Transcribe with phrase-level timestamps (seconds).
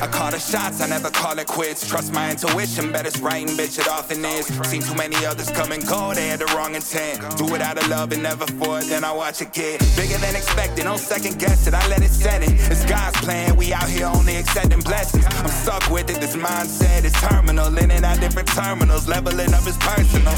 [0.00, 1.88] I call the shots, I never call it quits.
[1.88, 4.46] Trust my intuition, bet it's right and bitch, it often is.
[4.68, 7.20] Seen too many others come and go, they had the wrong intent.
[7.36, 10.18] Do it out of love and never for it, then I watch it get bigger
[10.18, 10.84] than expected.
[10.84, 12.52] No second guess it, I let it set it.
[12.70, 15.24] It's God's plan, we out here only accepting blessings.
[15.26, 17.76] I'm stuck with it, this mindset is terminal.
[17.76, 20.34] In and out different terminals, leveling up is personal.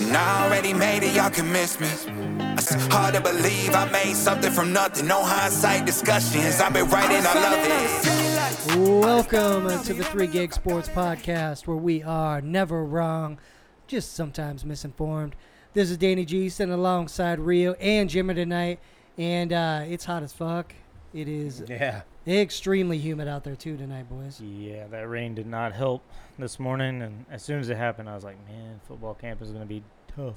[0.00, 2.29] And I already made it, y'all can miss me.
[2.62, 5.06] It's hard to believe I made something from nothing.
[5.06, 6.60] No hindsight discussions.
[6.60, 9.00] I've been writing, I love it.
[9.02, 13.38] Welcome to the Three Gig Sports Podcast, where we are never wrong,
[13.86, 15.36] just sometimes misinformed.
[15.72, 18.78] This is Danny G, sitting alongside Rio and Jimmy tonight,
[19.16, 20.74] and uh, it's hot as fuck.
[21.14, 22.02] It is Yeah.
[22.26, 24.38] extremely humid out there too tonight, boys.
[24.38, 26.02] Yeah, that rain did not help
[26.38, 29.48] this morning, and as soon as it happened, I was like, man, football camp is
[29.48, 29.82] going to be
[30.14, 30.36] tough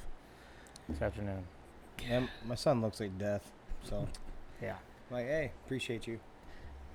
[0.88, 1.44] this afternoon.
[2.08, 2.26] Yeah.
[2.46, 3.52] My son looks like death.
[3.84, 4.08] So,
[4.62, 4.76] Yeah.
[5.12, 6.20] like, hey, appreciate you.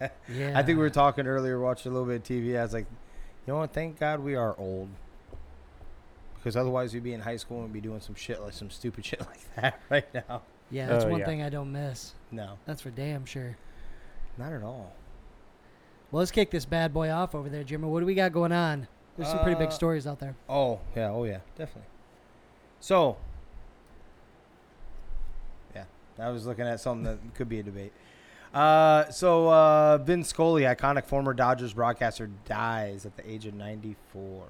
[0.01, 0.09] Yeah,
[0.55, 2.59] I think we were talking earlier, watching a little bit of TV.
[2.59, 2.87] I was like,
[3.47, 3.73] you know what?
[3.73, 4.89] Thank God we are old.
[6.37, 9.05] Because otherwise, we'd be in high school and be doing some shit like some stupid
[9.05, 10.43] shit like that right now.
[10.71, 11.27] Yeah, that's Oh, one yeah.
[11.27, 12.13] thing I don't miss.
[12.31, 13.57] No, That's for damn sure.
[14.37, 14.93] not at all.
[16.11, 17.87] Well, let's kick this bad boy off over there, Jimmy.
[17.89, 18.87] What do we got going on?
[19.17, 20.37] There's some pretty big Uh, stories out there.
[20.49, 21.11] Oh, yeah.
[21.11, 21.39] Oh, yeah.
[21.57, 21.89] Definitely.
[22.81, 23.28] So, yeah,
[26.21, 27.93] I was looking at something that could be a debate.
[28.53, 34.47] Uh, so, uh, Vin Scully, iconic former Dodgers broadcaster, dies at the age of 94.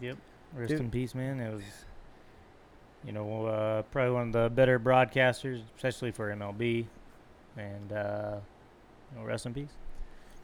[0.00, 0.16] Yep.
[0.54, 0.80] Rest Dude.
[0.80, 1.40] in peace, man.
[1.40, 1.62] It was,
[3.04, 6.86] you know, uh, probably one of the better broadcasters, especially for MLB.
[7.56, 8.36] And, uh,
[9.12, 9.70] you know, rest in peace.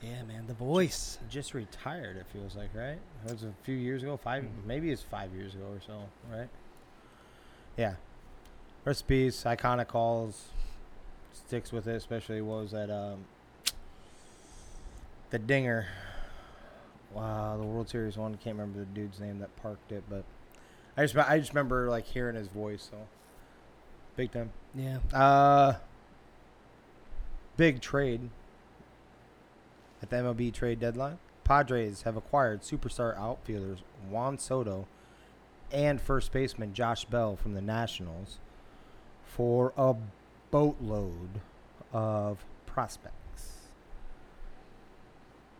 [0.02, 1.18] Yeah, man, the voice.
[1.30, 2.98] Just retired, it feels like, right?
[3.24, 4.64] That was a few years ago, 5 Mhm.
[4.66, 6.48] maybe it's five years ago or so, right?
[7.76, 7.94] Yeah.
[8.86, 10.48] In iconic calls,
[11.32, 13.24] sticks with it, especially what was that, um,
[15.30, 15.86] the dinger.
[17.14, 18.36] Wow, the World Series one.
[18.36, 20.24] Can't remember the dude's name that parked it, but
[20.96, 22.88] I just I just remember like hearing his voice.
[22.90, 22.98] So
[24.16, 24.50] big time.
[24.74, 24.98] Yeah.
[25.12, 25.76] Uh,
[27.56, 28.28] big trade
[30.02, 31.18] at the MLB trade deadline.
[31.44, 33.80] Padres have acquired superstar outfielders
[34.10, 34.86] Juan Soto
[35.72, 38.38] and first baseman Josh Bell from the Nationals
[39.34, 39.92] for a
[40.52, 41.40] boatload
[41.92, 43.54] of prospects.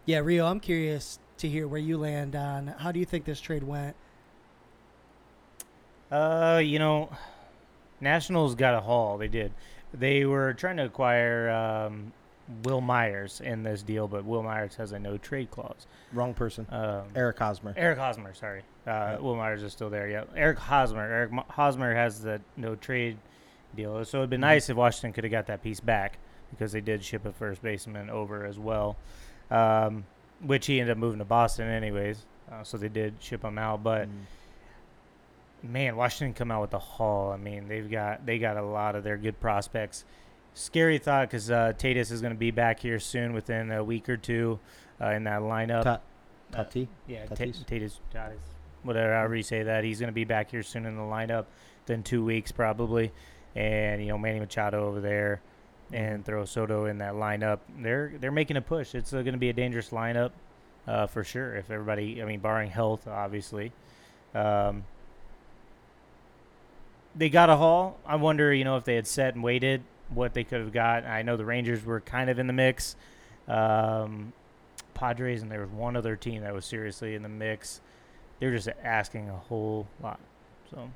[0.06, 3.40] Yeah, Rio, I'm curious to hear where you land on how do you think this
[3.40, 3.96] trade went?
[6.12, 7.10] Uh, you know,
[8.00, 9.18] Nationals got a haul.
[9.18, 9.52] They did.
[9.92, 12.12] They were trying to acquire um,
[12.62, 15.86] Wil Myers in this deal, but Wil Myers has a no trade clause.
[16.12, 16.64] Wrong person.
[16.70, 17.74] Um, Eric Hosmer.
[17.76, 18.60] Eric Hosmer, sorry.
[18.86, 19.18] Uh, Yeah.
[19.18, 20.08] Wil Myers is still there.
[20.08, 21.02] Yeah, Eric Hosmer.
[21.02, 23.16] Eric Hosmer has the no trade
[23.74, 24.40] deal, so it'd be Mhm.
[24.40, 26.18] nice if Washington could have got that piece back
[26.50, 28.96] because they did ship a first baseman over as well,
[29.50, 30.04] um,
[30.40, 32.24] which he ended up moving to Boston anyways.
[32.50, 34.10] Uh, so they did ship him out, but Mm.
[35.62, 37.32] man, Washington come out with a haul.
[37.32, 40.04] I mean, they've got they got a lot of their good prospects.
[40.52, 44.08] Scary thought because uh, Tatis is going to be back here soon, within a week
[44.08, 44.60] or two,
[45.00, 45.82] uh, in that lineup.
[45.84, 46.00] Ta-
[46.54, 46.64] Uh,
[47.08, 47.64] yeah, Ta- Tatis?
[47.64, 48.38] Tatis, Tatis,
[48.84, 49.82] whatever, however you say that.
[49.82, 51.46] He's going to be back here soon in the lineup,
[51.86, 53.10] then two weeks probably,
[53.54, 55.40] and you know Manny Machado over there,
[55.92, 57.60] and throw Soto in that lineup.
[57.78, 58.94] They're they're making a push.
[58.94, 60.30] It's uh, going to be a dangerous lineup,
[60.86, 61.56] uh, for sure.
[61.56, 63.72] If everybody, I mean, barring health, obviously.
[64.34, 64.84] Um,
[67.14, 67.98] they got a haul.
[68.04, 71.04] I wonder, you know, if they had set and waited, what they could have got.
[71.04, 72.96] I know the Rangers were kind of in the mix.
[73.46, 74.32] Um,
[74.94, 77.80] Padres and there was one other team that was seriously in the mix.
[78.40, 80.20] They were just asking a whole lot.
[80.70, 80.90] So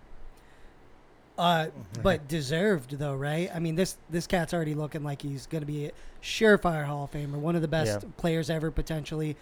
[1.38, 1.68] Uh,
[2.02, 3.48] but deserved though, right?
[3.54, 7.04] I mean, this this cat's already looking like he's going to be a surefire Hall
[7.04, 8.08] of Famer, one of the best Yeah.
[8.16, 9.36] players ever potentially.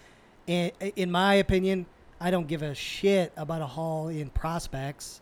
[0.47, 1.87] And in my opinion,
[2.21, 5.21] I don't give a shit about a Hall in prospects.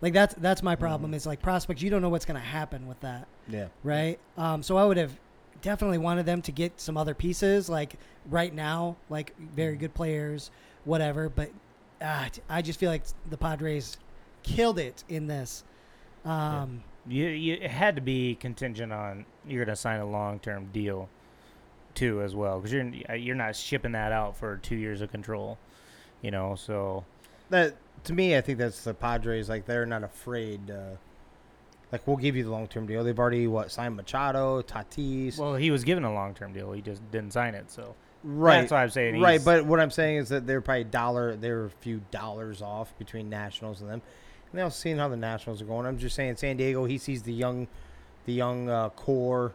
[0.00, 1.14] Like that's that's my problem.
[1.14, 3.68] Is like prospects, you don't know what's going to happen with that, Yeah.
[3.84, 4.18] right?
[4.36, 5.12] Um, so I would have
[5.62, 7.94] definitely wanted them to get some other pieces, like
[8.28, 10.50] right now, like very good players,
[10.84, 11.28] whatever.
[11.28, 11.50] But
[12.02, 13.96] ah, I just feel like the Padres
[14.42, 15.62] killed it in this.
[16.24, 20.68] Um, you, you had to be contingent on you're going to sign a long term
[20.72, 21.08] deal
[21.94, 25.10] too as well because you're uh, you're not shipping that out for two years of
[25.10, 25.58] control,
[26.22, 26.54] you know.
[26.54, 27.04] So
[27.48, 29.48] that to me, I think that's the Padres.
[29.48, 30.70] Like they're not afraid.
[30.70, 30.96] Uh,
[31.92, 33.02] like we'll give you the long term deal.
[33.02, 35.38] They've already what signed Machado, Tatis.
[35.38, 36.72] well, he was given a long term deal.
[36.72, 37.70] He just didn't sign it.
[37.70, 39.44] So right, that's why I'm saying right.
[39.44, 41.34] But what I'm saying is that they're probably dollar.
[41.36, 44.02] They're a few dollars off between Nationals and them.
[44.52, 45.86] They're seeing how the Nationals are going.
[45.86, 46.84] I'm just saying, San Diego.
[46.84, 47.68] He sees the young,
[48.26, 49.52] the young uh, core.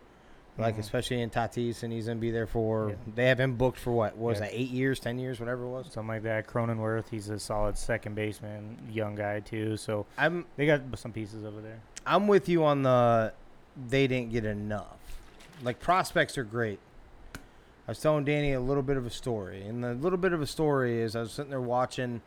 [0.58, 0.80] Like Mhm.
[0.80, 2.92] especially in Tatis, and he's gonna be there for.
[2.92, 2.96] Yeah.
[3.14, 4.16] They have him booked for what?
[4.16, 4.46] What was Yeah.
[4.46, 4.58] that?
[4.58, 5.88] Eight years, ten years, whatever it was.
[5.92, 6.48] something like that.
[6.48, 9.76] Cronenworth, he's a solid second baseman, young guy too.
[9.76, 11.82] So I'm they got some pieces over there.
[12.06, 13.34] I'm with you on the.
[13.90, 14.96] They didn't get enough.
[15.62, 16.80] Like prospects are great.
[17.36, 20.42] I was telling Danny a little bit of a story, and the little bit of
[20.42, 22.22] a story is I was sitting there watching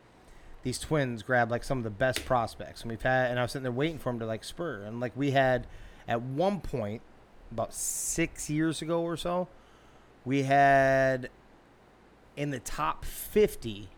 [0.63, 3.51] these twins grab like some of the best prospects, and we've had, and I was
[3.51, 5.67] sitting there waiting for them to like spur, and like we had
[6.07, 7.01] at one point
[7.51, 9.47] about six years ago or so,
[10.25, 11.29] we had
[12.35, 13.89] in the top fifty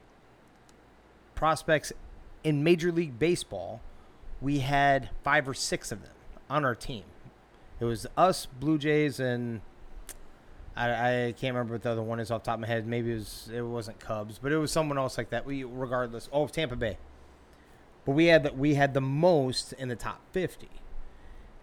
[1.35, 1.91] prospects
[2.43, 3.81] in Major League Baseball,
[4.39, 6.13] we had five or six of them
[6.49, 7.03] on our team.
[7.79, 9.61] It was us, Blue Jays, and
[10.81, 12.87] I, I can't remember what the other one is off top of my head.
[12.87, 15.45] Maybe it was it wasn't Cubs, but it was someone else like that.
[15.45, 16.27] We regardless.
[16.33, 16.97] Oh, Tampa Bay.
[18.05, 20.69] But we had the, we had the most in the top fifty.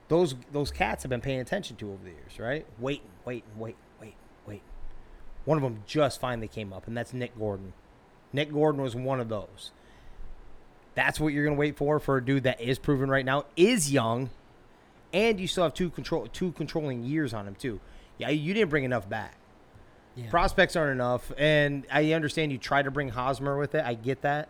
[0.08, 2.64] Those those cats have been paying attention to over the years, right?
[2.78, 4.16] Waiting, waiting, waiting, waiting,
[4.46, 4.62] waiting.
[5.44, 7.72] One of them just finally came up, and that's Nick Gordon.
[8.32, 9.72] Nick Gordon was one of those.
[10.94, 13.92] That's what you're gonna wait for for a dude that is proven right now, is
[13.92, 14.30] young,
[15.12, 17.80] and you still have two control two controlling years on him too.
[18.18, 19.34] Yeah, you didn't bring enough back.
[20.14, 20.28] Yeah.
[20.30, 23.84] Prospects aren't enough, and I understand you try to bring Hosmer with it.
[23.84, 24.48] I get that.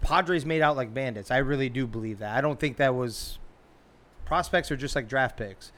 [0.00, 1.30] Padres made out like bandits.
[1.30, 2.36] I really do believe that.
[2.36, 3.38] I don't think that was.
[4.24, 5.70] Prospects are just like draft picks.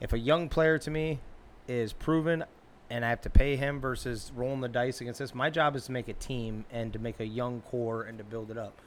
[0.00, 1.20] If a young player to me
[1.66, 2.44] is proven,
[2.90, 5.86] and I have to pay him versus rolling the dice against this, my job is
[5.86, 8.80] to make a team and to make a young core and to build it up.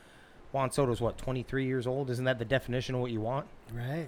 [0.51, 2.09] Juan Soto's what, 23 years old?
[2.09, 3.47] Isn't that the definition of what you want?
[3.73, 4.07] Right.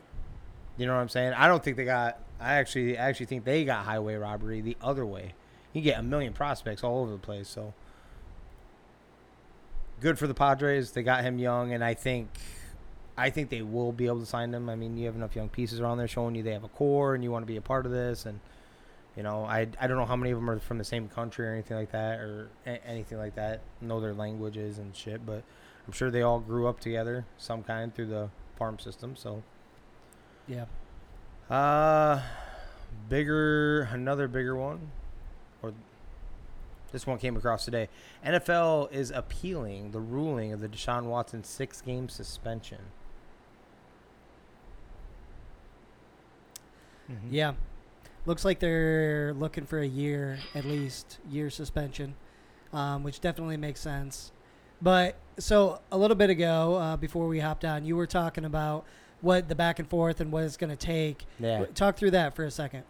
[0.80, 1.34] You know what I'm saying?
[1.34, 2.20] I don't think they got.
[2.40, 5.34] I actually I actually think they got highway robbery the other way.
[5.74, 7.50] You get a million prospects all over the place.
[7.50, 7.74] So
[10.00, 10.92] good for the Padres.
[10.92, 12.30] They got him young, and I think
[13.18, 14.70] I think they will be able to sign him.
[14.70, 17.14] I mean, you have enough young pieces around there showing you they have a core,
[17.14, 18.26] and you want to be a part of this.
[18.26, 18.40] And
[19.18, 21.46] you know, I I don't know how many of them are from the same country
[21.46, 23.60] or anything like that, or a- anything like that.
[23.82, 25.44] Know their languages and shit, but
[25.86, 29.18] I'm sure they all grew up together some kind through the farm system.
[29.18, 29.44] So.
[30.50, 30.66] Yeah.
[31.50, 32.22] Uh,
[33.08, 34.92] bigger, another bigger one,
[35.62, 35.74] or
[36.92, 37.88] this one came across today.
[38.26, 42.80] NFL is appealing the ruling of the Deshaun Watson six-game suspension.
[47.10, 47.16] Mhm.
[47.30, 47.54] Yeah.
[48.26, 52.16] Looks like they're looking for a year at least, year suspension,
[52.74, 54.32] um, which definitely makes sense.
[54.82, 58.86] But so a little bit ago, uh, before we hopped on, you were talking about
[59.22, 61.26] what the back and forth and what it's going to take.
[61.40, 61.66] Yeah.
[61.76, 62.84] Talk through that for a second.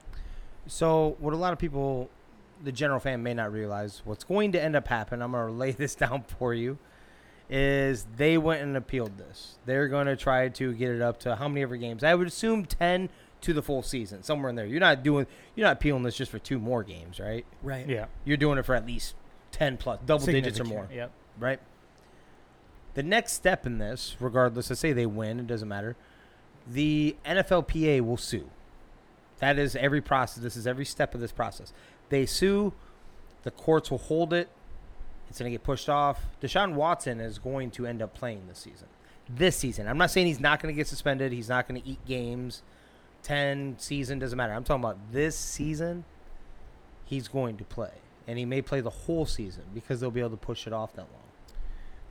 [0.68, 2.10] So, what a lot of people,
[2.64, 5.54] the general fan, may not realize, what's going to end up happening, I'm going to
[5.54, 6.78] lay this down for you,
[7.50, 9.58] is they went and appealed this.
[9.66, 12.04] They're going to try to get it up to how many ever games?
[12.04, 13.10] I would assume 10
[13.42, 14.66] to the full season, somewhere in there.
[14.66, 17.46] You're not doing, you're not appealing this just for two more games, right?
[17.64, 17.88] Right.
[17.88, 18.06] Yeah.
[18.26, 19.16] You're doing it for at least
[19.54, 21.12] 10 plus, double digits or more, Yep.
[21.40, 21.60] right?
[22.96, 25.96] The next step in this, regardless, let's say they win, it doesn't matter.
[26.70, 28.50] The NFLPA will sue.
[29.40, 30.44] That is every process.
[30.44, 31.74] This is every step of this process.
[32.10, 32.74] They sue.
[33.44, 34.50] The courts will hold it.
[35.30, 36.22] It's going to get pushed off.
[36.42, 38.88] Deshaun Watson is going to end up playing this season.
[39.30, 39.88] This season.
[39.88, 41.32] I'm not saying he's not going to get suspended.
[41.32, 42.64] He's not going to eat games.
[43.24, 44.54] 10 season doesn't matter.
[44.54, 46.04] I'm talking about this season.
[47.06, 47.92] He's going to play.
[48.28, 50.94] And he may play the whole season because they'll be able to push it off
[50.94, 51.24] that long.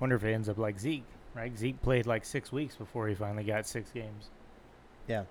[0.01, 1.57] Wonder if it ends up like Zeke, right?
[1.57, 4.31] Zeke played like six weeks before he finally got six games.
[5.09, 5.25] Yeah.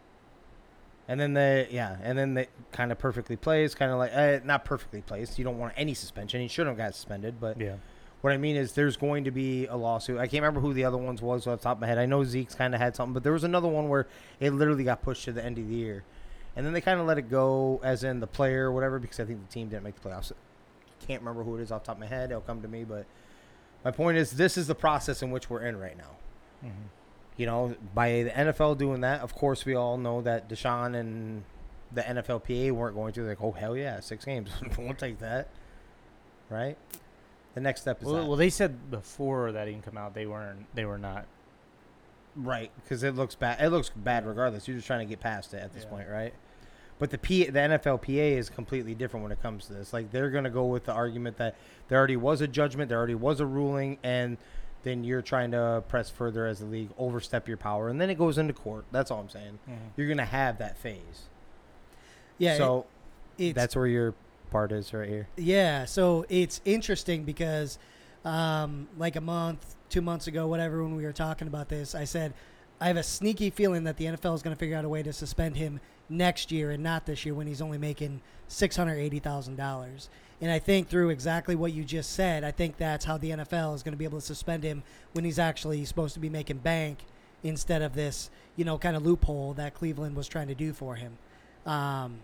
[1.08, 4.40] And then they, yeah, and then they kind of perfectly plays, kind of like, uh,
[4.44, 5.38] not perfectly placed.
[5.40, 6.42] You don't want any suspension.
[6.42, 7.76] He shouldn't have got suspended, but Yeah.
[8.20, 10.18] what I mean is there's going to be a lawsuit.
[10.20, 11.98] I can't remember who the other ones was off the top of my head.
[11.98, 14.08] I know Zeke's kind of had something, but there was another one where
[14.42, 16.04] it literally got pushed to the end of the year.
[16.58, 19.20] And then they kind of let it go, as in the player or whatever, because
[19.22, 20.34] I think the team didn't make the playoffs.
[21.08, 22.32] Can't remember who it is off the top of my head.
[22.32, 23.06] It'll come to me, but
[23.86, 26.18] my point is this is the process in which we're in right now.
[26.62, 26.70] hmm
[27.38, 31.44] You know, by the NFL doing that, of course, we all know that Deshaun and
[31.92, 33.22] the NFLPA weren't going to.
[33.28, 35.50] Like, oh hell yeah, six games, we'll take that,
[36.50, 36.78] right?
[37.54, 38.26] The next step is Well, that.
[38.28, 40.66] well, they said before that even come out, they weren't.
[40.76, 41.26] They were not.
[42.36, 43.60] right because it looks bad.
[43.62, 44.68] It looks bad regardless.
[44.68, 45.90] You're just trying to get past it at this Yeah.
[45.90, 46.34] point, right?
[47.00, 49.94] But the P, the NFLPA is completely different when it comes to this.
[49.94, 51.56] Like they're going to go with the argument that
[51.88, 54.38] there already was a judgment, there already was a ruling, and
[54.84, 58.18] then you're trying to press further as a league, overstep your power, and then it
[58.18, 58.86] goes into court.
[58.92, 59.60] That's all I'm saying.
[59.96, 61.30] You're going to have that phase.
[62.38, 62.58] Yeah.
[62.58, 62.86] so
[63.38, 64.14] it, that's where your
[64.52, 65.28] part is right here.
[65.36, 67.80] Yeah, so it's interesting because,
[68.24, 72.04] um, like a month, two months ago, whatever, when we were talking about this, I
[72.04, 72.34] said,
[72.80, 75.02] I have a sneaky feeling that the NFL is going to figure out a way
[75.02, 75.80] to suspend him
[76.10, 80.10] next year and not this year when he's only making six hundred eighty thousand dollars.
[80.40, 83.74] And I think through exactly what you just said, I think that's how the NFL
[83.76, 86.58] is going to be able to suspend him when he's actually supposed to be making
[86.58, 87.00] bank
[87.44, 90.96] instead of this, you know, kind of loophole that Cleveland was trying to do for
[90.96, 91.18] him.
[91.66, 92.18] Um,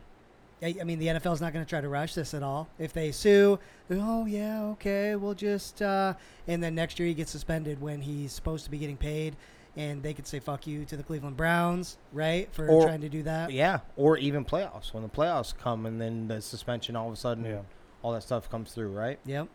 [0.62, 2.68] I, I mean, the NFL is not going to try to rush this at all.
[2.80, 6.14] If they sue, oh yeah, okay, we'll just, uh,
[6.48, 9.36] and then next year he gets suspended when he's supposed to be getting paid,
[9.76, 13.10] and they could say fuck you to the Cleveland Browns, right, for Or- trying to
[13.10, 13.52] do that.
[13.52, 17.18] Yeah, or even playoffs when the playoffs come and then the suspension all of a
[17.18, 17.60] sudden Yeah.
[18.04, 19.18] All that stuff comes through, right?
[19.26, 19.48] Yep.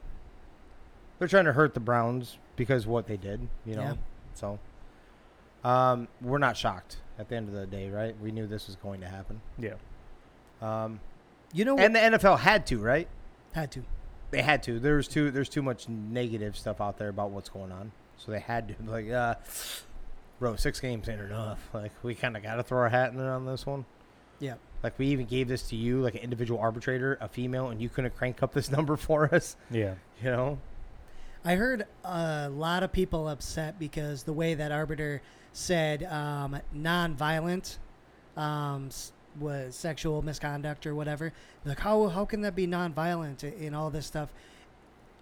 [1.19, 3.83] They're trying to hurt the Browns because of what they did, you know.
[3.83, 3.95] Yeah.
[4.35, 4.59] So
[5.65, 8.15] um, we're not shocked at the end of the day, right?
[8.21, 9.41] We knew this was going to happen.
[9.59, 9.75] Yeah.
[10.63, 11.01] Um,
[11.53, 11.85] You know what?
[11.85, 13.09] and the NFL had to, right?
[13.53, 13.83] had to.
[14.31, 14.79] They had to.
[14.79, 17.93] There's too there's too much negative stuff out there about what's going on.
[18.19, 19.35] So they had to like uh
[20.39, 21.69] bro, six games ain't enough.
[21.73, 23.87] Like we kinda gotta throw our hat in on this one.
[24.39, 24.55] Yeah.
[24.83, 27.89] Like we even gave this to you, like an individual arbitrator, a female, and you
[27.89, 29.57] couldn't crank up this number for us.
[29.71, 29.95] Yeah.
[30.23, 30.59] You know?
[31.45, 37.79] I heard a lot of people upset because the way that arbiter said um, non-violent
[38.37, 38.91] um,
[39.39, 41.33] was sexual misconduct or whatever.
[41.65, 44.33] Like how how can that be non-violent in all this stuff?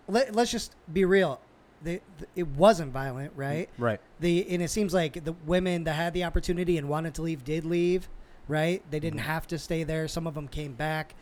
[0.08, 1.40] Let, let's just be real.
[1.82, 3.68] They, th- it wasn't violent, right?
[3.78, 4.00] Right.
[4.20, 7.44] The and it seems like the women that had the opportunity and wanted to leave
[7.44, 8.08] did leave,
[8.48, 8.82] right?
[8.90, 9.28] They didn't mm-hmm.
[9.28, 10.08] have to stay there.
[10.08, 11.14] Some of them came back.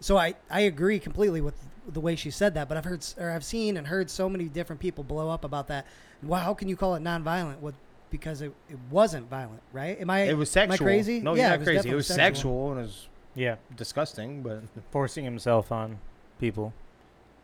[0.00, 1.54] So I, I agree completely with
[1.86, 4.44] the way she said that, but I've heard or I've seen and heard so many
[4.44, 5.86] different people blow up about that.
[6.22, 7.58] Wow, how can you call it nonviolent?
[7.58, 7.74] What
[8.10, 9.98] because it, it wasn't violent, right?
[10.00, 10.64] Am I It was sexual.
[10.64, 10.86] am I sexual.
[10.86, 11.20] crazy?
[11.20, 11.72] No, yeah, you're it not was crazy.
[11.72, 12.70] It definitely was sexual.
[12.72, 13.56] and it was Yeah.
[13.74, 15.98] disgusting, but Forcing himself on
[16.38, 16.74] people.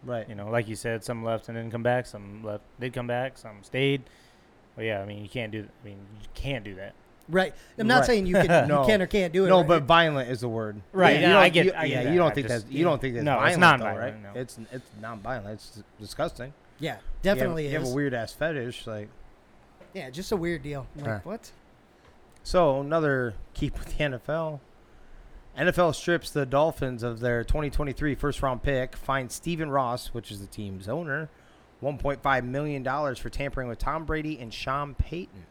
[0.05, 0.29] right.
[0.29, 2.07] You know, like you said, some left and didn't come back.
[2.07, 3.39] Some left did come back.
[3.39, 4.03] Some stayed.
[4.77, 5.67] But yeah, I mean, you can't do.
[5.83, 6.95] I mean, you can't do that.
[7.29, 7.55] Right.
[7.79, 8.07] I'm not Right.
[8.07, 8.81] saying you can No.
[8.83, 9.49] you can or can't do it.
[9.49, 9.69] No, right?
[9.69, 10.81] but violent is the word.
[10.93, 12.13] Right, You yeah, don't- I get- You, I get yeah, that.
[12.13, 13.85] you don't I think just- that's you don't think that's No, it's violent, not though,
[13.85, 14.35] violent, right?
[14.35, 14.41] no.
[14.41, 15.49] It's it's non-violent.
[15.49, 16.53] It's disgusting.
[16.79, 17.93] yeah, You have- definitely you have, is.
[17.93, 19.09] a weird ass fetish, like.
[19.95, 20.87] yeah, just a weird deal.
[20.97, 21.21] I'm like Huh.
[21.25, 21.51] what?
[22.43, 24.61] So another keep with the NFL.
[25.57, 30.41] NFL strips the Dolphins of their 2023 first round pick, finds Stephen Ross, which is
[30.41, 31.29] the team's owner,
[31.83, 35.45] 1.5 million dollars for tampering with Tom Brady and Sean Payton.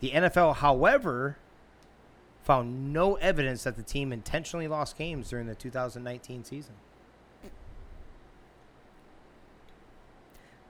[0.00, 1.36] The NFL, however,
[2.42, 6.74] found no evidence that the team intentionally lost games during the 2019 season.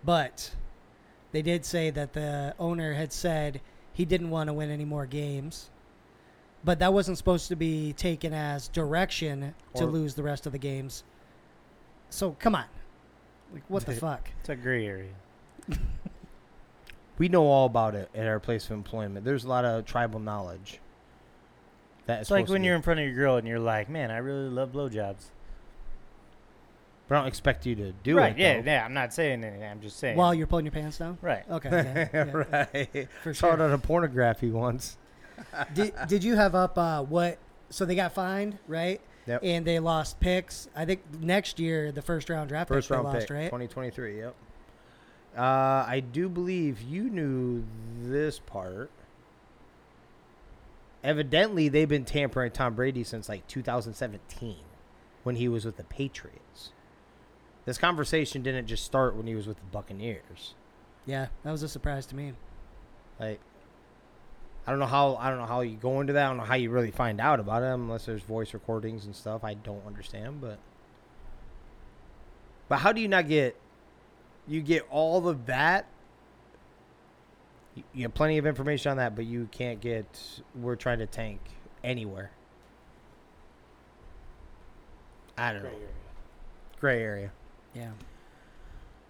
[0.04, 0.54] But
[1.32, 3.60] they did say that the owner had said
[3.92, 5.70] he didn't want to win any more games.
[6.64, 10.52] But that wasn't supposed to be taken as direction to Or- lose the rest of
[10.52, 11.04] the games.
[12.10, 12.64] So come on.
[13.52, 14.30] Like what the fuck?
[14.40, 15.12] It's a gray area.
[17.20, 19.26] We know all about it at our place of employment.
[19.26, 20.80] There's a lot of tribal knowledge.
[22.06, 24.10] That is It's like when you're in front of your girl and you're like, "Man,
[24.10, 25.26] I really love blowjobs."
[27.08, 28.32] But I don't expect you to do right?
[28.32, 28.38] it.
[28.38, 28.70] Yeah, though.
[28.70, 28.84] yeah.
[28.86, 29.62] I'm not saying anything.
[29.62, 30.16] I'm just saying.
[30.16, 31.18] While you're pulling your pants down?
[31.20, 31.44] right.
[31.50, 31.68] Okay.
[31.70, 32.66] yeah, yeah, yeah.
[32.72, 33.08] right.
[33.22, 33.50] For sure.
[33.50, 34.96] Saw it on a pornography once.
[35.74, 37.36] did, did you have up uh, what?
[37.68, 38.98] So they got fined, right?
[39.26, 39.40] Yep.
[39.44, 40.70] And they lost picks.
[40.74, 43.44] I think next year the first round draft First pick round they lost, pick, right?
[43.44, 44.20] 2023.
[44.20, 44.34] Yep.
[45.36, 47.64] Uh, I do believe you knew
[48.02, 48.90] this part.
[51.02, 54.56] Evidently, they've been tampering Tom Brady since like 2017,
[55.22, 56.72] when he was with the Patriots.
[57.64, 60.54] This conversation didn't just start when he was with the Buccaneers.
[61.06, 62.32] Yeah, that was a surprise to me.
[63.18, 63.40] Like,
[64.66, 66.24] I don't know how I don't know how you go into that.
[66.24, 69.14] I don't know how you really find out about him unless there's voice recordings and
[69.16, 69.42] stuff.
[69.42, 70.58] I don't understand, but
[72.68, 73.56] but how do you not get
[74.50, 75.86] you get all of that?
[77.76, 80.06] You, you have plenty of information on that, but you can't get.
[80.54, 81.40] We're trying to tank
[81.84, 82.32] anywhere.
[85.38, 85.70] I don't know.
[86.80, 87.30] Gray area.
[87.74, 87.92] Yeah.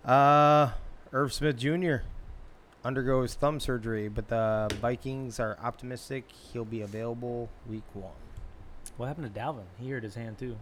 [0.04, 0.72] Uh,
[1.12, 1.96] Irv Smith Jr.
[2.84, 8.12] undergoes thumb surgery, but the Vikings are optimistic he'll be available week one.
[8.96, 9.64] What happened to Dalvin?
[9.80, 10.56] He hurt his hand too.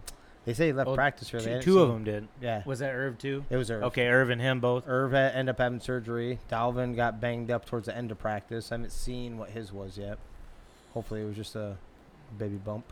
[0.49, 1.61] They say he left Oh, practice for Two, that.
[1.61, 2.27] two of them did.
[2.41, 3.45] Yeah, Was that Irv too?
[3.51, 3.83] it was Irv.
[3.83, 4.83] Okay, Irv and him both.
[4.87, 6.39] Irv had, ended up having surgery.
[6.51, 8.71] Dalvin got banged up towards the end of practice.
[8.71, 10.17] I haven't seen what his was yet.
[10.95, 11.77] Hopefully, it was just a
[12.35, 12.91] baby bump.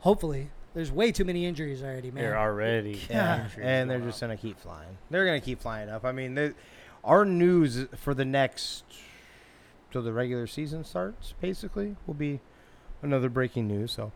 [0.00, 2.24] Hopefully, there's way too many injuries already, man.
[2.24, 3.00] They're already.
[3.08, 3.44] Yeah.
[3.44, 4.98] injuries and they're going just gonna keep flying.
[5.10, 6.04] They're gonna keep flying up.
[6.04, 6.52] I mean, they,
[7.04, 8.82] our news for the next
[9.92, 12.40] till the regular season starts, basically, will be
[13.02, 13.92] another breaking news.
[13.92, 14.10] So,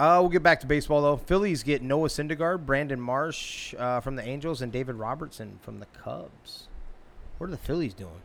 [0.00, 1.16] uh, we'll get back to baseball though.
[1.16, 5.86] Phillies get Noah Syndergaard, Brandon Marsh uh, from the Angels, and David Robertson from the
[5.86, 6.68] Cubs.
[7.38, 8.22] What are the Phillies doing?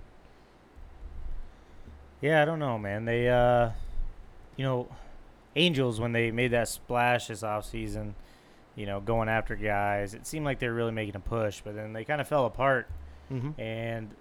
[2.21, 3.05] Yeah, I don't know, man.
[3.05, 3.71] They, uh,
[4.55, 4.87] you know,
[5.55, 8.13] Angels when they made that splash this offseason,
[8.75, 11.75] you know, going after guys, it seemed like they were really making a push, but
[11.75, 12.87] then they kind of fell apart,
[13.31, 13.59] Mm-hmm.
[13.59, 14.11] and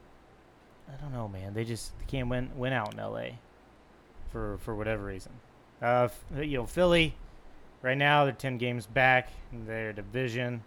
[0.89, 1.53] I don't know, man.
[1.55, 3.39] They just they can't win win out in L.A.
[4.31, 5.33] for for whatever reason.
[5.83, 6.09] Uh,
[6.41, 7.15] you know, Philly,
[7.85, 10.65] right now they're ten games back in their division.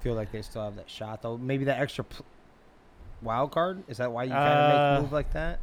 [0.00, 1.36] Feel like they still have that shot though.
[1.38, 2.26] Maybe that extra pl-
[3.22, 3.84] wild card.
[3.88, 5.60] Is that why you kind of Uh, make a move like that?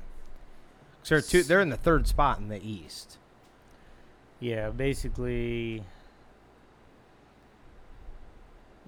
[1.07, 1.43] they're two.
[1.43, 3.17] They're in the third spot in the East.
[4.39, 5.83] Yeah, basically,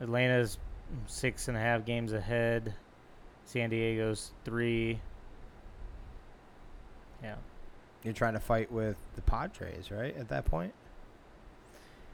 [0.02, 0.58] Atlanta's
[1.08, 2.74] six and a half games ahead.
[3.46, 5.00] San Diego's three.
[7.22, 7.36] Yeah,
[8.04, 10.16] You're trying to fight with the Padres, right?
[10.18, 10.74] At that point.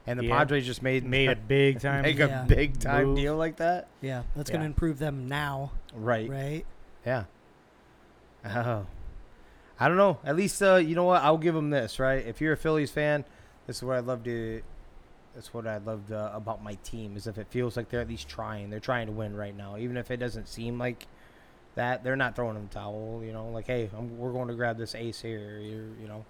[0.09, 0.37] And the Yeah.
[0.39, 2.01] Padres just made made a big time.
[2.01, 2.43] make Yeah.
[2.43, 3.17] a big time move.
[3.17, 3.87] deal like that.
[4.01, 6.29] Yeah, that's going to improve them now, Right.
[6.29, 6.65] right?
[7.05, 7.25] Yeah.
[8.45, 8.85] Oh.
[9.79, 10.17] I don't know.
[10.25, 11.21] At least, uh, you know what?
[11.21, 12.25] I'll give them this, right?
[12.25, 13.23] If you're a Phillies fan,
[13.67, 14.61] this is what I'd love to.
[15.35, 18.09] That's what I love uh, about my team is if it feels like they're at
[18.09, 18.71] least trying.
[18.71, 21.05] They're trying to win right now, even if it doesn't seem like
[21.75, 22.03] that.
[22.03, 23.21] They're not throwing them the towel.
[23.23, 25.59] You know, like hey, I'm, we're going to grab this ace here.
[25.59, 26.25] You're, you know.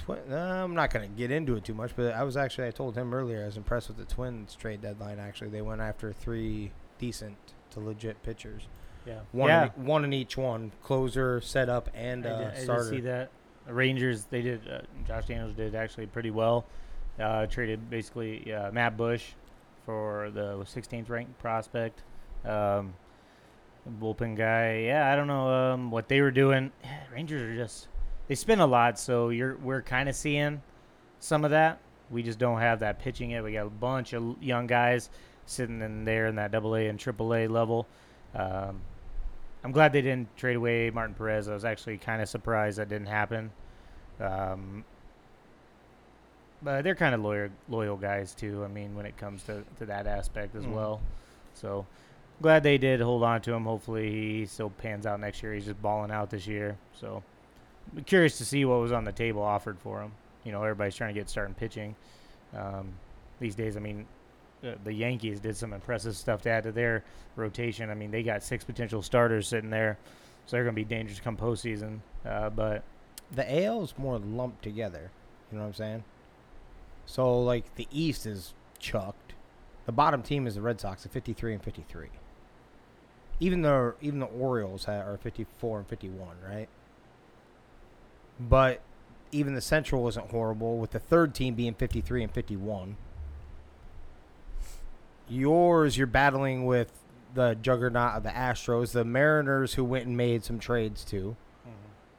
[0.00, 2.70] Twin, uh, I'm not gonna get into it too much, but I was actually I
[2.70, 5.18] told him earlier I was impressed with the Twins trade deadline.
[5.18, 7.36] Actually, they went after three decent
[7.70, 8.68] to legit pitchers.
[9.06, 9.70] Yeah, One, yeah.
[9.76, 13.30] in, one in each one, closer, setup, and I, uh, did, I did see that.
[13.66, 14.68] The Rangers, they did.
[14.68, 16.66] Uh, Josh Daniels did actually pretty well.
[17.18, 19.24] Uh, traded basically uh, Matt Bush
[19.86, 22.02] for the 16th ranked prospect.
[22.44, 22.94] Um,
[24.00, 24.80] bullpen guy.
[24.80, 26.70] Yeah, I don't know um, what they were doing.
[27.12, 27.88] Rangers are just
[28.30, 30.62] they spend a lot, so you're we're kind of seeing
[31.18, 31.80] some of that.
[32.12, 33.42] We just don't have that pitching yet.
[33.42, 35.10] We got a bunch of young guys
[35.46, 37.88] sitting in there in that Double A and Triple A level.
[38.36, 38.82] Um,
[39.64, 41.48] I'm glad they didn't trade away Martin Perez.
[41.48, 43.50] I was actually kind of surprised that didn't happen.
[44.20, 44.84] Um,
[46.62, 48.62] but they're kind of loyal, loyal guys too.
[48.64, 50.72] I mean, when it comes to, to that aspect as Mhm.
[50.74, 51.00] well.
[51.54, 51.84] So
[52.40, 53.64] glad they did hold on to him.
[53.64, 55.52] Hopefully he still pans out next year.
[55.52, 56.76] He's just balling out this year.
[56.92, 57.24] So
[58.06, 60.12] Curious to see what was on the table offered for him.
[60.44, 61.96] You know, everybody's trying to get starting pitching
[62.56, 62.92] um,
[63.40, 63.76] these days.
[63.76, 64.06] I mean,
[64.62, 67.04] the, the Yankees did some impressive stuff to add to their
[67.36, 67.90] rotation.
[67.90, 69.98] I mean, they got six potential starters sitting there,
[70.46, 72.00] so they're going to be dangerous come postseason.
[72.24, 72.84] Uh, but
[73.32, 75.10] The AL is more lumped together.
[75.50, 76.04] You know what I'm saying?
[77.06, 79.34] So like the East is chucked.
[79.86, 82.08] The bottom team is the Red Sox at 53 and 53.
[83.40, 86.68] Even the even the Orioles are 54 and 51, right?
[88.40, 88.80] But
[89.32, 92.96] even the Central wasn't horrible with the third team being 53 and 51.
[95.28, 96.90] Yours, you're battling with
[97.34, 101.36] the juggernaut of the Astros, the Mariners, who went and made some trades too,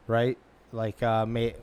[0.07, 0.37] right?
[0.71, 1.55] Like, uh, may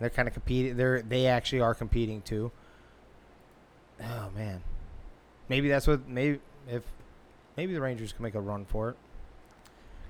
[0.00, 0.76] they're kind of competing.
[0.76, 2.50] They're they actually are competing too.
[4.02, 4.62] Oh man,
[5.48, 6.82] maybe that's what maybe if
[7.56, 8.96] maybe the Rangers can make a run for it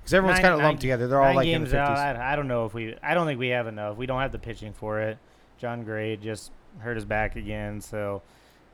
[0.01, 1.07] because everyone's kind of nine- lumped together.
[1.07, 1.87] They're all nine like in the games out.
[1.97, 2.19] fifties.
[2.21, 2.95] I, I don't know if we.
[3.03, 3.97] I don't think we have enough.
[3.97, 5.17] We don't have the pitching for it.
[5.57, 8.21] Jon Gray just hurt his back again, so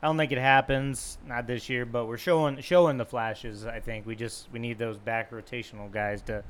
[0.02, 1.18] I don't think it happens.
[1.26, 3.66] Not this year, but we're showing showing the flashes.
[3.66, 6.42] I think we just we need those back rotational guys to.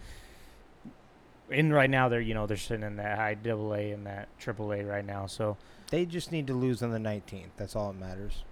[1.50, 4.28] And right now they're you know they're sitting in that high double A and that
[4.38, 5.26] triple A right now.
[5.26, 5.56] So
[5.90, 7.52] They just need to lose on the nineteenth.
[7.56, 8.44] That's all that matters.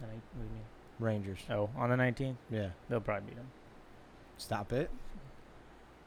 [0.00, 0.62] what do you mean?
[0.98, 1.38] Rangers.
[1.50, 2.68] Oh, on the 19th, Yeah.
[2.88, 3.48] they'll probably beat them.
[4.36, 4.88] Stop it.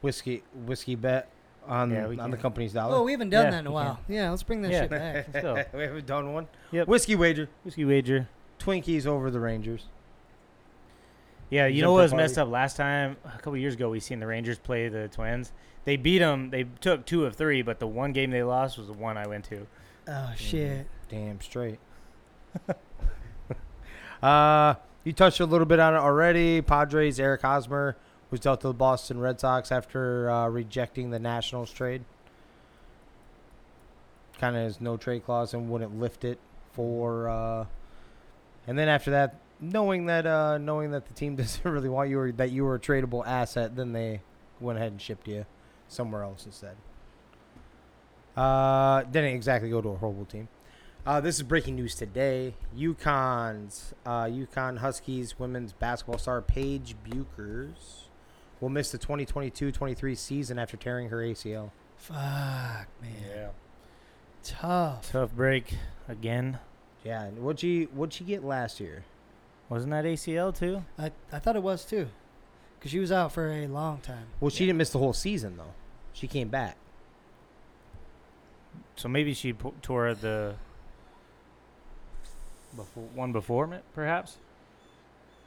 [0.06, 1.28] Whiskey whiskey bet
[1.66, 2.42] on Yeah, we on the can.
[2.42, 2.94] company's dollar.
[2.94, 3.98] Oh, we haven't done Yeah, that in a we while.
[4.08, 4.82] Yeah, let's bring that Yeah.
[4.82, 5.26] shit back.
[5.34, 5.64] Let's go.
[5.76, 6.46] we haven't done one.
[6.70, 6.86] Yep.
[6.86, 7.48] Whiskey wager.
[7.64, 8.28] Whiskey wager.
[8.60, 9.86] Twinkies over the Rangers.
[11.50, 12.22] Yeah, you know Jumper what was party.
[12.22, 13.16] messed up last time?
[13.24, 15.52] A couple years ago, we seen the Rangers play the Twins.
[15.84, 16.50] They beat them.
[16.50, 19.26] They took two of three, but the one game they lost was the one I
[19.26, 19.66] went to.
[20.06, 20.86] Oh shit.
[21.08, 21.80] Damn straight.
[24.22, 26.62] uh, you touched a little bit on it already.
[26.62, 27.96] Padres Eric Hosmer
[28.30, 32.04] was dealt to the Boston Red Sox after uh, rejecting the Nationals trade.
[34.38, 36.38] Kind of has no trade clause and wouldn't lift it
[36.72, 37.28] for.
[37.28, 37.66] Uh,
[38.66, 42.18] and then after that, knowing that uh, knowing that the team doesn't really want you
[42.18, 44.20] or that you were a tradable asset, then they
[44.60, 45.46] went ahead and shipped you
[45.88, 46.76] somewhere else instead.
[48.36, 50.48] Uh, didn't exactly go to a horrible team.
[51.06, 52.54] Uh, this is breaking news today.
[52.76, 58.06] UConn's uh, UConn Huskies women's basketball star Paige Bueckers
[58.60, 61.70] will miss the 2022-23 season after tearing her ACL.
[61.96, 63.12] Fuck, man.
[63.28, 63.48] Yeah.
[64.42, 65.10] Tough.
[65.12, 65.74] Tough break
[66.08, 66.58] again.
[67.04, 69.04] Yeah, and what'd she what'd she get last year?
[69.68, 70.84] Wasn't that ACL too?
[70.98, 72.08] I, I thought it was too.
[72.78, 74.26] because she was out for a long time.
[74.40, 75.74] Well, she didn't miss the whole season though.
[76.12, 76.76] She came back.
[78.96, 80.54] So maybe she p- tore the
[82.76, 84.38] before, one before, ma- perhaps.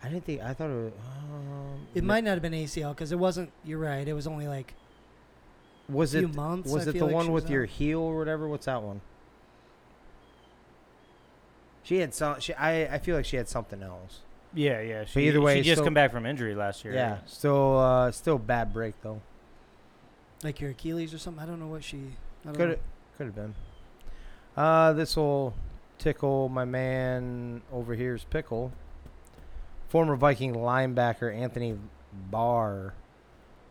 [0.04, 0.42] I didn't think.
[0.42, 0.74] I thought it.
[0.76, 0.94] Was,
[1.34, 3.52] um, It might not have been ACL because it wasn't.
[3.66, 4.08] You're right.
[4.08, 4.74] It was only like
[5.90, 6.36] Was a few it?
[6.36, 6.72] months.
[6.72, 7.70] Was I it the like one with was your out.
[7.70, 8.48] heel or whatever?
[8.48, 9.02] What's that one?
[11.84, 12.40] She had some.
[12.40, 12.54] She.
[12.54, 12.96] I.
[12.96, 14.20] I feel like she had something else.
[14.54, 15.06] Yeah, yeah.
[15.06, 16.94] She, either way, she just still- come back from injury last year.
[16.94, 17.18] Yeah.
[17.26, 17.78] Still.
[17.80, 18.12] Uh.
[18.12, 19.22] Still bad break though.
[20.44, 21.44] like your Achilles or something?
[21.44, 22.00] I don't know what she.
[22.54, 22.80] Could
[23.18, 23.56] could have been.
[24.56, 25.54] Uh, this will
[25.98, 28.72] tickle my man over here's pickle.
[29.90, 31.78] Former Viking linebacker Anthony
[32.14, 32.94] Barr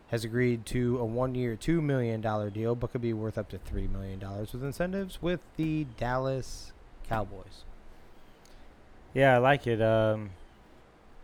[0.09, 3.59] has agreed to a one-year, two million dollar deal, but could be worth up to
[3.59, 6.72] three million dollars with incentives with the Dallas
[7.09, 7.64] Cowboys.
[9.14, 9.81] Yeah, I like it.
[9.81, 10.31] Um,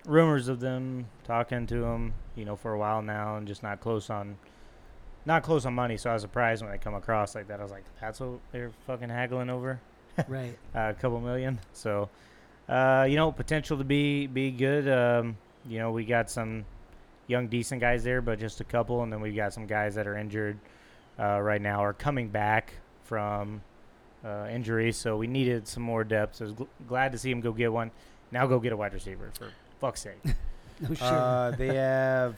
[0.06, 3.80] rumors of them talking to him, you know, for a while now, and just not
[3.80, 4.36] close on,
[5.26, 5.96] not close on money.
[5.96, 7.60] So I was surprised when I come across like that.
[7.60, 9.80] I was like, that's what they're fucking haggling over,
[10.28, 10.56] right.
[10.74, 11.58] uh, a couple million.
[11.72, 12.08] So,
[12.68, 14.88] uh, you know, potential to be be good.
[14.88, 15.36] Um,
[15.68, 16.64] you know, we got some
[17.26, 20.06] young, decent guys there, but just a couple, and then we've got some guys that
[20.06, 20.58] are injured
[21.18, 22.74] uh, right now or coming back
[23.04, 23.62] from
[24.24, 24.92] uh, injury.
[24.92, 26.36] So we needed some more depth.
[26.36, 27.90] So I was gl- glad to see him go get one.
[28.30, 29.48] Now go get a wide receiver for
[29.80, 30.18] fuck's sake.
[30.80, 31.06] No sure.
[31.06, 32.36] Uh, they have.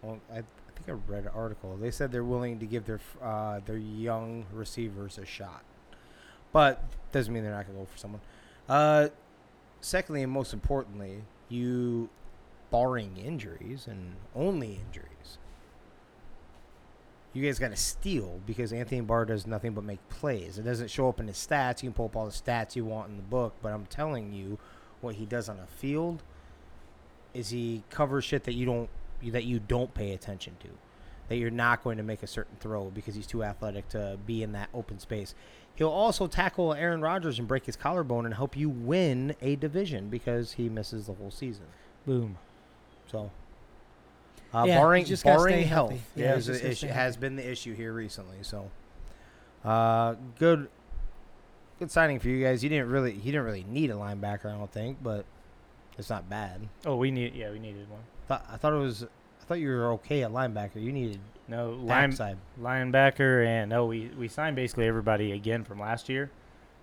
[0.00, 0.42] Well, I, I
[0.74, 1.76] think I read an article.
[1.76, 5.62] They said they're willing to give their uh, their young receivers a shot,
[6.50, 8.22] but doesn't mean they're not gonna go for someone.
[8.70, 9.08] Uh,
[9.82, 12.08] secondly, and most importantly, you,
[12.70, 15.38] barring injuries and only injuries,
[17.32, 20.58] you guys got to steal because Anthony Barr does nothing but make plays.
[20.58, 21.82] It doesn't show up in his stats.
[21.82, 24.32] You can pull up all the stats you want in the book, but I'm telling
[24.32, 24.58] you,
[25.00, 26.22] what he does on a field
[27.34, 28.90] is he covers shit that you don't
[29.24, 30.68] that you don't pay attention to
[31.32, 34.42] that you're not going to make a certain throw because he's too athletic to be
[34.42, 35.34] in that open space.
[35.74, 40.08] He'll also tackle Aaron Rodgers and break his collarbone and help you win a division
[40.08, 41.64] because he misses the whole season.
[42.06, 42.36] Boom.
[43.06, 43.30] So,
[44.52, 45.94] uh, Yeah, barring barring health.
[46.14, 48.38] Yeah, is he's just gotta issue, has been the issue here recently.
[48.42, 48.70] So,
[49.64, 50.68] uh, good,
[51.78, 52.62] good signing for you guys.
[52.62, 55.24] You didn't really, he didn't really need a linebacker, I don't think, but
[55.98, 56.68] it's not bad.
[56.84, 57.34] Oh, we need.
[57.34, 58.00] Yeah, we needed one.
[58.28, 59.04] Thought, I thought it was.
[59.04, 60.82] I thought you were okay at linebacker.
[60.82, 62.38] You needed No line, backside.
[62.60, 66.30] linebacker, and no, we we signed basically everybody again from last year,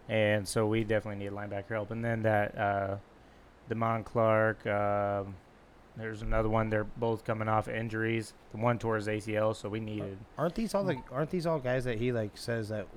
[0.08, 1.92] and so we definitely need linebacker help.
[1.92, 2.98] And then that uh,
[3.70, 4.66] Damone Clark.
[4.68, 5.36] Um,
[5.98, 6.70] there's another one.
[6.70, 8.34] They're both coming off injuries.
[8.52, 10.18] The one tore his ACL, so we needed.
[10.38, 11.02] Aren't these all the?
[11.12, 12.88] Aren't these all guys that he like says that?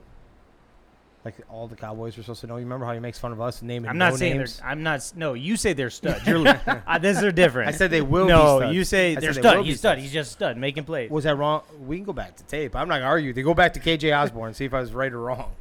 [1.25, 2.57] Like all the Cowboys are supposed to know.
[2.57, 4.59] You remember how he makes fun of us and naming I'm not no saying names?
[4.59, 4.67] they're.
[4.67, 5.13] I'm not.
[5.15, 6.27] No, you say they're studs.
[6.27, 6.47] You're.
[6.47, 7.69] uh, this are different.
[7.69, 8.27] I said they will.
[8.27, 8.75] no, be studs.
[8.75, 9.65] you say I they're said they stud.
[9.65, 9.93] He's stud.
[9.93, 10.03] studs.
[10.03, 11.11] He's just stud, making plays.
[11.11, 11.63] Was that wrong?
[11.81, 12.75] We can go back to tape.
[12.75, 13.33] I'm not gonna argue.
[13.33, 15.53] They go back to KJ Osborn and see if I was right or wrong.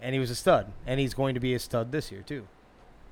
[0.00, 2.46] And he was a stud, and he's going to be a stud this year too.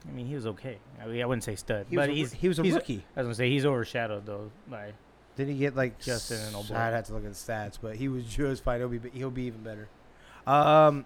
[0.08, 0.78] I mean, he was okay.
[1.02, 2.32] I, mean, I wouldn't say stud, He but a, he's.
[2.32, 3.04] he was a he's rookie.
[3.16, 4.92] I was gonna say he's overshadowed though by.
[5.36, 6.76] Did he get like Justin and O'Boy.
[6.76, 8.78] I'd have to look at the stats, but he was just fine.
[8.80, 9.88] He'll be he'll be even better.
[10.46, 11.04] Um,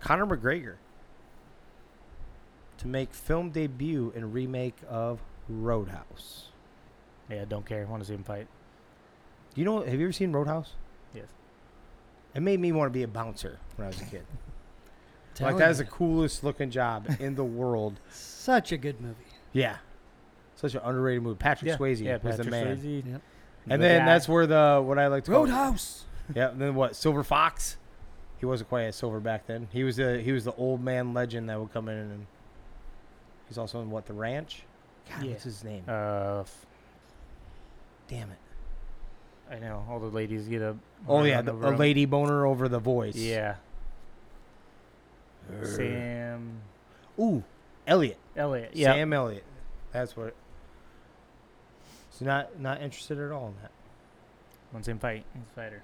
[0.00, 0.74] Conor McGregor
[2.78, 6.48] to make film debut in remake of Roadhouse.
[7.30, 7.84] Yeah, don't care.
[7.86, 8.46] Want to see him fight?
[9.54, 9.82] Do you know?
[9.82, 10.74] Have you ever seen Roadhouse?
[11.14, 11.26] Yes.
[12.34, 14.24] It made me want to be a bouncer when I was a kid.
[15.34, 18.00] Telling like that is the coolest looking job in the world.
[18.10, 19.14] such a good movie.
[19.52, 19.76] Yeah,
[20.56, 21.36] such an underrated movie.
[21.36, 23.06] Patrick Swayze yeah, was the man, Swayze.
[23.06, 23.22] Yep.
[23.70, 24.06] and The then guy.
[24.06, 26.04] that's where the what I like to call Roadhouse.
[26.34, 26.94] Yeah, and then what?
[26.96, 27.77] Silver Fox.
[28.38, 29.68] He wasn't quite as silver back then.
[29.72, 32.26] He was the he was the old man legend that would come in and
[33.48, 34.62] he's also in what the ranch.
[35.10, 35.30] God, Yeah.
[35.32, 35.82] what's his name?
[35.88, 36.66] Uh, f-
[38.08, 38.38] Damn it!
[39.50, 40.76] I know all the ladies get a.
[41.08, 41.76] Oh yeah, the, over a 'em.
[41.76, 43.16] lady boner over the voice.
[43.16, 43.56] Yeah,
[45.52, 45.76] Urgh.
[45.76, 46.60] Sam
[47.18, 47.42] Ooh,
[47.86, 48.18] Elliott.
[48.36, 48.70] Elliott.
[48.74, 49.44] Yeah, Sam Elliott.
[49.92, 50.34] That's what.
[52.10, 53.70] So not not interested at all in that.
[54.72, 55.24] wants him fight.
[55.34, 55.82] He's a fighter.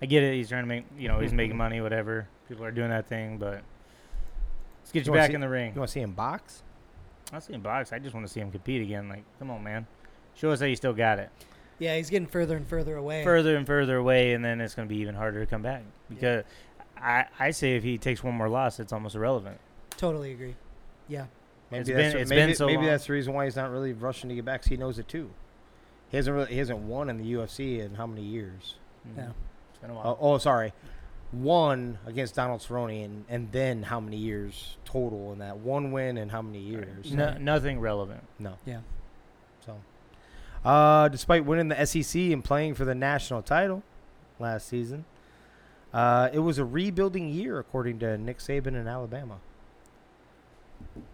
[0.00, 0.34] I get it.
[0.34, 0.84] He's trying to make.
[0.98, 1.58] You know, he's making mm-hmm.
[1.58, 1.80] money.
[1.80, 2.28] Whatever.
[2.48, 3.62] People are doing that thing, but
[4.80, 5.72] let's get You you, back see- in the ring.
[5.74, 6.62] You want to see him box?
[7.32, 7.92] I see him box.
[7.92, 9.08] I just want to see him compete again.
[9.08, 9.86] Like, come on, man.
[10.34, 11.28] Show us that you still got it.
[11.78, 13.22] Yeah, he's getting further and further away.
[13.22, 15.82] Further and further away, and then it's going to be even harder to come back.
[16.08, 16.44] Because
[16.96, 19.58] I, I say if he takes one more loss, it's almost irrelevant.
[19.90, 20.56] Totally agree.
[21.06, 21.26] Yeah.
[21.70, 22.86] Maybe It's that's been- the- it's maybe, been so maybe long.
[22.86, 24.62] that's the reason why he's not really rushing to get back.
[24.62, 25.30] 'cause he knows it too.
[26.10, 28.76] He hasn't really he hasn't won in the UFC in how many years?
[29.06, 29.20] Mm-hmm.
[29.20, 29.28] Yeah.
[29.80, 30.18] It's been a Oh, while.
[30.20, 30.72] oh, sorry.
[31.30, 36.16] One against Donald Cerrone, and, and then how many years total in that one win
[36.16, 37.12] and how many years?
[37.12, 38.22] No, nothing relevant.
[38.38, 38.54] No.
[38.64, 38.80] Yeah.
[39.66, 39.76] So,
[40.64, 43.82] Uh, despite winning the SEC and playing for the national title
[44.38, 45.04] last season,
[45.92, 49.36] uh, it was a rebuilding year according to Nick Saban in Alabama.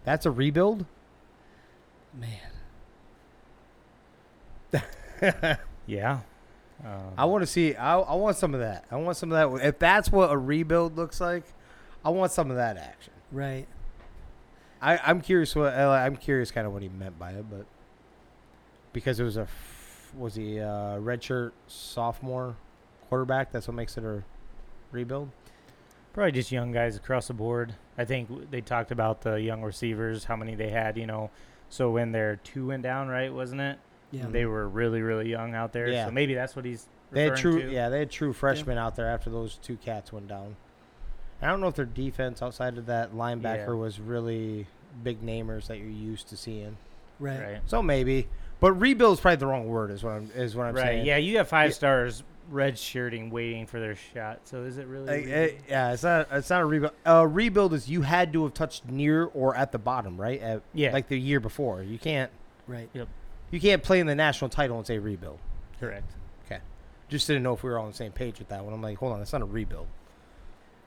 [0.05, 0.85] That's a rebuild.
[2.13, 2.39] Man.
[5.87, 6.19] Yeah.
[6.83, 7.75] Um, I want to see.
[7.75, 8.85] I, I want some of that.
[8.91, 9.65] I want some of that.
[9.65, 11.43] If that's what a rebuild looks like,
[12.03, 13.13] I want some of that action.
[13.31, 13.67] Right.
[14.81, 17.65] I, I'm curious what uh, I'm curious kind of what he meant by it, but
[18.93, 19.47] because it was a
[20.15, 22.55] was he a redshirt sophomore
[23.09, 24.23] quarterback, that's what makes it a
[24.91, 25.29] rebuild.
[26.13, 27.75] Probably just young guys across the board.
[27.97, 31.29] I think they talked about the young receivers, how many they had, you know.
[31.69, 33.79] So when their two went down, right, wasn't it?
[34.11, 34.25] Yeah.
[34.29, 35.87] They were really, really young out there.
[35.89, 36.05] Yeah.
[36.05, 37.71] So maybe that's what he's They had true, to.
[37.71, 40.55] yeah, they had true freshmen out there after those two cats went down.
[41.41, 43.73] I don't know if their defense outside of that linebacker Yeah.
[43.73, 44.67] was really
[45.03, 46.77] big namers that you're used to seeing.
[47.19, 47.39] right.
[47.41, 47.61] Right.
[47.65, 48.27] So maybe,
[48.59, 49.91] but rebuild is probably the wrong word.
[49.91, 50.83] Is what I'm is what I'm right.
[50.83, 51.05] saying.
[51.05, 51.75] Yeah, you have five Yeah.
[51.75, 54.41] stars red shirting waiting for their shot.
[54.45, 55.09] So is it really?
[55.09, 55.49] Uh, rebuild?
[55.49, 56.27] uh, yeah, it's not.
[56.31, 56.93] It's not a rebuild.
[57.05, 60.39] A rebuild is you had to have touched near or at the bottom, right?
[60.41, 60.93] At, Yeah.
[60.93, 61.83] like the year before.
[61.83, 62.31] You can't.
[62.67, 62.89] Right.
[63.51, 65.39] You can't play in the national title and say rebuild.
[65.79, 66.11] Correct.
[66.45, 66.59] Okay.
[67.09, 68.73] Just didn't know if we were all on the same page with that one.
[68.73, 69.87] I'm like, hold on, that's not a rebuild.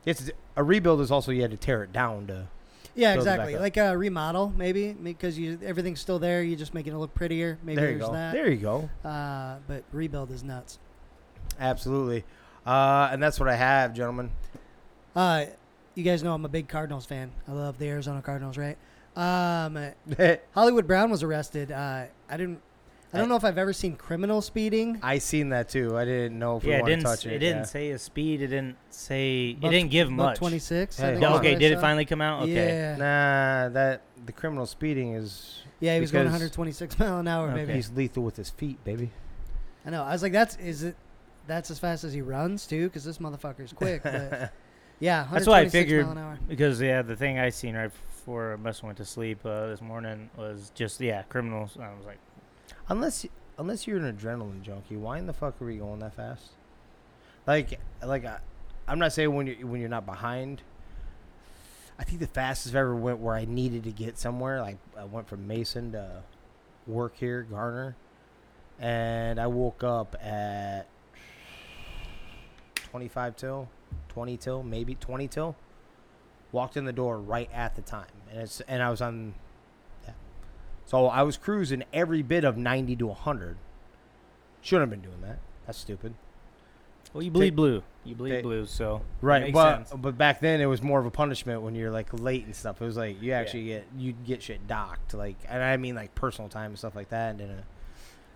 [0.04, 2.48] It's a rebuild is also you had to tear it down to.
[2.94, 3.58] Yeah, Build it back exactly.
[3.60, 6.42] Like a remodel, maybe, because you everything's still there.
[6.42, 7.58] You're just making it look prettier.
[7.62, 8.14] Maybe there you there's go.
[8.14, 8.32] that.
[8.32, 8.90] There you go.
[9.04, 10.78] Uh, but rebuild is nuts.
[11.60, 12.24] Absolutely.
[12.66, 14.30] Uh, and that's what I have, gentlemen.
[15.14, 15.46] Uh,
[15.94, 17.30] you guys know I'm a big Cardinals fan.
[17.46, 18.76] I love the Arizona Cardinals, right?
[19.16, 19.78] Um,
[20.54, 21.72] Hollywood Brown was arrested.
[21.72, 22.60] Uh, I didn't.
[23.12, 24.98] I don't know if I've ever seen criminal speeding.
[25.02, 25.96] I seen that too.
[25.96, 27.04] I didn't know if we Yeah, it want to didn't.
[27.06, 27.32] touch it.
[27.32, 27.64] It didn't yeah.
[27.64, 28.42] say a speed.
[28.42, 29.54] It didn't say.
[29.54, 30.36] Buck- it didn't give Buck much.
[30.38, 30.96] 26.
[30.98, 31.32] Hey, I think on.
[31.38, 32.42] Okay, did it finally come out?
[32.42, 32.52] Okay.
[32.52, 32.96] Yeah.
[32.96, 35.62] Nah, that the criminal speeding is.
[35.80, 37.60] Yeah, he was going Because 126 mile an hour, Okay.
[37.64, 37.72] baby.
[37.74, 39.10] He's lethal with his feet, baby.
[39.86, 40.02] I know.
[40.02, 40.96] I was like, that's is it?
[41.46, 44.02] That's as fast as he runs too, because this motherfucker's quick.
[44.02, 44.52] But
[45.00, 46.04] yeah, That's what I 126 figured.
[46.04, 46.38] Mile an hour.
[46.46, 47.90] Because yeah, the thing I seen right
[48.28, 51.78] before I must went to sleep uh, this morning was just yeah criminals.
[51.80, 52.18] I was like,
[52.90, 53.24] Unless
[53.56, 56.50] unless you're an adrenaline junkie, why in the fuck are we going that fast?
[57.46, 58.40] Like like I,
[58.86, 60.60] I'm not saying when you when you're not behind.
[61.98, 64.60] I think the fastest I ever went where I needed to get somewhere.
[64.60, 66.22] Like I went from Mason to
[66.86, 67.96] work here, Garner,
[68.78, 70.86] and I woke up at
[72.90, 73.70] 25 till,
[74.10, 75.56] 20 till, maybe 20 till.
[76.50, 79.34] Walked in the door right at the time, and it's and I was on
[80.06, 80.12] Yeah.
[80.86, 83.56] so I was cruising every bit of 90 to 100.
[84.60, 85.38] Shouldn't have been doing that.
[85.66, 86.14] That's stupid.
[87.12, 87.82] well, you bleed Take- blue.
[88.04, 88.66] You bleed take- blue.
[88.66, 89.52] So Right.
[89.52, 90.00] But sense.
[90.00, 92.80] but back then it was more of a punishment when you're like late and stuff.
[92.80, 96.14] It was like you actually get you get shit docked like and I mean like
[96.14, 97.62] personal time and stuff like that and then uh,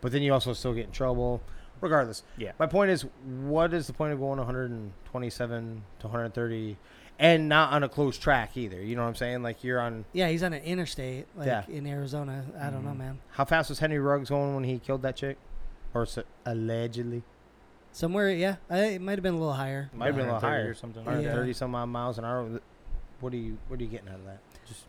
[0.00, 1.40] but then you also still get in trouble.
[1.80, 2.22] Regardless.
[2.36, 2.52] Yeah.
[2.60, 6.76] My point is what is the point of going 127 to 130
[7.18, 8.80] and not on a close track either.
[8.82, 9.42] You know what I'm saying?
[9.42, 11.64] Like you're on Yeah, he's on an interstate, like Yeah.
[11.68, 12.44] in Arizona.
[12.60, 13.20] I don't know, man.
[13.32, 15.36] how fast was Henry Ruggs going when he killed that chick?
[15.94, 17.22] Or s- allegedly?
[17.92, 19.90] Somewhere, yeah, I, it might have been a little higher.
[19.92, 20.70] Might have been a little higher.
[20.70, 21.02] or something.
[21.04, 21.10] Yeah.
[21.10, 22.60] 130 some odd miles an hour.
[23.20, 24.38] What are you What are you getting out of that?
[24.66, 24.84] Just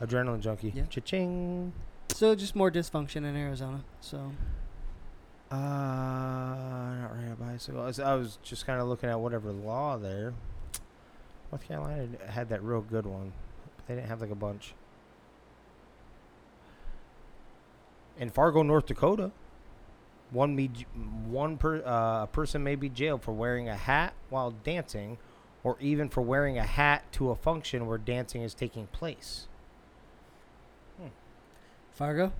[0.00, 0.72] adrenaline junkie.
[0.74, 0.84] Yeah.
[0.86, 1.72] Cha-ching.
[2.08, 3.84] So just more dysfunction in Arizona.
[4.00, 4.32] So
[5.50, 7.80] Uh, not riding a bicycle.
[7.82, 10.34] I was, I was just kind of looking at whatever law there.
[11.52, 13.32] North Carolina had that real good one,
[13.76, 14.74] but they didn't have like a bunch.
[18.18, 19.30] In Fargo, North Dakota,
[20.30, 20.70] one be
[21.26, 25.18] one per uh, person may be jailed for wearing a hat while dancing,
[25.62, 29.46] or even for wearing a hat to a function where dancing is taking place.
[31.92, 32.32] Fargo,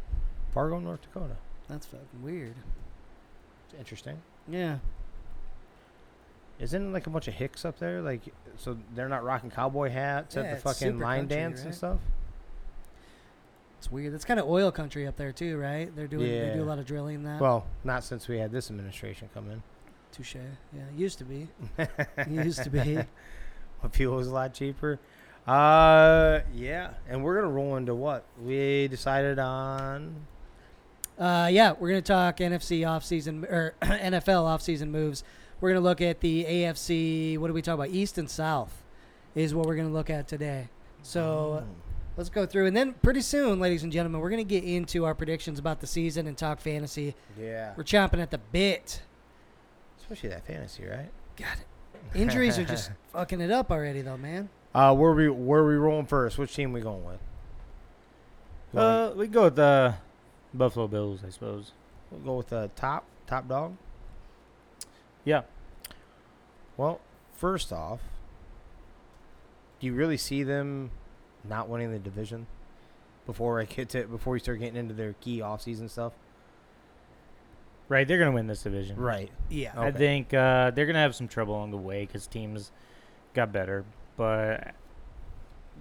[0.54, 1.36] Fargo, North Dakota.
[1.68, 2.54] that's fucking weird.
[3.66, 4.22] It's interesting.
[4.48, 4.78] Yeah,
[6.62, 8.00] Isn't like a bunch of hicks up there?
[8.00, 8.22] Like,
[8.56, 11.98] so they're not rocking cowboy hats Yeah, at the fucking line country, dance and stuff?
[13.78, 14.14] it's weird.
[14.14, 15.94] It's kind of oil country up there too, right?
[15.96, 17.40] They're doing they do a lot of drilling in that.
[17.40, 19.60] Well, not since we had this administration come in.
[20.12, 20.36] touche.
[20.36, 21.48] Yeah, used to be.
[22.30, 23.00] used to be.
[23.90, 25.00] Fuel was a lot cheaper.
[25.48, 26.90] Uh, yeah.
[27.08, 30.14] And we're gonna roll into what we decided on.
[31.18, 35.24] Uh, yeah, we're gonna talk NFC offseason or NFL offseason moves.
[35.62, 37.38] We're gonna look at the AFC.
[37.38, 37.90] What do we talk about?
[37.90, 38.82] East and South
[39.36, 40.68] is what we're gonna look at today.
[41.02, 41.68] So Mm.
[42.16, 45.14] let's go through, and then pretty soon, ladies and gentlemen, we're gonna get into our
[45.14, 47.14] predictions about the season and talk fantasy.
[47.38, 49.02] yeah, We're chomping at the bit.
[50.00, 51.10] especially that fantasy, right?
[51.36, 51.56] God,
[52.12, 54.48] injuries are just fucking it up already, though, man.
[54.74, 56.38] Uh, where we where we rolling first?
[56.38, 57.20] Which team we going with?
[58.72, 59.94] You want- Uh, we go with the
[60.52, 61.70] Buffalo Bills, I suppose.
[62.10, 63.76] We'll go with the top top dog.
[65.24, 65.42] Yeah.
[66.76, 67.00] Well,
[67.32, 68.00] first off,
[69.80, 70.90] do you really see them
[71.44, 72.46] not winning the division
[73.26, 76.12] before I get to before we start getting into their key offseason stuff?
[77.88, 78.96] Right, they're gonna win this division.
[78.96, 79.30] Right.
[79.50, 79.72] Yeah.
[79.76, 79.98] I Okay.
[79.98, 82.72] think uh, they're gonna have some trouble along the way because teams
[83.34, 83.84] got better,
[84.16, 84.74] but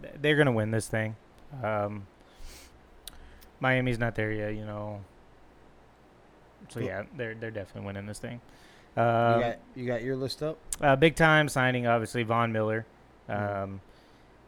[0.02, 1.16] th- they're gonna win this thing.
[1.64, 2.08] Um,
[3.60, 5.02] Miami's not there yet, you know.
[6.70, 6.88] So Cool.
[6.90, 8.42] yeah, they're they're definitely winning this thing.
[8.96, 10.58] You Uh, got you got your list up.
[10.82, 12.86] uh, big time signing, obviously Von Miller.
[13.30, 13.80] Um, Mhm.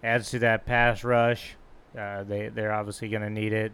[0.03, 1.55] Adds to that pass rush.
[1.97, 3.71] Uh, they they're obviously going to need it.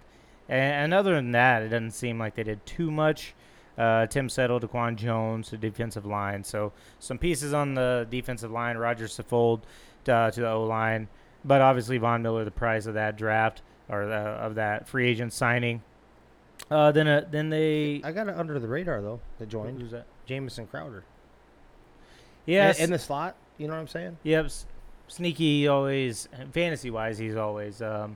[0.47, 3.33] And, and other than that, it doesn't seem like they did too much.
[3.77, 6.43] Uh, Tim Settle, Daquan Jones, the defensive line.
[6.43, 8.77] So some pieces on the defensive line.
[8.77, 9.61] Roger Saffold
[10.07, 11.07] uh, to the O line,
[11.45, 15.33] but obviously Von Miller, the prize of that draft or the, of that free agent
[15.33, 15.81] signing.
[16.69, 19.19] Uh, then uh, then they I got it under the radar though.
[19.39, 20.05] That joined who's that?
[20.29, 21.03] Jamison Crowder.
[22.45, 23.35] Yes, In, in the slot.
[23.57, 24.17] You know what I'm saying?
[24.23, 24.49] Yep,
[25.07, 27.17] sneaky always fantasy wise.
[27.17, 28.15] He's always um,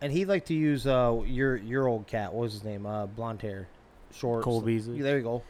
[0.00, 2.32] And he'd like to use uh your your old cat.
[2.32, 2.86] What was his name?
[2.86, 3.68] Uh, blonde hair,
[4.14, 4.44] short.
[4.44, 5.00] Cole Beasley.
[5.02, 5.42] There you go.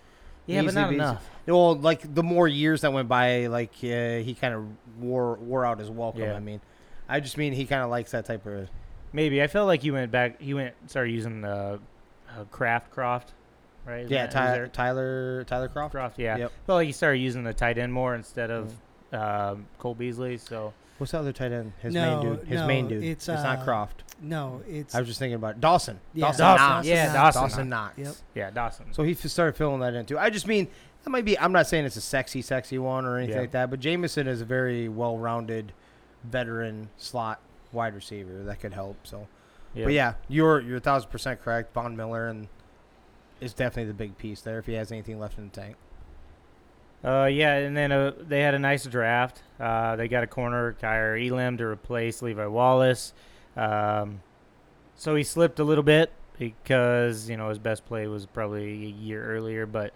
[0.47, 1.05] Yeah, but not Beasley.
[1.05, 1.31] enough.
[1.47, 4.65] Well, like the more years that went by, like uh, he kind of
[4.99, 6.23] wore wore out his welcome.
[6.23, 6.35] Yeah.
[6.35, 6.61] I mean,
[7.09, 8.69] I just mean he kind of likes that type of.
[9.13, 10.41] Maybe I felt like he went back.
[10.41, 11.79] He went started using the
[12.29, 13.27] uh, Kraft Kroft,
[13.87, 14.05] right?
[14.05, 15.93] Is yeah, that- is Ty- Tyler Tyler Kroft.
[15.93, 16.13] Kroft.
[16.19, 16.37] Yeah.
[16.37, 16.53] Yep.
[16.67, 18.73] Felt like he started using the tight end more instead of
[19.13, 19.17] Mm-hmm.
[19.57, 20.39] um, Cole Beasley.
[20.39, 21.73] So What's the other tight end?
[21.81, 22.47] His No, main dude.
[22.49, 23.03] His no, main dude.
[23.03, 23.91] it's, It's, not uh, Kroft.
[24.23, 25.99] No, it's I was just thinking about Dawson.
[26.13, 26.27] Yeah.
[26.27, 26.87] Dawson, Dawson, Knox.
[26.87, 27.99] yeah, Dawson Dawson Knox.
[27.99, 28.09] Knox.
[28.09, 28.17] Yep.
[28.35, 28.87] yeah, Dawson.
[28.93, 30.19] So he started filling that in too.
[30.19, 30.69] I just mean
[31.03, 31.39] that might be.
[31.39, 33.41] I'm not saying it's a sexy, sexy one or anything Yeah.
[33.41, 35.73] like that, but Jamison is a very well-rounded
[36.25, 37.41] veteran slot
[37.73, 38.99] wide receiver that could help.
[39.07, 39.27] So,
[39.75, 41.73] but yeah, you're you're a thousand percent correct.
[41.73, 42.49] Von Miller and
[43.41, 45.77] is definitely the big piece there if he has anything left in the tank.
[47.03, 49.43] Uh, yeah, and then uh, they had a nice draft.
[49.59, 53.15] Uh, they got a corner, Kaiir Elam, to replace Levi Wallace.
[53.57, 54.21] Um,
[54.97, 58.89] so he slipped a little bit because you know his best play was probably a
[58.89, 59.95] year earlier, but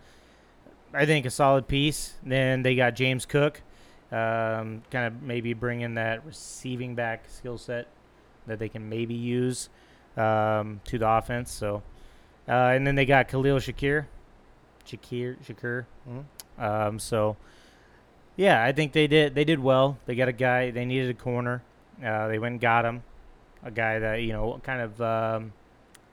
[0.95, 2.15] I think a solid piece.
[2.23, 3.61] Then they got James Cook,
[4.11, 7.89] um, kind of maybe bring in that receiving back skill set
[8.47, 9.69] that they can maybe use
[10.17, 11.51] um, to the offense.
[11.51, 11.83] So,
[12.49, 14.07] uh, and then they got Khalil Shakir,
[14.87, 15.87] Shakir, Shakir.
[16.09, 16.25] Mhm.
[16.63, 17.37] Um, so,
[18.37, 19.35] yeah, I think they did.
[19.35, 19.99] They did well.
[20.07, 20.71] They got a guy.
[20.71, 21.63] They needed a corner.
[22.05, 23.03] Uh, they went and got him,
[23.65, 25.53] a guy that you know kind of um,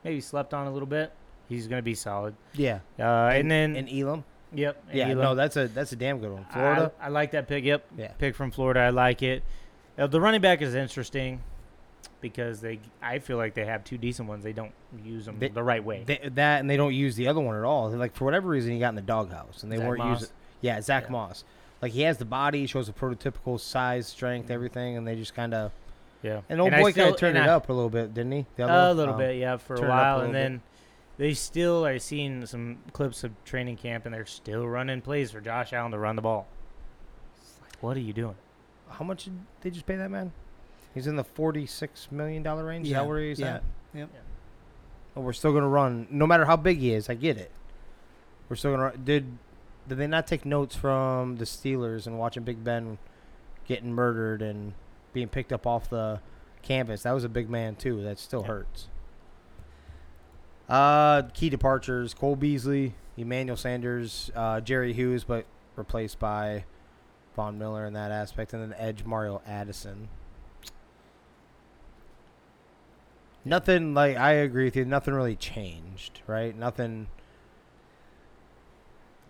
[0.04, 1.12] maybe slept on a little bit.
[1.50, 2.34] He's going to be solid.
[2.54, 4.24] Yeah, Uh, and, then and Elam.
[4.54, 5.18] yep, and Yeah, Elam.
[5.18, 6.46] no, that's a that's a damn good one.
[6.52, 6.92] Florida.
[7.02, 7.66] I, I like that pick.
[7.66, 8.80] Yep, yeah, pick from Florida.
[8.82, 9.44] I like it.
[9.98, 11.42] Uh, the running back is interesting
[12.22, 12.80] because they.
[13.02, 14.44] I feel like they have two decent ones.
[14.44, 14.72] They don't
[15.04, 16.04] use them They- the right way.
[16.06, 17.90] They, that and they don't use the other one at all.
[17.92, 20.22] Like for whatever reason, he got in the doghouse and they Zach weren't Moss?
[20.22, 20.36] using.
[20.62, 21.12] Yeah, Zach Yeah.
[21.12, 21.44] Moss.
[21.82, 25.54] Like he has the body, shows a prototypical size, strength, everything, and they just kind
[25.54, 25.72] of.
[26.22, 28.32] yeah, And old I boy kind of turned it I- up a little bit, didn't
[28.32, 28.46] he?
[28.56, 30.34] The A little Um, bit, yeah, for a up a while, and little bit.
[30.52, 30.62] then
[31.18, 35.42] they still are seeing some clips of training camp, and they're still running plays for
[35.42, 36.46] Josh Allen to run the ball.
[37.64, 38.36] Like, what are you doing?
[38.90, 40.32] How much did they just pay that man?
[40.94, 42.86] He's in the forty-six million dollar range.
[42.86, 43.64] Is Yeah, that where he's yeah, at?
[43.94, 44.10] yep.
[45.16, 47.10] Oh, we're still gonna run, no matter how big he is.
[47.10, 47.52] I get it.
[48.50, 48.84] We're still gonna.
[48.84, 49.02] Run.
[49.04, 49.38] Did
[49.88, 52.98] did they not take notes from the Steelers and watching Big Ben
[53.68, 54.74] getting murdered and
[55.14, 56.20] being picked up off the
[56.62, 57.04] canvas?
[57.04, 58.02] That was a big man too.
[58.04, 58.48] That still Yeah.
[58.48, 58.88] hurts.
[60.70, 66.64] Uh, key departures: Cole Beasley, Emmanuel Sanders, uh, Jerry Hughes, but replaced by
[67.36, 70.08] Von Miller in that aspect, and then Edge Mario Addison.
[73.44, 74.86] Nothing like I agree with you.
[74.86, 76.56] Nothing really changed, right?
[76.56, 77.08] Nothing.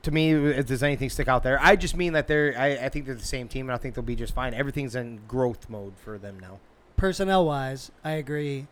[0.03, 2.55] To me, if there's anything stick out there, I just mean that they're.
[2.57, 4.53] I, I think they're the same team, and I think they'll be just fine.
[4.53, 6.59] Everything's in growth mode for them now.
[6.97, 8.67] Personnel wise, I agree.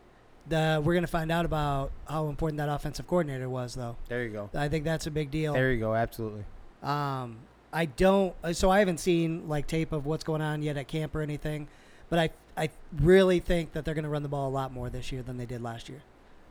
[0.48, 3.98] The, we're going to find out about how important that offensive coordinator was, though.
[4.08, 4.50] There you go.
[4.56, 5.54] I think that's a big deal.
[5.54, 5.94] There you go.
[5.94, 6.44] Absolutely.
[6.82, 7.38] Um,
[7.72, 8.34] I don't.
[8.54, 11.68] So I haven't seen like tape of what's going on yet at camp or anything,
[12.10, 12.30] but I
[12.60, 15.22] I really think that they're going to run the ball a lot more this year
[15.24, 16.02] than they did last year.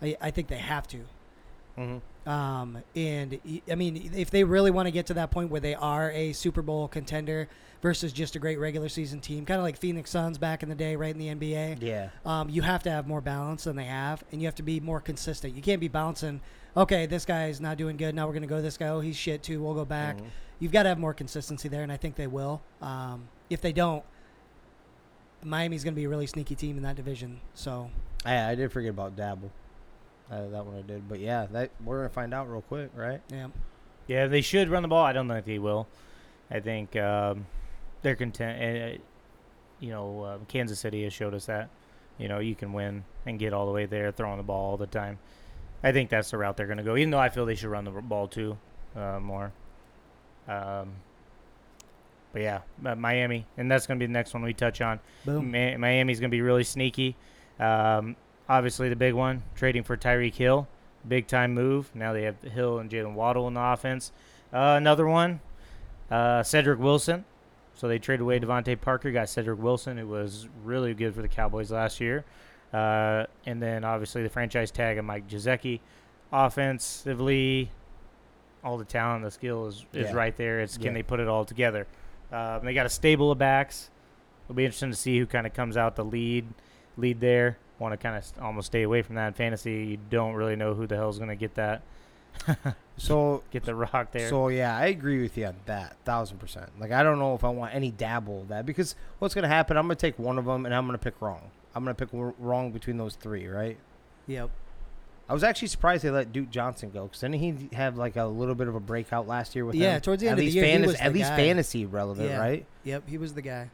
[0.02, 0.98] I I think they have to.
[1.78, 2.28] Mm-hmm.
[2.28, 3.38] Um, and
[3.70, 6.32] I mean, if they really want to get to that point where they are a
[6.32, 7.48] Super Bowl contender
[7.80, 10.74] versus just a great regular season team, kind of like Phoenix Suns back in the
[10.74, 11.80] day, right in the NBA.
[11.80, 12.11] Yeah.
[12.26, 14.80] Um, you have to have more balance than they have, and you have to be
[14.80, 15.54] more consistent.
[15.54, 16.40] You can't be bouncing.
[16.76, 18.14] Okay, this guy's not doing good.
[18.14, 18.88] Now we're gonna go this guy.
[18.88, 19.62] Oh, he's shit too.
[19.62, 20.18] We'll go back.
[20.18, 20.24] Mhm.
[20.61, 22.61] You've got to have more consistency there, and I think they will.
[22.82, 24.02] Um, if they don't,
[25.43, 27.41] Miami's gonna be a really sneaky team in that division.
[27.55, 27.91] So
[28.24, 29.51] I, I did forget about Daboll.
[30.30, 33.20] Uh, that one I did, but yeah, that we're gonna find out real quick, right?
[33.30, 33.49] Yeah.
[34.07, 35.05] Yeah, they should run the ball.
[35.05, 35.86] I don't think they will.
[36.51, 37.47] I think um,
[38.03, 38.99] they're content.
[38.99, 38.99] Uh,
[39.80, 41.68] you know, uh, Kansas City has showed us that.
[42.16, 44.76] You know, you can win and get all the way there, throwing the ball all
[44.76, 45.18] the time.
[45.82, 46.97] I think that's the route they're going to go.
[46.97, 48.59] Even though I feel they should run the ball too,
[48.97, 49.53] uh, more.
[50.49, 50.95] Um,
[52.39, 52.61] but yeah,
[52.93, 55.01] uh, Miami, and that's going to be the next one we touch on.
[55.24, 55.51] Boom.
[55.51, 57.16] Mi- Miami's going to be really sneaky.
[57.59, 58.14] Um,
[58.49, 60.68] obviously, the big one, trading for Tyreek Hill.
[61.07, 61.91] Big time move.
[61.95, 64.12] Now they have Hill and Jaylen Waddle in the offense.
[64.53, 65.41] Uh, another one,
[66.11, 67.24] uh, Cedric Wilson.
[67.74, 71.28] So they traded away DeVante Parker, got Cedric Wilson, who was really good for the
[71.28, 72.24] Cowboys last year.
[72.72, 75.80] Uh, and then obviously the franchise tag of Mike Gesicki.
[76.32, 77.70] Offensively,
[78.64, 80.12] all the talent, the skill is, is Yeah.
[80.12, 80.61] right there.
[80.61, 80.93] It's can Yeah.
[80.95, 81.86] they put it all together?
[82.33, 83.91] Um, they got a stable of backs.
[84.47, 86.47] It'll be interesting to see who kind of comes out the lead,
[86.97, 87.59] lead there.
[87.79, 89.85] Want to kind of st- almost stay away from that in fantasy.
[89.87, 91.83] You don't really know who the hell's going to get that,
[92.97, 94.29] So get the rock there.
[94.29, 96.70] So yeah, I agree with you on that, thousand percent.
[96.81, 99.76] Like I don't know if I want any dabble of that because what's gonna happen?
[99.76, 101.51] I'm gonna take one of them and I'm gonna pick wrong.
[101.74, 103.76] I'm gonna pick w- wrong between those three, right?
[104.26, 104.51] Yep.
[105.29, 108.24] I was actually surprised they let Duke Johnson go because didn't he have like a
[108.24, 110.01] little bit of a breakout last year with Yeah, them?
[110.01, 111.37] towards the at end of the year, he fantasy, was at least guy.
[111.37, 112.39] fantasy relevant, Yeah.
[112.39, 112.66] right?
[112.85, 113.09] Yep.
[113.09, 113.70] He was the guy.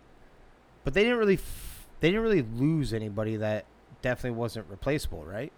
[0.82, 3.66] But they didn't really, f- they didn't really lose anybody that
[4.02, 5.52] definitely wasn't replaceable, right?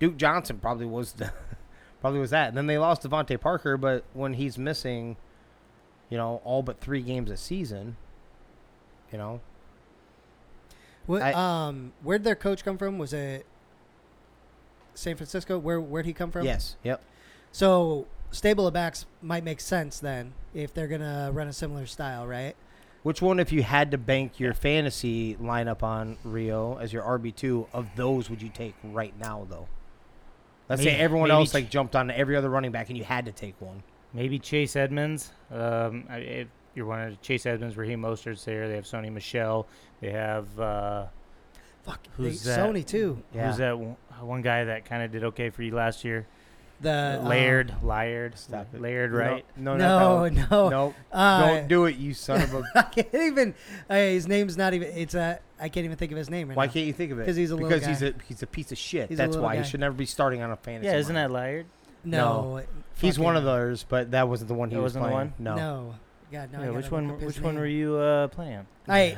[0.00, 1.30] Duke Johnson probably was the,
[2.00, 2.48] probably was that.
[2.48, 5.16] And then they lost DeVante Parker, but when he's missing,
[6.08, 7.96] you know, all but three games a season,
[9.12, 9.40] you know,
[11.06, 11.20] What?
[11.22, 11.32] I-
[11.68, 11.92] um.
[12.02, 12.96] Where'd their coach come from?
[12.98, 13.44] Was it
[14.94, 15.58] San Francisco?
[15.58, 16.44] Where Where'd he come from?
[16.44, 17.02] yes, yep.
[17.52, 22.26] So stable of backs might make sense then if they're gonna run a similar style,
[22.26, 22.54] right?
[23.02, 27.34] Which one, if you had to bank your fantasy lineup on Rio as your RB
[27.34, 29.68] two of those, would you take right now though?
[30.68, 33.04] Let's say everyone maybe else Ch- like jumped on every other running back and you
[33.04, 33.82] had to take one.
[34.14, 35.30] Maybe Chase Edmonds.
[35.50, 38.68] Um, I- if you're one of Chase Edmonds, Raheem Mostert's there.
[38.68, 39.66] They have Sony Michel.
[40.00, 41.06] They have uh,
[41.84, 42.00] Fuck.
[42.16, 42.60] Who's they- that?
[42.60, 43.22] Sony too.
[43.34, 43.48] Yeah.
[43.48, 46.26] who's that one, one guy that kind of did okay for you last year?
[46.80, 48.80] The um, Laird, Laird, Stop it.
[48.80, 49.44] Laird, right?
[49.56, 50.68] No, no, No, no.
[50.68, 50.94] no.
[51.12, 52.62] Uh, Don't do it, you son of a.
[52.74, 53.54] I can't even.
[53.88, 54.88] Uh, his name's not even.
[54.88, 55.38] It's a.
[55.60, 56.72] I can't even think of his name right Why now.
[56.72, 57.26] can't you think of it?
[57.26, 59.08] 'Cause he's a little because he's a he's a piece of shit.
[59.08, 59.62] He's That's why guy.
[59.62, 60.88] he should never be starting on a fantasy.
[60.90, 61.66] Yeah, isn't that Laird?
[62.04, 62.62] No.
[62.98, 65.28] He's one of those, but that wasn't the one he That was wasn't the playing.
[65.30, 65.34] one?
[65.38, 65.56] No.
[65.56, 65.94] No.
[66.32, 66.62] God, no.
[66.64, 67.10] Yeah, which one?
[67.12, 68.66] up his Which one were you uh, playing?
[68.88, 69.16] I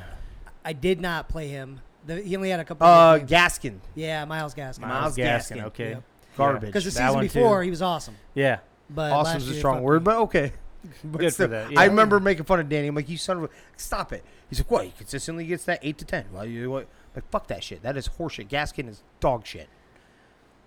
[0.65, 1.81] I did not play him.
[2.07, 2.87] The, he only had a couple.
[2.87, 3.31] Uh, games.
[3.31, 4.81] Gaskin, yeah, Myles Gaskin.
[4.81, 5.57] Myles Gaskin.
[5.59, 5.65] Gaskin.
[5.65, 5.89] Okay.
[5.91, 6.03] Yep.
[6.37, 6.67] garbage.
[6.69, 7.65] Because the That season one before too.
[7.65, 8.59] he was awesome, Yeah,
[8.91, 10.05] but awesome is a strong word, me.
[10.05, 10.53] but okay.
[11.03, 12.87] But Good for still, that, I remember making fun of Danny.
[12.87, 14.23] I'm like, you son of a, stop it.
[14.49, 14.85] He's like, what?
[14.85, 16.27] He consistently gets that eight to ten.
[16.33, 16.87] Well, you what?
[17.17, 17.83] Like, fuck that shit.
[17.83, 18.47] That is horseshit.
[18.49, 19.69] Gaskin is dog shit.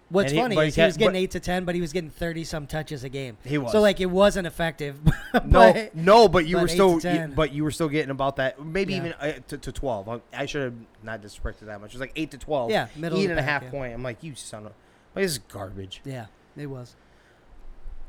[0.10, 1.94] What's he- funny is he he was getting but- eight to ten, but he was
[1.94, 3.38] getting thirty some touches a game.
[3.46, 3.72] He was.
[3.72, 5.00] So like it wasn't effective.
[5.46, 7.34] No, but, no, but you but were still, to 10.
[7.36, 9.00] but you were still getting about that, maybe Yeah.
[9.00, 10.10] even uh, to, to twelve.
[10.10, 11.92] I, I should have not disrespected that much.
[11.92, 12.72] It was like eight to twelve.
[12.72, 13.70] Yeah, middle of eight the and a half yeah.
[13.70, 13.94] point.
[13.94, 14.74] I'm like, you son of,
[15.16, 16.02] like, this is garbage.
[16.04, 16.26] yeah,
[16.58, 16.96] it was.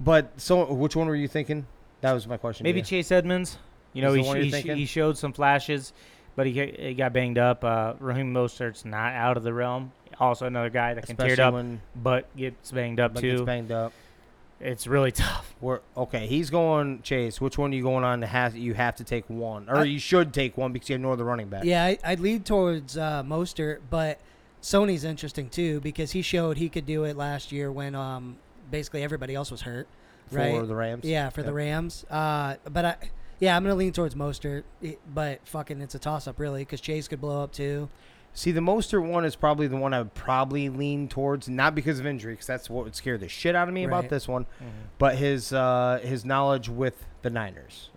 [0.01, 1.67] But so, which one were you thinking?
[2.01, 2.65] That was my question.
[2.65, 2.81] maybe.
[2.81, 3.59] Chase Edmonds.
[3.93, 5.93] You know, he, the one sh- you're he, he showed some flashes,
[6.41, 7.63] but he, got- he got banged up.
[7.63, 9.93] Uh, Raheem Mostert's not out of the realm.
[10.19, 13.31] Also, another guy that can tear it Especially up, when but gets banged up too.
[13.33, 13.93] gets banged up.
[14.59, 15.55] it's really tough.
[15.61, 17.41] We're, okay, he's going Chase.
[17.43, 18.57] Which one are you going on to have?
[18.57, 21.13] You have to take one, or I- you should take one because you have no
[21.13, 21.65] other running back.
[21.65, 24.19] Yeah, I, I'd lead towards uh, Mostert, but
[24.63, 28.37] Sony's interesting too because he showed he could do it last year when um
[28.71, 29.89] basically everybody else was hurt.
[30.31, 30.67] for right?
[30.67, 31.05] the Rams.
[31.05, 32.05] Yeah, for the Rams.
[32.11, 32.97] Uh, but I,
[33.41, 34.63] yeah, I'm gonna lean towards Mostert,
[35.13, 37.89] but fucking it's a toss up really because Chase could blow up too.
[38.33, 41.99] See, the Mostert one is probably the one I would probably lean towards, not because
[41.99, 44.47] of injury, because that's what would scare the shit out of me about this one,
[44.99, 47.91] but his uh, his knowledge with the Niners,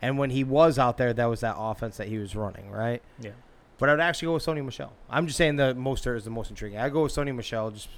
[0.00, 3.02] and when he was out there, that was that offense that he was running, right?
[3.20, 3.32] Yeah.
[3.76, 4.92] But I'd actually go with Sony Michel.
[5.10, 6.78] I'm just saying the Mostert is the most intriguing.
[6.80, 7.88] I go with Sony Michel just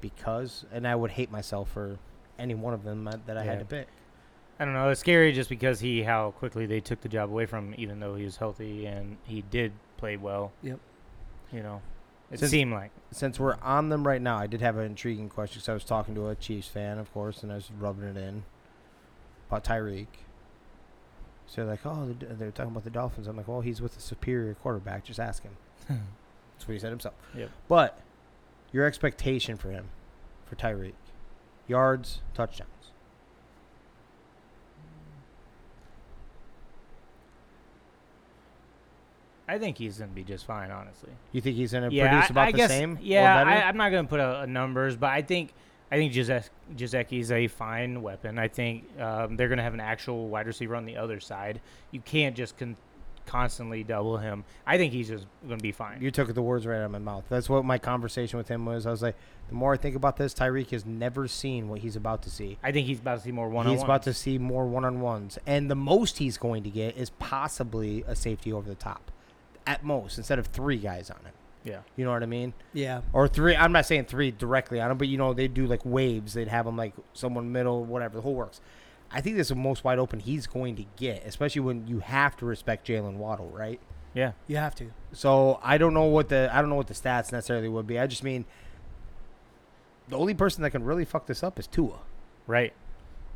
[0.00, 1.98] because, and I would hate myself for
[2.38, 3.86] any one of them that that I had to pick.
[4.58, 4.88] I don't know.
[4.90, 7.98] It's scary just because he how quickly they took the job away from him, even
[8.00, 10.52] though he was healthy and he did play well.
[10.62, 10.78] Yep.
[11.52, 11.82] You know,
[12.30, 12.90] it Since- seemed like.
[13.10, 15.84] Since we're on them right now, I did have an intriguing question because I was
[15.84, 18.44] talking to a Chiefs fan, of course, and I was rubbing it in
[19.48, 20.06] about Tyreek.
[21.46, 23.26] So they're like, oh, the- they're talking about the Dolphins.
[23.26, 25.04] I'm like, well, he's with a superior quarterback.
[25.04, 25.56] Just ask him.
[25.88, 27.14] That's what he said himself.
[27.36, 27.50] Yep.
[27.68, 28.00] But
[28.72, 29.86] your expectation for him,
[30.46, 30.94] for Tyreek,
[31.68, 32.70] yards, touchdowns.
[39.48, 41.10] I think he's gonna be just fine, honestly.
[41.32, 42.98] You think he's going to Yeah, produce I, about I the guess, same?
[43.02, 43.50] Yeah, or better?
[43.64, 45.52] I, I'm not gonna put a, a numbers, but I think
[45.92, 46.48] I think Jose-
[47.10, 48.38] is a fine weapon.
[48.38, 51.60] I think um, they're gonna have an actual wide receiver on the other side.
[51.90, 52.76] You can't just con-
[53.26, 54.44] constantly double him.
[54.66, 56.00] I think he's just gonna be fine.
[56.00, 57.24] You took the words right out of my mouth.
[57.28, 58.86] That's what my conversation with him was.
[58.86, 59.16] I was like,
[59.48, 62.58] the more I think about this, Tyreek has never seen what he's about to see.
[62.62, 64.84] I think he's about to see more one on He's about to see more one
[64.86, 65.38] on ones.
[65.46, 69.10] And the most he's going to get is possibly a safety over the top.
[69.66, 71.32] At most, instead of three guys on him.
[71.64, 71.80] Yeah.
[71.96, 72.52] You know what I mean?
[72.74, 73.00] Yeah.
[73.14, 73.56] Or three.
[73.56, 76.34] I'm not saying three directly on him, but you know, they do like waves.
[76.34, 78.60] They'd have him like someone middle, whatever, the whole works.
[79.10, 82.36] I think that's the most wide open he's going to get, especially when you have
[82.38, 83.80] to respect Jaylen Waddle, right?
[84.12, 84.32] Yeah.
[84.46, 84.90] You have to.
[85.12, 87.98] So I don't know what the I don't know what the stats necessarily would be.
[87.98, 88.44] I just mean
[90.08, 91.98] the only person that can really fuck this up is Tua.
[92.46, 92.72] Right.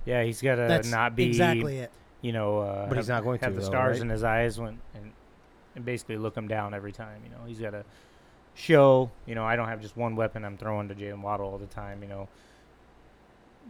[0.04, 1.90] Yeah, he's got to That's not be exactly it.
[2.20, 4.02] you know, uh, But he's not going have to, the though, stars right?
[4.02, 5.12] in his eyes when and
[5.78, 7.20] and basically look him down every time.
[7.24, 7.84] You know, he's got to
[8.54, 9.10] show.
[9.26, 11.66] You know, I don't have just one weapon I'm throwing to Jaylen Waddle all the
[11.66, 12.02] time.
[12.02, 12.28] You know,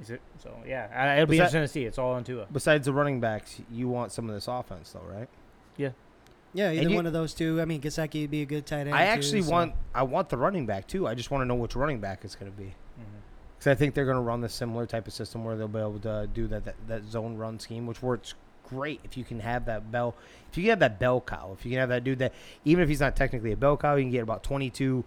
[0.02, 0.20] is it?
[0.42, 1.84] So yeah, I, it'll be Was that- interesting to see.
[1.84, 2.46] It's all on Tua.
[2.52, 5.28] Besides the running backs, you want some of this offense though, right?
[5.76, 5.90] Yeah,
[6.54, 7.60] Yeah, either you- one of those two.
[7.60, 8.94] I mean, Gesicki would be a good tight end.
[8.94, 11.06] I too, actually so- want I want the running back too.
[11.06, 12.64] I just want to know which running back it's going to be.
[12.64, 13.02] Mm-hmm.
[13.58, 15.78] Because I think they're going to run the similar type of system where they'll be
[15.80, 18.34] able to do that, that that zone run scheme, which works
[18.68, 20.14] great if you can have that bell.
[20.50, 22.32] If you can have that bell cow, if you can have that dude that
[22.64, 25.04] even if he's not technically a bell cow, you can get about 22.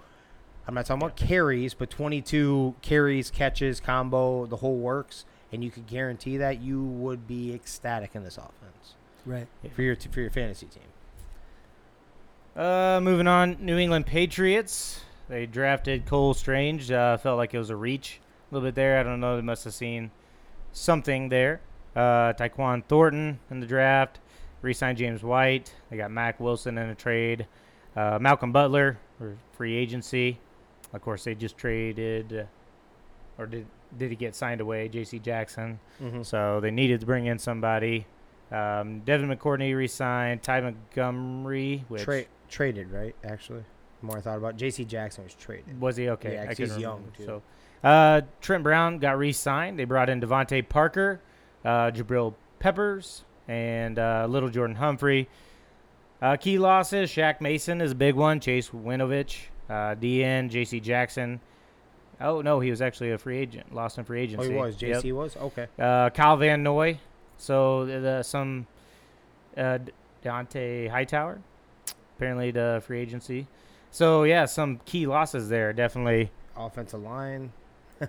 [0.67, 5.71] I'm not talking about carries, but 22 carries, catches, combo, the whole works, and you
[5.71, 8.95] could guarantee that you would be ecstatic in this offense
[9.25, 9.47] Right.
[9.75, 10.83] for your for your fantasy team.
[12.55, 15.01] Uh, moving on, New England Patriots.
[15.29, 16.91] They drafted Cole Strange.
[16.91, 18.19] Uh, felt like it was a reach
[18.51, 18.99] a little bit there.
[18.99, 19.37] I don't know.
[19.37, 20.11] They must have seen
[20.73, 21.61] something there.
[21.95, 24.19] Uh, Tyquan Thornton in the draft.
[24.61, 25.73] Re-signed James White.
[25.89, 27.47] They got Mack Wilson in a trade.
[27.95, 30.39] Uh, Malcolm Butler for free agency.
[30.93, 33.65] Of course, they just traded, uh, or did
[33.97, 34.87] did he get signed away?
[34.87, 35.19] J.C.
[35.19, 35.79] Jackson.
[36.01, 36.21] Mm-hmm.
[36.21, 38.05] So they needed to bring in somebody.
[38.51, 40.43] Um, Devin McCourty re-signed.
[40.43, 43.15] Ty Montgomery, which Tra- traded, right?
[43.23, 43.63] Actually,
[43.99, 44.57] the more I thought about.
[44.57, 44.85] J.C.
[44.85, 45.79] Jackson was traded.
[45.81, 46.33] was he okay?
[46.33, 47.17] Yeah, he's young, remember.
[47.17, 47.25] too.
[47.25, 47.41] So
[47.83, 49.79] uh, Trent Brown got re-signed.
[49.79, 51.19] They brought in DeVante Parker,
[51.65, 55.27] Jabril Peppers, and uh, Little Jordan Humphrey.
[56.21, 58.39] Uh, key losses: Shaq Mason is a big one.
[58.39, 59.37] Chase Winovich,
[59.69, 60.79] uh, DN, J.C.
[60.79, 61.39] Jackson.
[62.19, 63.73] Oh no, he was actually a free agent.
[63.73, 64.49] Lost in free Oh, agency.
[64.49, 64.81] he was.
[64.81, 64.93] Yep.
[64.97, 65.11] J.C.
[65.11, 65.67] was okay.
[65.79, 66.99] Uh, Kyle Van Noy.
[67.37, 68.67] So the, the, some
[69.57, 69.79] uh,
[70.21, 71.41] Dante Hightower,
[72.15, 73.47] apparently the free agency.
[73.89, 75.73] So yeah, some key losses there.
[75.73, 77.51] Definitely, Offensive line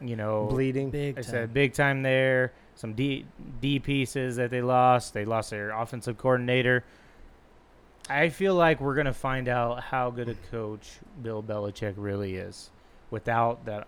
[0.02, 0.90] you know, bleeding.
[0.90, 1.30] Big I time.
[1.30, 2.52] said big time there.
[2.74, 3.26] Some D
[3.60, 5.14] D pieces that they lost.
[5.14, 6.84] They lost their offensive coordinator.
[8.08, 12.70] I feel like we're gonna find out how good a coach Bill Belichick really is,
[13.10, 13.86] without that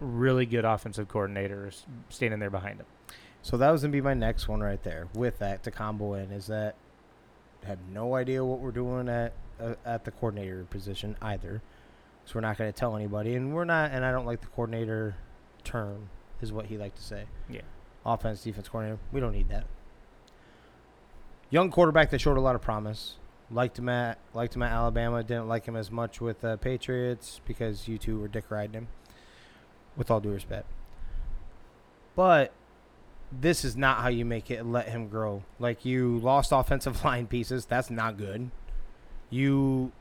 [0.00, 1.70] really good offensive coordinator
[2.08, 2.86] standing there behind him.
[3.42, 5.08] So that was gonna be my next one right there.
[5.14, 6.74] With that to combo in is that
[7.64, 11.62] have no idea what we're doing at uh, at the coordinator position either.
[12.26, 13.92] So we're not gonna tell anybody, and we're not.
[13.92, 15.16] And I don't like the coordinator
[15.64, 16.10] term,
[16.42, 17.24] is what he liked to say.
[17.48, 17.62] Yeah.
[18.04, 19.00] Offense, defense coordinator.
[19.12, 19.66] We don't need that.
[21.50, 23.16] Young quarterback that showed a lot of promise.
[23.50, 25.22] Liked him at liked him at Alabama.
[25.22, 28.88] Didn't like him as much with the Patriots because you two were dick riding him.
[29.96, 30.66] With all due respect.
[32.14, 32.52] But
[33.32, 35.42] this is not how you make it let him grow.
[35.58, 37.66] Like you lost offensive line pieces.
[37.66, 38.50] That's not good.
[39.30, 39.92] You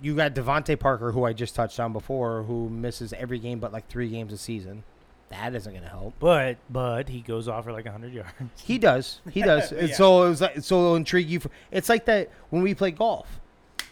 [0.00, 3.72] you got DeVante Parker, who I just touched on before, who misses every game but
[3.72, 4.82] like three games a season.
[5.30, 6.14] That isn't going to help.
[6.20, 8.30] But but he goes off for like hundred yards.
[8.62, 9.20] He does.
[9.30, 9.72] He does.
[9.72, 9.94] And Yeah.
[9.96, 11.40] So it was like, so it'll intrigue you.
[11.40, 13.40] For, it's like that when we play golf.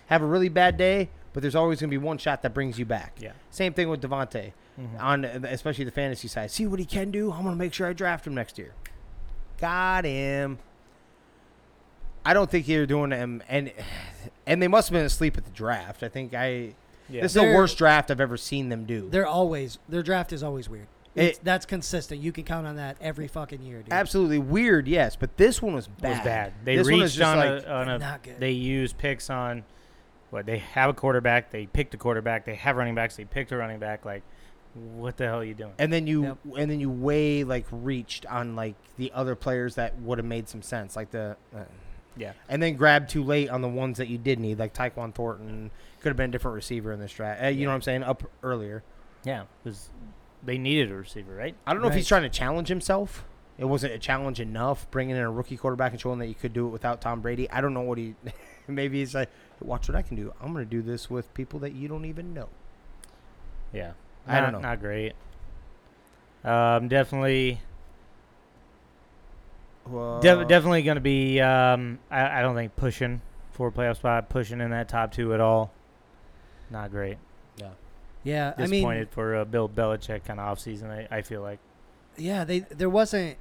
[0.06, 2.78] Have a really bad day, but there's always going to be one shot that brings
[2.78, 3.16] you back.
[3.18, 3.32] Yeah.
[3.50, 5.00] Same thing with DeVante Mhm.
[5.00, 6.50] on especially the fantasy side.
[6.50, 7.32] See what he can do.
[7.32, 8.72] I'm gonna make sure I draft him next year.
[9.60, 10.58] Got him.
[12.24, 13.72] I don't think they're doing him, and
[14.46, 16.02] and they must have been asleep at the draft.
[16.02, 16.74] I think I
[17.08, 17.22] Yeah.
[17.22, 19.08] this is the They're- worst draft I've ever seen them do.
[19.10, 20.86] They're always their draft is always weird.
[21.14, 22.20] It- that's consistent.
[22.20, 23.92] You can count on that every fucking year, dude.
[23.92, 26.10] Absolutely weird, yes, but this one was bad.
[26.10, 26.52] was bad.
[26.64, 28.40] They this one is reached just on, like a, on a Not good.
[28.40, 29.64] they use picks on
[30.30, 33.52] what they have a quarterback, they picked a quarterback, they have running backs, they picked
[33.52, 34.04] a running back.
[34.04, 34.22] Like,
[34.74, 35.72] what the hell are you doing?
[35.78, 36.38] and then you Yep.
[36.58, 40.48] and then you way like reached on like the other players that would have made
[40.48, 41.36] some sense, like the.
[41.54, 41.60] Uh,
[42.16, 45.12] Yeah, and then grabbed too late on the ones that you did need, like Tyquan
[45.14, 45.70] Thornton.
[46.00, 47.42] Could have been a different receiver in this draft.
[47.42, 48.02] Uh, you know what I'm saying?
[48.04, 48.82] Up earlier.
[49.24, 49.90] yeah, because
[50.44, 51.54] they needed a receiver, right?
[51.66, 53.24] I don't know if he's trying to challenge himself
[53.58, 56.52] It wasn't a challenge enough bringing in a rookie quarterback and showing that you could
[56.52, 57.48] do it without Tom Brady.
[57.50, 58.14] I don't know what he.
[58.68, 59.30] maybe he's like,
[59.60, 60.32] watch what I can do.
[60.40, 62.48] I'm going to do this with people that you don't even know.
[63.72, 63.92] Yeah,
[64.26, 64.60] I don't know.
[64.60, 65.12] Not great.
[66.44, 67.60] Um, definitely,
[69.86, 71.40] Well, def- definitely going to be.
[71.40, 73.22] Um, I, I don't think pushing
[73.52, 75.72] for a playoff spot, pushing in that top two at all.
[76.70, 77.18] Not great.
[78.24, 80.90] Yeah, I mean, Disappointed for a Bill Belichick kind of offseason.
[80.90, 81.58] I, I feel like.
[82.16, 83.36] yeah, they there wasn't.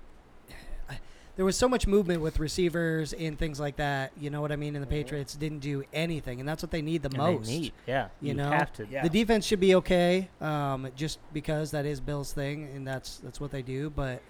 [1.35, 4.11] There was so much movement with receivers and things like that.
[4.19, 4.75] You know what I mean?
[4.75, 7.47] And the Patriots didn't do anything, and that's what they need the and most.
[7.47, 8.51] They need, yeah, you you, know?
[8.51, 8.85] have to.
[8.85, 13.41] The defense should be okay, um, just because that is Bill's thing, and that's that's
[13.41, 13.89] what they do.
[13.89, 14.21] But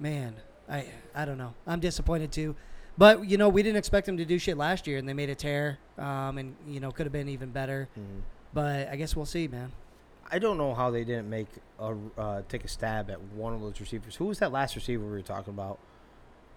[0.00, 0.34] man,
[0.68, 1.54] I I don't know.
[1.68, 2.56] I'm disappointed too.
[2.98, 5.30] But you know, we didn't expect them to do shit last year, and they made
[5.30, 7.88] a tear, um, and you know, could have been even better.
[7.96, 8.22] Mhm.
[8.52, 9.70] But I guess we'll see, man.
[10.32, 13.60] I don't know how they didn't make a uh, take a stab at one of
[13.60, 14.16] those receivers.
[14.16, 15.78] Who was that last receiver we were talking about?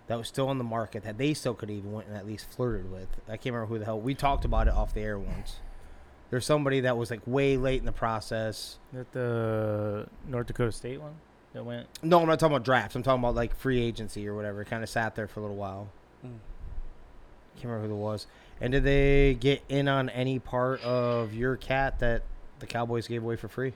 [0.08, 2.52] That was still on the market that they still could even went and at least
[2.52, 3.08] flirted with.
[3.28, 4.00] I can't remember who the hell.
[4.00, 5.58] We talked about it off the air once.
[6.30, 8.80] There's somebody that was like way late in the process.
[8.92, 11.16] That the North Dakota State one
[11.54, 11.88] that went.
[12.04, 12.96] No, I'm not talking about drafts.
[12.96, 14.64] I'm talking about like free agency or whatever.
[14.66, 15.90] Kind of sat there for a little while.
[16.26, 16.40] Mm.
[17.56, 18.28] Can't remember who it was.
[18.60, 22.24] And did they get in on any part of your cat that
[22.64, 23.74] the Cowboys gave away for free?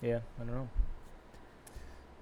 [0.00, 0.68] Yeah, I don't know.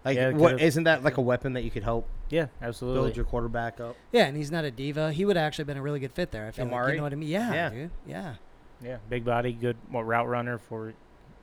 [0.05, 2.47] Like, Yeah, it what could've- isn't that like a weapon that you could help Yeah,
[2.63, 3.01] absolutely.
[3.03, 3.97] build your quarterback up?
[4.13, 5.13] Yeah, and he's not a diva.
[5.13, 6.47] He would have actually been a really good fit there.
[6.47, 7.29] I feel like, you know what I mean?
[7.29, 7.69] Yeah, Yeah.
[7.71, 7.91] dude.
[8.07, 8.35] Yeah.
[8.81, 10.95] yeah, big body, good route runner for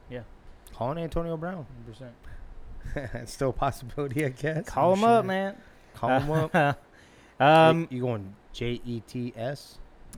[0.10, 0.22] yeah.
[0.74, 1.66] Calling Antonio Brown.
[1.88, 2.12] 100%.
[3.22, 4.66] It's still a possibility, I guess.
[4.68, 5.56] Call I'm him up, man.
[5.96, 6.80] Call him up.
[7.40, 9.78] um, you going J E T S?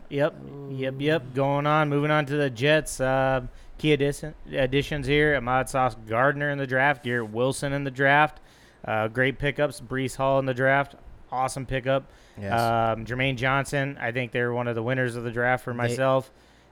[0.10, 0.36] Yep,
[0.70, 1.34] yep, yep.
[1.34, 2.99] Going on, moving on to the Jets.
[2.99, 3.47] Uh,
[3.78, 8.39] key addition, additions here: Ahmad Sauce Gardner in the draft, Garrett Wilson in the draft.
[8.84, 9.82] Uh, great pickups.
[9.82, 10.95] Breece Hall in the draft,
[11.32, 12.06] awesome pickup.
[12.39, 12.51] Yes.
[12.53, 16.32] Um, Jermaine Johnson, I think they're one of the winners of the draft for myself.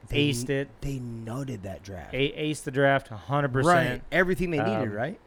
[0.10, 2.14] They- aced it, They noted that draft.
[2.14, 3.30] a- aced the draft, 100%.
[3.32, 3.52] right.
[3.54, 4.04] percent.
[4.12, 5.20] Everything they needed, Um, right?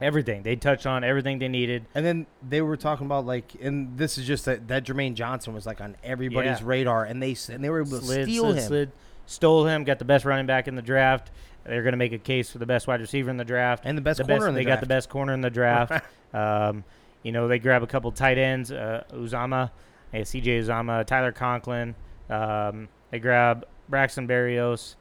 [0.00, 1.84] Everything they touched on, everything they needed.
[1.94, 5.54] And then they were talking about like, and this is just that that Jermaine Johnson
[5.54, 6.66] was like on everybody's Yeah.
[6.66, 8.64] radar, and they and they were able to slid, steal slid, him.
[8.64, 8.92] slid,
[9.26, 9.82] stole him.
[9.84, 11.30] Got the best running back in the draft.
[11.64, 13.82] They're going to make a case for the best wide receiver in the draft.
[13.84, 15.92] And the best corner in the they got the best corner in the draft.
[16.32, 16.84] um,
[17.22, 19.70] you know, they grab a couple tight ends, uh, Uzomah,
[20.14, 21.94] uh, CJ Uzomah, Tyler Conklin.
[22.30, 24.94] Um, they grab Braxton Berrios.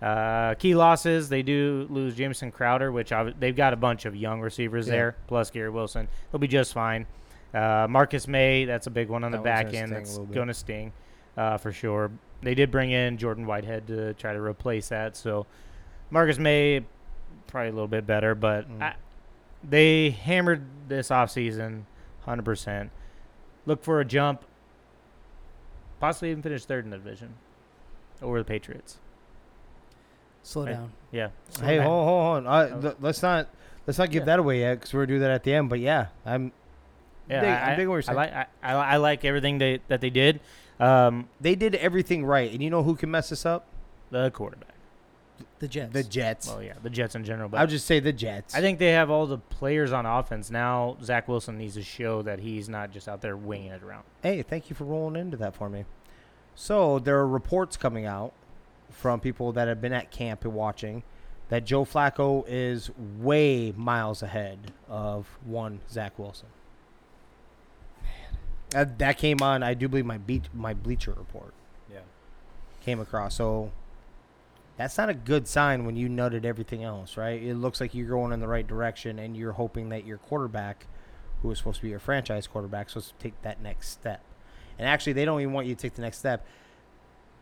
[0.00, 4.14] Uh, key losses, they do lose Jamison Crowder, which obvi- they've got a bunch of
[4.14, 4.92] young receivers Yeah.
[4.92, 6.08] there, plus Gary Wilson.
[6.30, 7.06] They'll be just fine.
[7.52, 9.90] Uh, Marcus Maye, that's a big one on That the back end.
[9.90, 10.92] That's going to sting
[11.36, 12.10] uh, for sure.
[12.42, 15.16] They did bring in Jordan Whitehead to try to replace that.
[15.16, 15.46] So
[16.10, 16.84] Marcus Maye,
[17.48, 18.82] probably a little bit better, but Mm.
[18.82, 18.94] I,
[19.68, 21.82] they hammered this offseason
[22.26, 22.90] 100%.
[23.66, 24.44] Look for a jump,
[25.98, 27.34] possibly even finish third in the division
[28.22, 28.98] over the Patriots.
[30.42, 30.92] Slow Hey, down.
[31.12, 31.28] Yeah.
[31.60, 32.46] Hey, I- hold, hold on.
[32.46, 33.48] I, th- let's not
[33.86, 34.26] let's not give Yeah.
[34.26, 35.68] that away yet because we're gonna do that at the end.
[35.68, 36.52] But yeah, I'm.
[37.28, 39.80] Yeah, dig- I, I'm digging what you're I like I, I, I like everything they,
[39.88, 40.40] that they did.
[40.80, 43.66] Um, They did everything right, and you know who can mess us up?
[44.10, 44.74] the quarterback.
[45.58, 45.92] The Jets.
[45.92, 46.48] The Jets.
[46.48, 47.48] Well, yeah, the Jets in general.
[47.50, 48.54] But I'll just say the Jets.
[48.54, 50.96] I think they have all the players on offense now.
[51.02, 54.04] Zach Wilson needs to show that he's not just out there winging it around.
[54.22, 55.84] Hey, thank you for rolling into that for me.
[56.54, 58.32] So there are reports coming out
[58.90, 61.02] from people that have been at camp and watching
[61.48, 66.48] that Joe Flacco is way miles ahead of one Zach Wilson.
[68.02, 69.62] Man, that came on.
[69.62, 71.54] I do believe my beat my Bleacher report
[71.90, 72.00] Yeah.
[72.82, 73.34] came across.
[73.34, 73.72] So
[74.76, 77.42] that's not a good sign when you nutted everything else, right?
[77.42, 80.86] It looks like you're going in the right direction, and you're hoping that your quarterback,
[81.42, 84.20] who is supposed to be your franchise quarterback, is supposed to take that next step.
[84.78, 86.46] And actually, they don't even want you to take the next step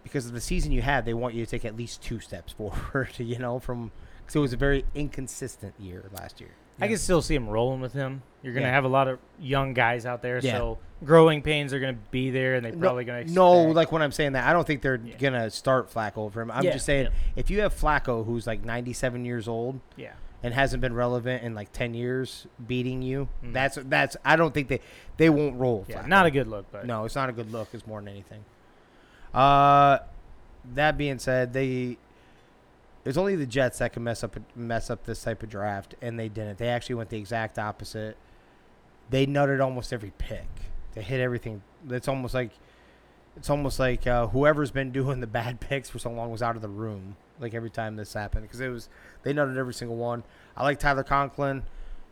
[0.07, 1.04] because of the season you had.
[1.04, 3.11] They want you to take at least two steps forward.
[3.18, 3.90] You know, from
[4.20, 6.50] because it was a very inconsistent year last year.
[6.80, 8.22] I can still see him rolling with him.
[8.42, 8.74] You're going to Yeah.
[8.74, 10.59] have a lot of young guys out there, Yeah.
[10.59, 13.62] so growing pains are going to be there, and they're No- probably going to No,
[13.62, 15.16] like when I'm saying that, I don't think they're Yeah.
[15.16, 16.50] gonna start Flacco over him.
[16.50, 17.11] I'm Yeah, just saying yeah.
[17.34, 21.54] if you have Flacco, who's like 97 years old, yeah, and hasn't been relevant in
[21.54, 23.54] like 10 years beating you Mm.
[23.54, 24.80] that's that's i don't think they
[25.16, 26.09] they won't roll yeah, Flacco.
[26.09, 28.44] not a good look, but no it's not a good look it's more than anything
[29.37, 29.99] uh
[30.74, 31.97] that being said they
[33.05, 36.18] there's only the jets that can mess up mess up this type of draft and
[36.18, 36.59] they didn't.
[36.59, 38.16] They actually went the exact opposite.
[39.11, 40.49] They nutted almost every pick
[40.97, 41.62] they hit everything.
[41.89, 42.51] It's almost like
[43.37, 46.57] it's almost like uh, whoever's been doing the bad picks for so long was out
[46.57, 48.89] of the room like every time this happened because it was
[49.22, 50.24] they nutted every single one.
[50.57, 51.62] I like tyler conklin.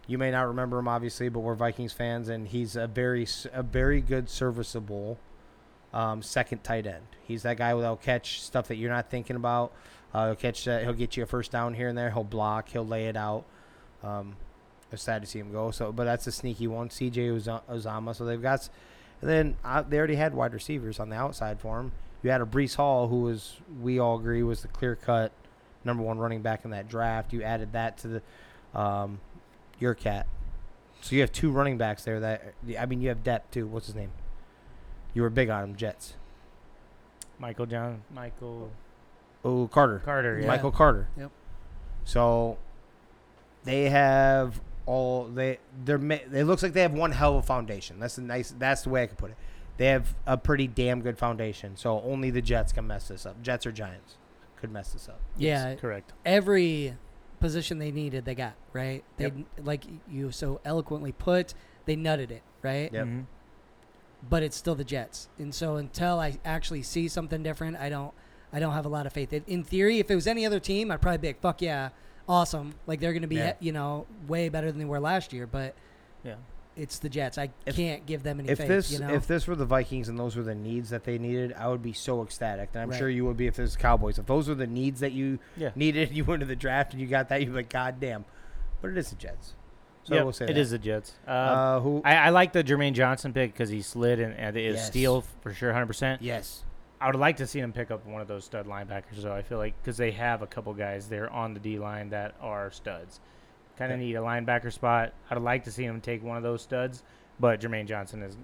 [0.07, 3.65] You may not remember him, obviously, but we're Vikings fans, and he's a very a
[3.65, 5.19] very good, serviceable
[5.95, 7.07] um, second tight end.
[7.23, 9.73] He's that guy that'll catch stuff that you're not thinking about.
[10.13, 10.83] Uh, he'll catch that.
[10.83, 12.11] He'll get you a first down here and there.
[12.11, 12.69] He'll block.
[12.69, 13.45] He'll lay it out.
[14.03, 14.37] Um,
[14.93, 15.71] it's sad to see him go.
[15.71, 16.89] So, but that's a sneaky one.
[16.89, 17.41] CJ
[17.71, 18.15] Uzomah.
[18.15, 18.69] So they've got.
[19.21, 21.93] And then uh, they already had wide receivers on the outside for him.
[22.23, 25.33] You had a Breece Hall, who was we all agree was the clear cut
[25.85, 27.33] number one running back in that draft.
[27.33, 29.21] You added that to the um,
[29.79, 30.27] your cat.
[31.01, 32.21] So you have two running backs there.
[32.21, 33.67] That I mean, you have depth too.
[33.67, 34.11] What's his name?
[35.15, 36.15] You were big on him, Jets.
[37.39, 38.71] Michael John, Michael
[39.45, 39.99] Oh, Carter.
[39.99, 40.39] Carter.
[40.41, 40.47] Yeah.
[40.47, 41.09] Michael Carter.
[41.19, 41.31] Yep.
[42.05, 42.59] So
[43.65, 47.47] they have all they they're ma- it looks like they have one hell of a
[47.47, 47.99] foundation.
[47.99, 49.37] That's a nice that's the way I could put it.
[49.77, 51.77] They have a pretty damn good foundation.
[51.77, 53.41] So only the Jets can mess this up.
[53.43, 54.17] Jets or Giants
[54.57, 55.21] could mess this up.
[55.37, 56.13] Yeah, Correct.
[56.25, 56.97] every
[57.41, 59.03] position they needed, they got right.
[59.17, 59.35] They Yep.
[59.65, 61.53] like you so eloquently put,
[61.87, 62.91] they nutted it right.
[62.93, 63.07] Yep.
[63.07, 63.25] Mhm.
[64.31, 68.13] But it's still the Jets, and so until I actually see something different, I don't,
[68.53, 69.33] I don't have a lot of faith.
[69.33, 71.91] In- theory, if it was any other team, I'd probably be like, "Fuck yeah,
[72.29, 73.55] awesome!" Like they're going to be, Yeah.
[73.61, 75.47] you know, way better than they were last year.
[75.47, 75.75] But
[76.23, 76.37] Yeah.
[76.75, 77.37] it's the Jets.
[77.37, 78.69] I If- can't give them any If faith.
[78.69, 81.19] this you know, if this were the Vikings and those were the needs that they
[81.19, 82.71] needed, I would be so ecstatic.
[82.73, 82.99] And I'm Right.
[82.99, 84.19] sure you would be if was Cowboys.
[84.19, 85.71] If those were the needs that you Yeah.
[85.75, 88.25] needed, you went to the draft and you got that, you'd be like, God damn.
[88.81, 89.55] But it is the Jets.
[90.05, 90.57] So Yep, we'll say it that.
[90.59, 91.13] is the Jets.
[91.27, 92.03] Uh, Uh, who?
[92.05, 94.87] I, I like the Jermaine Johnson pick because he slid and, and it is Yes.
[94.87, 96.23] steal for sure, hundred percent.
[96.23, 96.63] yes.
[97.01, 99.35] I would like to see them pick up one of those stud linebackers, though.
[99.35, 102.35] I feel like because they have a couple guys there on the D line that
[102.41, 103.21] are studs.
[103.77, 105.13] Kind of need a linebacker spot.
[105.31, 107.03] I'd like to see them take one of those studs,
[107.41, 108.37] but Jermaine Johnson is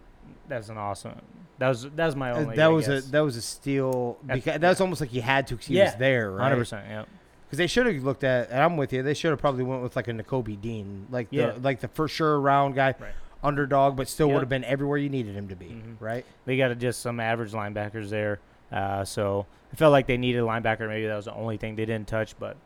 [0.48, 1.20] that's an awesome.
[1.58, 2.56] That was that was my Uh, only.
[2.56, 5.66] that was a that was a steal because that's almost like he had to because
[5.68, 5.84] he Yeah.
[5.84, 6.42] was there, right?
[6.42, 6.86] hundred percent.
[6.88, 7.04] Yeah.
[7.51, 9.03] Because they should have looked at, and I'm with you.
[9.03, 11.51] They should have probably went with like a Nakobe Dean, like Yeah.
[11.51, 13.11] the like the for sure round guy, Right.
[13.42, 14.34] underdog, but still Yep.
[14.34, 15.96] would have been everywhere you needed him to be, Mhm.
[15.98, 16.24] right?
[16.44, 18.38] They got just some average linebackers there,
[18.70, 20.86] uh, so I felt like they needed a linebacker.
[20.88, 22.57] Maybe that was the only thing they didn't touch, but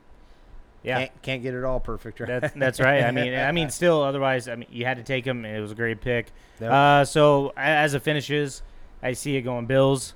[0.83, 2.29] yeah, Can't, can't get it all perfect, right?
[2.41, 3.05] That's that's right.
[3.05, 5.61] I mean, I mean, still, otherwise, I mean, you had to take him, and it
[5.61, 6.27] was a great pick.
[6.61, 6.71] Yep.
[6.71, 8.63] Uh, so as it finishes,
[9.03, 10.13] I see it going Bills,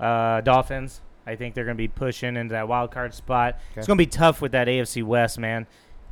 [0.00, 1.02] uh, Dolphins.
[1.26, 3.58] I think they're going to be pushing into that wild card spot.
[3.74, 5.66] It's going to be tough with that AFC West, man.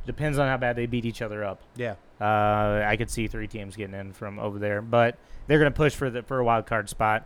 [0.05, 1.61] Depends on how bad they beat each other up.
[1.75, 1.95] yeah.
[2.21, 5.75] Uh, I could see three teams getting in from over there, but they're going to
[5.75, 7.25] push for the for a wild card spot.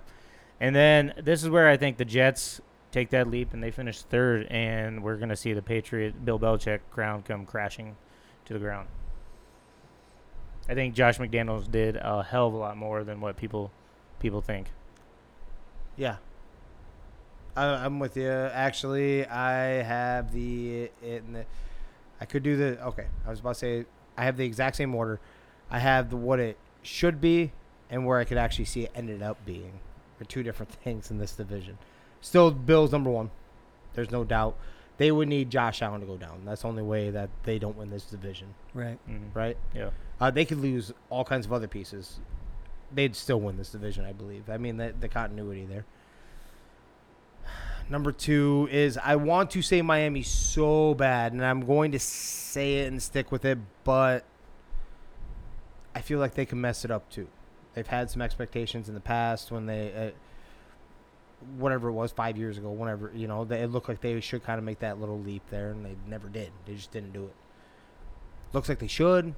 [0.60, 2.60] And then this is where I think the Jets
[2.92, 6.40] take that leap and they finish third, and we're going to see the Patriot Bill
[6.40, 7.98] Belichick crown come crashing
[8.46, 8.88] to the ground.
[10.68, 13.72] I think Josh McDaniels did a hell of a lot more than what people
[14.20, 14.72] people think.
[15.98, 16.18] Yeah.
[17.56, 18.30] I, I'm with you.
[18.30, 21.46] Actually, I have the, in the.
[22.22, 22.84] I could do the.
[22.88, 23.86] Okay, I was about to say
[24.18, 25.20] I have the exact same order.
[25.72, 27.52] I have the what it should be
[27.90, 29.80] and where I could actually see it ended up being.
[30.22, 31.78] Are two different things in this division.
[32.22, 33.32] Still, Bills number one.
[33.94, 34.58] There's no doubt.
[34.98, 36.42] They would need Josh Allen to go down.
[36.44, 39.00] That's the only way that they don't win this division, right?
[39.10, 39.34] Mhm.
[39.34, 39.56] right?
[39.74, 39.92] Yeah.
[40.20, 42.20] Uh, they could lose all kinds of other pieces.
[42.92, 44.50] They'd still win this division, I believe.
[44.50, 45.86] I mean, the, the continuity there.
[47.90, 52.80] Number two is I want to say Miami so bad, and I'm going to say
[52.80, 54.26] it and stick with it, but
[55.96, 57.28] I feel like they can mess it up too.
[57.74, 62.58] They've had some expectations in the past when they, uh, whatever it was, five years
[62.58, 65.20] ago, whenever, you know, they, it looked like they should kind of make that little
[65.20, 66.52] leap there, and they never did.
[66.66, 67.36] They just didn't do it.
[68.54, 69.34] Looks like they should.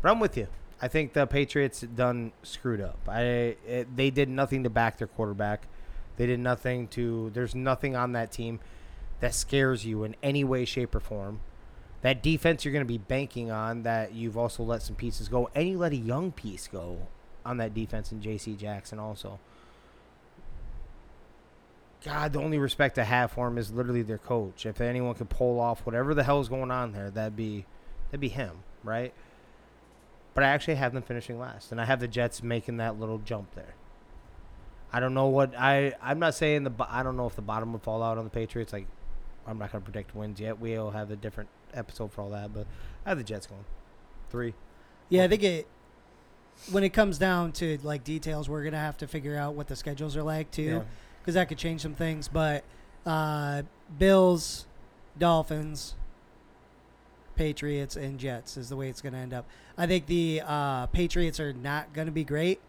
[0.00, 0.48] But I'm with you.
[0.80, 2.98] I think the Patriots done screwed up.
[3.06, 3.20] I
[3.66, 5.68] it, they did nothing to back their quarterback.
[6.22, 7.30] They did nothing to.
[7.30, 8.60] There's nothing on that team
[9.18, 11.40] that scares you in any way, shape, or form.
[12.02, 13.82] That defense you're going to be banking on.
[13.82, 17.08] That you've also let some pieces go, and you let a young piece go
[17.44, 18.54] on that defense in J.C.
[18.54, 19.40] Jackson also.
[22.04, 24.64] God, the only respect I have for him is literally their coach.
[24.64, 27.66] If anyone could pull off whatever the hell is going on there, that'd be
[28.12, 29.12] that'd be him, right?
[30.34, 33.18] But I actually have them finishing last, and I have the Jets making that little
[33.18, 33.74] jump there.
[34.92, 35.94] I don't know what I.
[36.02, 36.72] I'm not saying the.
[36.88, 38.72] I don't know if the bottom would fall out on the Patriots.
[38.72, 38.86] Like,
[39.46, 40.58] I'm not going to predict wins yet.
[40.58, 42.52] We'll have a different episode for all that.
[42.52, 42.66] But
[43.06, 43.64] I have the Jets going
[44.30, 44.54] three.
[45.08, 45.66] Yeah, I think it.
[46.70, 49.76] When it comes down to like details, we're gonna have to figure out what the
[49.76, 50.62] schedules are like too.
[50.62, 50.82] Yeah.
[51.20, 52.28] because that could change some things.
[52.28, 52.62] But
[53.06, 53.62] uh,
[53.98, 54.66] Bills,
[55.18, 55.94] Dolphins,
[57.36, 59.46] Patriots, and Jets is the way it's going to end up.
[59.78, 62.60] I think the uh, Patriots are not going to be great,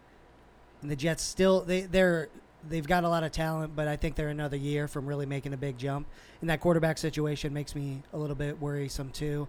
[0.83, 2.29] and the Jets still they they're
[2.69, 5.53] they've got a lot of talent, but I think they're another year from really making
[5.53, 6.07] a big jump.
[6.41, 9.47] And that quarterback situation makes me a little bit worrisome too.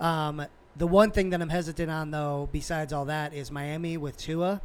[0.00, 0.46] Um,
[0.76, 4.60] the one thing that I'm hesitant on, though, besides all that, is Miami with Tua.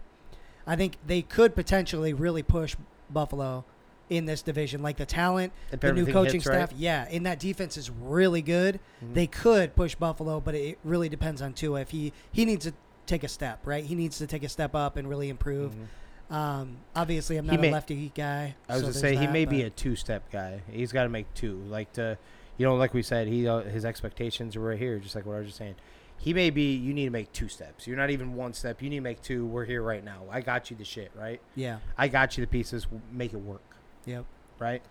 [0.68, 2.76] I think they could potentially really push
[3.10, 3.66] Buffalo
[4.10, 4.82] in this division.
[4.82, 6.70] Like the talent, If the new coaching hits right.
[6.70, 8.80] staff, yeah, and that defense is really good.
[9.04, 9.14] Mhm.
[9.14, 11.82] They could push Buffalo, but it really depends on Tua.
[11.82, 12.74] If he he needs to
[13.06, 13.84] take a step, right?
[13.84, 15.72] He needs to take a step up and really improve.
[15.74, 15.86] Mhm.
[16.32, 18.56] Um, obviously, I'm not a lefty guy.
[18.70, 20.62] I was so gonna say he that, may be a two-step guy.
[20.72, 21.58] He's got to make two.
[21.68, 22.18] Like to,
[22.58, 25.36] you know, like we said, he uh, his expectations are right here, just like what
[25.36, 25.76] I was just saying.
[26.18, 26.74] He may be.
[26.76, 27.86] You need to make two steps.
[27.86, 28.82] You're not even one step.
[28.82, 29.46] You need to make two.
[29.46, 30.22] We're here right now.
[30.32, 31.42] I got you the shit, right?
[31.56, 31.80] yeah.
[31.98, 32.88] I got you the pieces.
[33.12, 33.64] Make it work,
[34.06, 34.26] Yep.
[34.60, 34.82] right?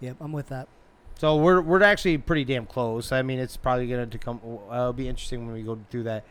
[0.00, 0.16] Yep.
[0.20, 0.68] I'm with that.
[1.18, 3.12] So we're we're actually pretty damn close.
[3.12, 4.40] I mean, it's probably gonna to come.
[4.44, 6.24] Uh, it'll be interesting when we go through that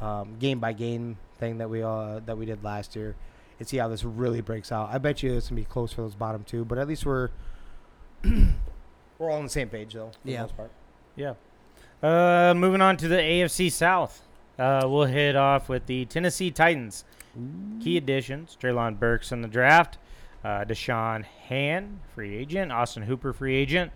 [0.00, 3.16] um, game by game thing that we uh, that we did last year,
[3.58, 4.90] and see how this really breaks out.
[4.92, 7.30] I bet you it's gonna be close for those bottom two, but at least we're
[8.24, 10.10] we're all on the same page though.
[10.22, 10.36] For Yeah.
[10.38, 10.70] the most part.
[11.16, 11.34] Yeah.
[12.02, 14.22] Uh, moving on to the AFC South.
[14.58, 17.04] Uh, we'll hit off with the Tennessee Titans.
[17.80, 19.98] Key additions: Treylon Burks in the draft,
[20.44, 23.92] uh, Deshaun Han, free agent, Austin Hooper, free agent,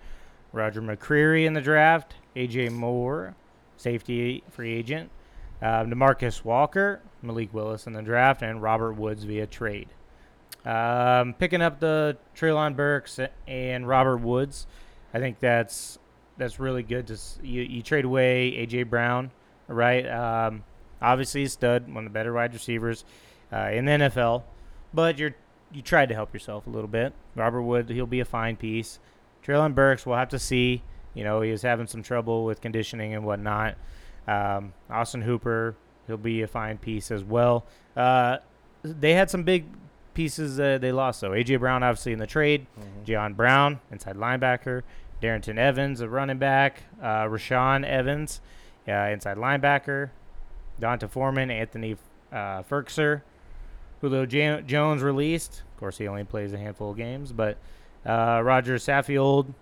[0.52, 3.34] Roger McCreary in the draft, AJ Moore,
[3.76, 5.10] safety free agent,
[5.60, 9.88] um, Demarcus Walker, Malik Willis in the draft, and Robert Woods via trade.
[10.64, 13.18] Um, picking up the Treylon Burks
[13.48, 14.66] and Robert Woods,
[15.12, 15.98] I think that's
[16.38, 17.06] that's really good.
[17.08, 19.30] To you you trade away AJ Brown,
[19.68, 20.06] right?
[20.06, 20.64] Um,
[21.00, 23.04] obviously, a stud, one of the better wide receivers
[23.52, 24.44] uh, in the NFL,
[24.94, 25.34] but you're
[25.72, 27.12] you tried to help yourself a little bit.
[27.34, 28.98] Robert Woods, he'll be a fine piece.
[29.44, 30.82] Treylon Burks, we'll have to see.
[31.14, 33.76] You know, he was having some trouble with conditioning and whatnot.
[34.26, 35.76] Um, Austin Hooper,
[36.06, 37.64] he'll be a fine piece as well.
[37.96, 38.38] Uh,
[38.82, 39.64] they had some big
[40.14, 41.30] pieces uh, they lost though.
[41.30, 42.66] AJ Brown, obviously in the trade.
[43.06, 44.82] Jayon Brown, inside linebacker.
[45.22, 46.82] Darrynton Evans, a running back.
[47.00, 48.40] Uh, Rashaan Evans,
[48.88, 50.10] uh, inside linebacker.
[50.80, 51.96] D'Onta Foreman, Anthony
[52.32, 53.22] uh, Firkser.
[54.00, 55.62] Julio Ja- Jones released.
[55.74, 57.56] Of course, he only plays a handful of games, but
[58.04, 59.54] uh, Roger Saffold.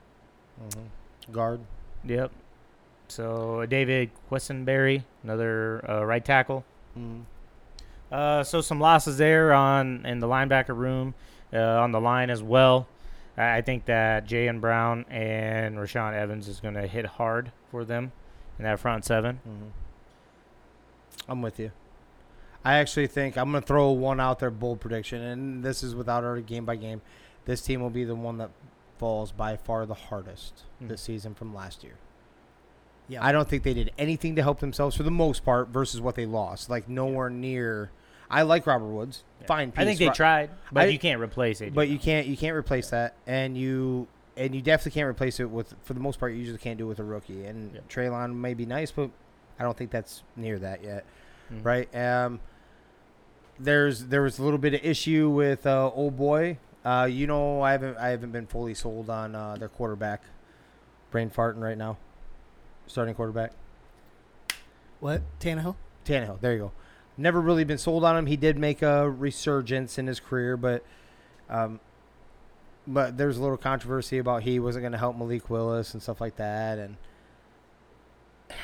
[0.62, 1.32] Mhm.
[1.32, 1.60] Guard.
[2.04, 2.32] Yep.
[3.10, 6.64] So David Quessenberry, another uh, right tackle.
[6.98, 7.22] Mhm.
[8.10, 11.14] Uh, so some losses there on in the linebacker room,
[11.52, 12.86] uh, on the line as well.
[13.36, 17.84] I I think that Jayon Brown and Rashaan Evans is going to hit hard for
[17.84, 18.12] them
[18.58, 19.40] in that front seven.
[19.46, 19.70] Mhm.
[21.28, 21.70] I'm with you.
[22.64, 25.94] I actually think I'm going to throw one out there, bold prediction, and this is
[25.94, 27.00] without our game by game.
[27.46, 28.50] This team will be the one that
[28.98, 30.88] falls by far the hardest Mhm.
[30.88, 31.94] this season from last year.
[33.10, 33.24] Yeah.
[33.24, 36.14] I don't think they did anything to help themselves for the most part versus what
[36.14, 36.70] they lost.
[36.70, 37.90] Like nowhere near.
[38.30, 39.24] I like Robert Woods.
[39.40, 39.46] Yeah.
[39.48, 39.72] Fine.
[39.76, 41.74] I think they tried, but I- you can't replace it.
[41.74, 44.06] But you can't you can't replace that, and you
[44.36, 46.32] and you definitely can't replace it with for the most part.
[46.32, 47.44] You usually can't do it with a rookie.
[47.46, 47.88] And Yep.
[47.88, 49.10] Treylon may be nice, but
[49.58, 51.04] I don't think that's near that yet,
[51.52, 51.64] Mhm.
[51.64, 51.94] right?
[51.96, 52.40] Um,
[53.58, 56.58] there's there was a little bit of issue with uh, old boy.
[56.84, 60.22] Uh, you know, I haven't I haven't been fully sold on uh, their quarterback.
[61.10, 61.98] Brain farting right now.
[62.90, 63.52] Starting quarterback.
[64.98, 65.76] What Tannehill?
[66.04, 66.40] Tannehill.
[66.40, 66.72] There you go.
[67.16, 68.26] Never really been sold on him.
[68.26, 70.82] He did make a resurgence in his career, but
[71.48, 71.78] um,
[72.88, 76.20] but there's a little controversy about he wasn't going to help Malik Willis and stuff
[76.20, 76.96] like that, and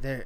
[0.00, 0.24] there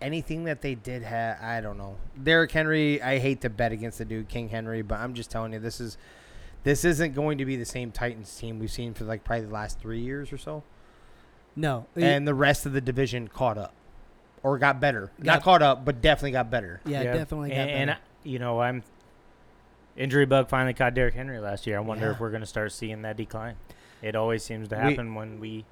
[0.00, 1.96] anything that they did have, I don't know.
[2.20, 5.52] Derrick Henry, I hate to bet against the dude King Henry, but I'm just telling
[5.52, 5.96] you this is
[6.64, 9.52] this isn't going to be the same Titans team we've seen for like probably the
[9.52, 10.64] last three years or so
[11.56, 11.86] No.
[11.96, 13.74] and the rest of the division caught up
[14.42, 15.10] or got better.
[15.18, 16.80] Got- Not caught up, but definitely got better.
[16.84, 17.50] yeah, definitely.
[17.50, 18.00] Got And, and better.
[18.00, 18.82] I- you know, I'm
[19.96, 21.76] injury bug finally caught Derrick Henry last year.
[21.76, 22.12] I wonder Yeah.
[22.12, 23.56] if we're going to start seeing that decline.
[24.00, 25.64] It always seems to We- happen when we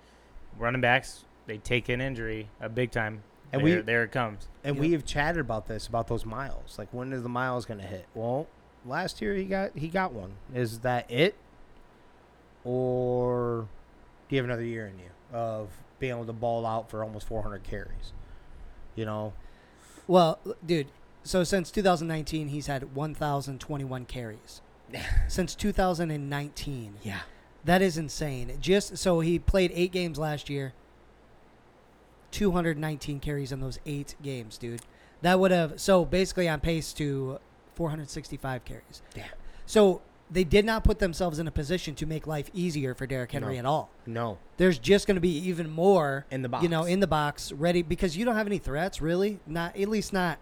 [0.59, 3.23] running backs they take an injury a big time.
[3.53, 4.47] And there, we- there it comes.
[4.63, 4.81] And Yep.
[4.81, 6.79] we have chatted about this about those miles.
[6.79, 8.07] Like when is the miles going to hit?
[8.15, 8.47] Well,
[8.87, 10.35] last year he got he got one.
[10.55, 11.35] Is that it?
[12.65, 13.67] Or
[14.29, 15.69] do you have another year in you of
[15.99, 18.13] being able to ball out for almost 400 carries?
[18.97, 19.33] You know,
[20.07, 20.89] Well, dude.
[21.23, 24.61] So since 2019, he's had 1,021 carries.
[25.29, 26.95] since 2019.
[27.03, 27.21] yeah.
[27.65, 28.57] That is insane.
[28.61, 30.73] Just so he played eight games last year.
[32.31, 34.81] 219 carries in those eight games, dude.
[35.23, 37.39] That would have so basically on pace to
[37.75, 39.03] 465 carries.
[39.15, 39.25] Yeah.
[39.67, 40.01] So
[40.31, 43.55] they did not put themselves in a position to make life easier for Derrick Henry
[43.55, 43.59] No.
[43.59, 43.91] at all.
[44.07, 46.63] No, There's just going to be even more in the box.
[46.63, 49.41] you know, in the box, ready because you don't have any threats really.
[49.47, 50.39] Not at least not,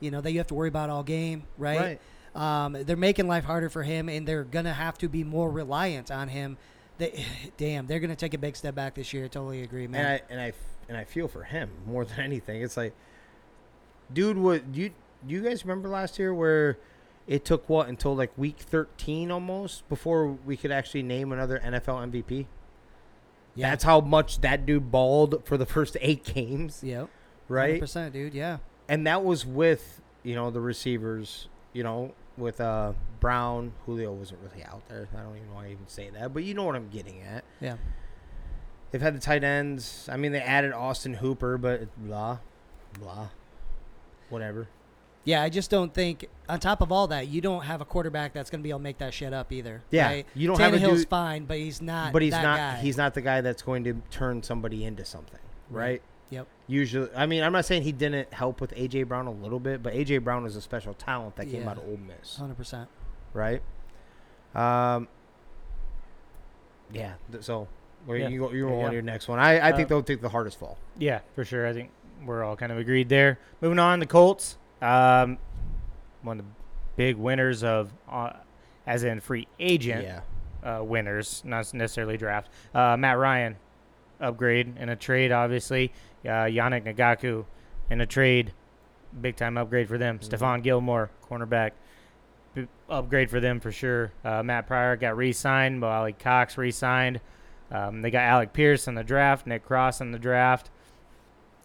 [0.00, 1.98] you know, that you have to worry about all game, right?
[2.34, 2.64] right.
[2.64, 6.10] Um, they're making life harder for him, and they're gonna have to be more reliant
[6.10, 6.56] on him
[6.98, 7.24] they,
[7.56, 9.28] damn, they're gonna take a big step back this year.
[9.28, 10.00] Totally agree, man.
[10.04, 10.52] And I and I
[10.88, 12.62] and I feel for him more than anything.
[12.62, 12.94] It's like,
[14.12, 14.90] dude, what you
[15.26, 16.78] you guys remember last year where
[17.28, 22.10] it took what until like week thirteen almost before we could actually name another NFL
[22.10, 22.46] MVP.
[23.54, 27.08] yeah, That's how much that dude balled for the first eight games, yep,
[27.48, 27.78] right?
[27.78, 28.34] percent, dude.
[28.34, 28.58] Yeah,
[28.88, 34.40] And that was with you know the receivers, you know, with uh Brown, Julio wasn't
[34.42, 35.08] really out there.
[35.16, 37.44] I don't even want to even say that, but you know what I'm getting at.
[37.60, 37.76] yeah.
[38.90, 40.08] They've had the tight ends.
[40.10, 42.38] I mean, they added Austin Hooper, but blah,
[42.98, 43.28] blah,
[44.30, 44.68] whatever.
[45.24, 46.26] Yeah, I just don't think.
[46.48, 48.78] On top of all that, you don't have a quarterback that's going to be able
[48.78, 49.82] to make that shit up either.
[49.90, 50.26] Yeah, right?
[50.34, 52.12] you don't have a Tannehill's dude- fine, but he's not.
[52.14, 52.56] But he's that not.
[52.56, 52.76] Guy.
[52.76, 55.40] He's not the guy that's going to turn somebody into something,
[55.70, 56.00] right?
[56.30, 56.46] Yep.
[56.66, 59.82] Usually, I mean, I'm not saying he didn't help with AJ Brown a little bit,
[59.82, 61.70] but AJ Brown is a special talent that came Yeah.
[61.70, 62.88] out of Ole Miss, Hundred percent.
[63.34, 63.62] right?
[64.54, 65.08] Um.
[66.92, 67.14] Yeah.
[67.32, 67.68] th- So,
[68.06, 68.28] where Yeah.
[68.28, 69.38] you go, you're There you on your next one.
[69.38, 70.78] I, I think Uh, they'll take the hardest fall.
[70.98, 71.66] Yeah, for sure.
[71.66, 71.90] I think
[72.24, 73.38] we're all kind of agreed there.
[73.60, 74.57] Moving on, the Colts.
[74.80, 75.38] Um,
[76.22, 76.52] one of the
[76.96, 78.32] big winners of, uh,
[78.86, 80.20] as in free agent Yeah.
[80.78, 82.48] uh, winners, not necessarily draft.
[82.74, 83.56] Uh, Matt Ryan,
[84.20, 85.92] upgrade in a trade, obviously.
[86.24, 87.44] Uh, Yannick Ngakoue
[87.90, 88.52] in a trade,
[89.20, 90.18] big time upgrade for them.
[90.18, 90.28] Mhm.
[90.28, 91.72] Stephon Gilmore, cornerback,
[92.54, 94.12] b- upgrade for them for sure.
[94.24, 95.78] Uh, Matt Pryor got re-signed.
[95.80, 97.20] Mo Alie-Cox re-signed.
[97.70, 100.70] Um, they got Alec Pierce in the draft, Nick Cross in the draft.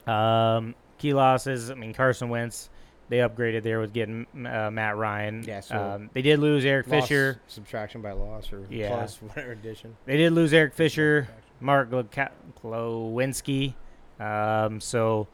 [0.06, 1.72] Um, key losses.
[1.72, 2.70] I mean Carson Wentz.
[3.14, 5.44] They upgraded there with getting uh, Matt Ryan.
[5.48, 7.40] Yeah, so um, they did lose Eric Loss, Fisher.
[7.46, 8.90] subtraction by loss or Yeah.
[8.90, 9.96] plus whatever addition.
[10.08, 11.28] They did lose Eric Fisher,
[11.60, 13.76] Mark Glowinski.
[14.20, 15.28] Um, so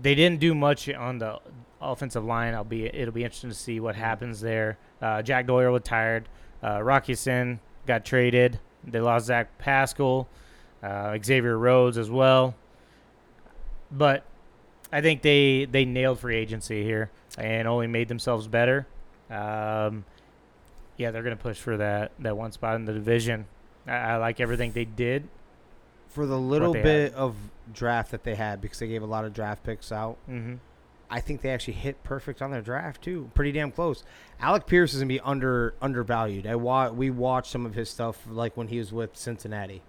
[0.00, 1.38] they didn't do much on the
[1.82, 2.54] offensive line.
[2.54, 4.78] I'll be it'll be interesting to see what happens there.
[5.02, 6.30] Uh, Jack Doyle retired.
[6.64, 8.58] Uh, Rock Ya-Sin got traded.
[8.84, 10.28] They lost Zach Pascal,
[10.82, 12.54] uh, Xavier Rhodes as well.
[13.92, 14.24] But
[14.92, 18.86] I think they they nailed free agency here and only made themselves better.
[19.30, 20.04] Um,
[20.96, 23.46] yeah, they're gonna push for that that one spot in the division.
[23.86, 25.28] I, I like everything they did.
[26.08, 27.34] For the little bit of
[27.74, 30.54] draft that they had, because they gave a lot of draft picks out, Mm-hmm.
[31.08, 33.30] I think they actually hit perfect on their draft too.
[33.34, 34.02] Pretty damn close.
[34.40, 36.46] Alec Pierce is gonna be under undervalued.
[36.46, 39.82] I wa- we watched some of his stuff like when he was with Cincinnati,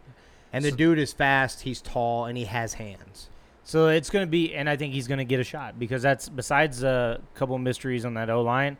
[0.52, 1.62] and the So- dude is fast.
[1.62, 3.30] He's tall and he has hands.
[3.68, 6.02] So it's going to be, and I think he's going to get a shot because
[6.02, 8.78] that's besides a couple mysteries on that O line.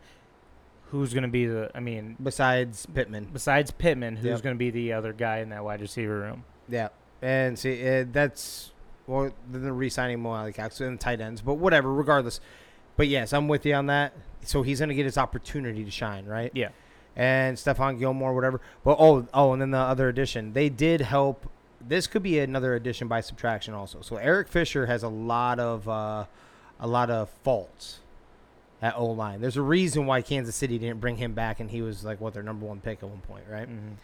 [0.86, 1.70] Who's going to be the?
[1.74, 4.42] I mean, Besides Pittman, besides Pittman, who's Yep.
[4.42, 6.44] going to be the other guy in that wide receiver room?
[6.70, 6.88] yeah,
[7.20, 8.72] and see uh, that's
[9.06, 11.92] well then they're re-signing Mo Cox and tight ends, but whatever.
[11.92, 12.40] Regardless,
[12.96, 14.14] but yes, I'm with you on that.
[14.42, 16.50] So he's gonna get his opportunity to shine, right?
[16.54, 16.70] Yeah.
[17.14, 18.62] and Stephon Gilmore, whatever.
[18.84, 21.50] But oh, oh, and then the other addition, they did help.
[21.80, 24.00] This could be another addition by subtraction, also.
[24.00, 26.24] So Eric Fisher has a lot of uh,
[26.80, 28.00] a lot of faults
[28.82, 29.40] at O line.
[29.40, 32.34] There's a reason why Kansas City didn't bring him back, and he was like what
[32.34, 33.68] their number one pick at one point, right?
[33.68, 33.94] Mm-hmm.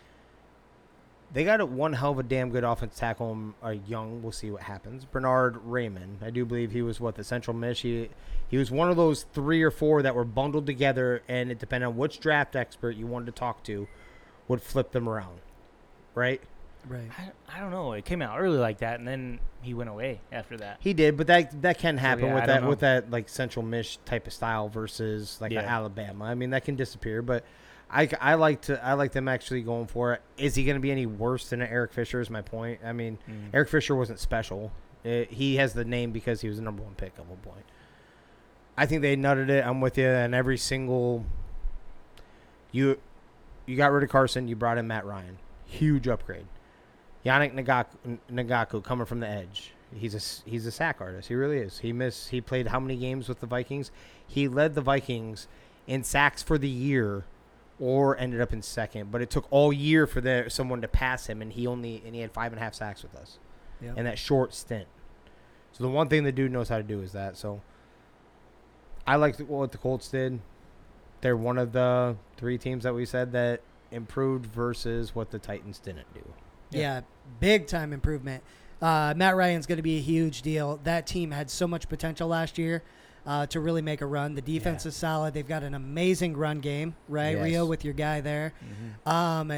[1.33, 3.33] They got a one hell of a damn good offense tackle.
[3.33, 5.05] um, Uh, young, we'll see what happens.
[5.05, 7.83] Bernhard Raimann, I do believe he was what the Central Mish.
[7.83, 8.09] He,
[8.49, 11.89] he was one of those three or four that were bundled together, and it depended
[11.89, 13.89] on which draft expert you wanted to talk to,
[14.47, 15.41] would flip them around,
[16.14, 16.41] right?
[16.89, 17.11] Right.
[17.18, 17.93] I, I don't know.
[17.93, 20.78] It came out early like that, and then he went away after that.
[20.80, 23.99] He did, but that that can happen yeah, with that with that like Central Mish
[24.05, 25.61] type of style versus like Yeah.
[25.62, 26.24] Alabama.
[26.26, 27.45] I mean, that can disappear, but.
[27.91, 30.22] I, I like to I like them actually going for it.
[30.37, 32.18] Is he going to be any worse than Eric Fisher?
[32.20, 32.80] Is my point.
[32.85, 33.51] I mean, Mm.
[33.53, 34.72] Eric Fisher wasn't special.
[35.05, 37.64] Uh he has the name because he was the number one pick at one point.
[38.76, 39.64] I think they nutted it.
[39.64, 40.07] I'm with you.
[40.09, 41.24] And every single
[42.72, 42.99] you
[43.66, 44.49] you got rid of Carson.
[44.49, 45.39] You brought in Matt Ryan.
[45.66, 46.47] Huge upgrade.
[47.25, 49.72] Yannick Ngakoue, Ngakoue coming from the edge.
[49.95, 51.29] He's a he's a sack artist.
[51.29, 51.79] He really is.
[51.79, 52.31] He missed.
[52.31, 53.91] He played how many games with the Vikings?
[54.27, 55.47] He led the Vikings
[55.87, 57.25] in sacks for the year,
[57.79, 59.11] or ended up in second.
[59.12, 62.14] But it took all year for there someone to pass him, and he only and
[62.14, 63.39] he had five and a half sacks with us
[63.81, 63.99] Yep.
[63.99, 64.89] in that short stint.
[65.72, 67.37] So the one thing the dude knows how to do is that.
[67.37, 67.61] So
[69.07, 70.41] I like what the Colts did.
[71.20, 73.61] They're one of the three teams that we said that
[73.91, 76.22] improved versus what the Titans didn't do.
[76.70, 77.03] Yeah,
[77.41, 78.43] big time improvement.
[78.83, 80.79] Uh, Matt Ryan's going to be a huge deal.
[80.85, 82.83] That team had so much potential last year
[83.27, 84.35] uh, to really make a run.
[84.35, 84.89] The defense Yeah.
[84.91, 85.33] is solid.
[85.33, 88.53] They've got an amazing run game, right, Rio, with your guy there.
[89.07, 89.11] Mhm.
[89.11, 89.51] Um,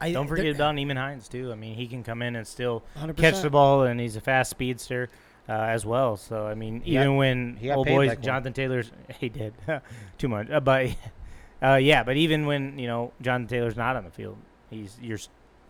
[0.00, 1.50] I, Don't forget about Nyheim Hines too.
[1.52, 3.16] I mean, he can come in and still 100%.
[3.16, 5.08] catch the ball, and he's a fast speedster
[5.48, 6.16] uh, as well.
[6.16, 8.24] So I mean, He got- even when he old boys like one.
[8.24, 8.90] Jonathan Taylor's
[9.20, 9.54] he did
[10.18, 10.88] too much, uh, but
[11.62, 14.36] uh, yeah, but even when you know Jonathan Taylor's not on the field,
[14.70, 15.18] he's you're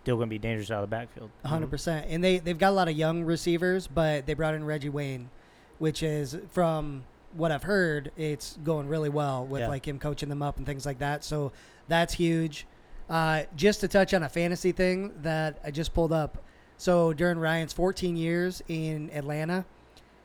[0.02, 1.30] still going to be dangerous out of the backfield.
[1.44, 2.06] hundred percent.
[2.08, 5.30] And they they've got a lot of young receivers, but they brought in Reggie Wayne,
[5.78, 9.68] which is from what I've heard, it's going really well with Yeah.
[9.68, 11.24] like him coaching them up and things like that.
[11.24, 11.52] So
[11.88, 12.66] that's huge.
[13.08, 16.38] Uh, just to touch on a fantasy thing that I just pulled up.
[16.76, 19.64] So during Ryan's 14 years in Atlanta,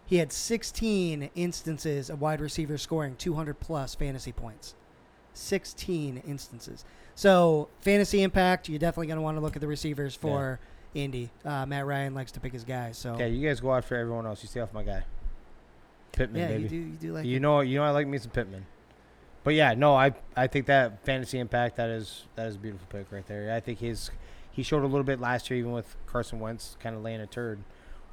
[0.06, 4.74] he had 16 instances of wide receivers scoring 200 plus fantasy points.
[5.34, 6.84] 16 instances.
[7.18, 10.60] So fantasy impact, you're definitely going to want to look at the receivers for
[10.94, 11.32] Indy.
[11.44, 12.96] Uh, Matt Ryan likes to pick his guys.
[12.96, 14.44] So Yeah, you guys go out for everyone else.
[14.44, 15.04] You stay off my guy.
[16.12, 16.64] Pittman, yeah, baby.
[16.64, 17.42] you do you do like you it.
[17.42, 18.68] know, you know, I like me some Pittman.
[19.44, 22.88] But yeah, no, I I think that fantasy impact that is that is a beautiful
[22.92, 23.52] pick right there.
[23.52, 24.12] I think his
[24.52, 27.26] he showed a little bit last year, even with Carson Wentz kind of laying a
[27.26, 27.64] turd.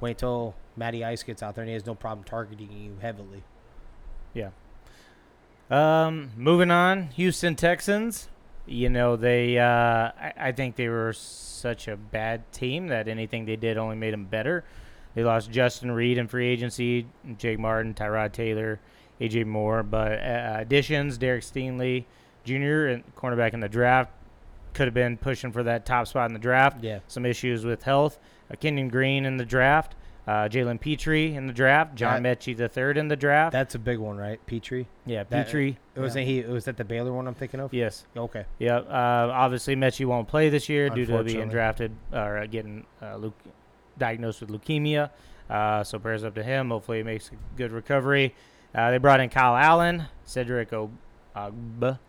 [0.01, 3.43] Wait till Matty Ice gets out there and he has no problem targeting you heavily.
[4.33, 4.49] Yeah.
[5.69, 8.29] Um, moving on, Houston Texans.
[8.65, 9.57] You know they.
[9.59, 9.65] Uh,
[10.19, 14.13] I, I think they were such a bad team that anything they did only made
[14.13, 14.63] them better.
[15.13, 17.07] They lost Justin Reid in free agency,
[17.37, 18.79] Jake Martin, Tyrod Taylor,
[19.21, 22.05] AJ Moore, but uh, additions: Derek Stingley
[22.43, 22.87] Jr.
[22.87, 24.11] and cornerback in the draft
[24.73, 26.83] could have been pushing for that top spot in the draft.
[26.83, 26.99] Yeah.
[27.07, 28.19] Some issues with health.
[28.51, 29.95] Uh, Kenyon Green in the draft.
[30.27, 31.93] Uh, Jalen Pitre in the draft.
[31.93, 33.51] John Metchie the third in the draft.
[33.51, 34.43] That's a big one, right?
[34.47, 34.85] Pitre.
[35.05, 35.77] yeah, that- Pitre.
[35.95, 36.23] It was yeah.
[36.23, 36.39] he.
[36.39, 37.73] It was that the Baylor one I'm thinking of.
[37.73, 38.05] Yes.
[38.17, 38.45] Okay.
[38.57, 42.85] Yeah, uh, obviously Metchie won't play this year due to being drafted or uh, getting
[43.01, 43.33] uh, leuc-
[43.97, 45.11] diagnosed with leukemia.
[45.49, 46.69] Uh, so prayers up to him.
[46.69, 48.33] Hopefully he makes a good recovery.
[48.73, 51.99] Uh, they brought in Kyle Allen, Cedric Ogbuehi,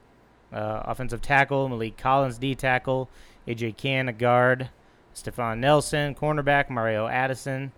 [0.53, 3.09] uh, offensive tackle, Maliek Collins, D tackle,
[3.47, 4.71] AJ Cann, a guard,
[5.15, 7.73] Steven Nelson, cornerback, Mario Addison,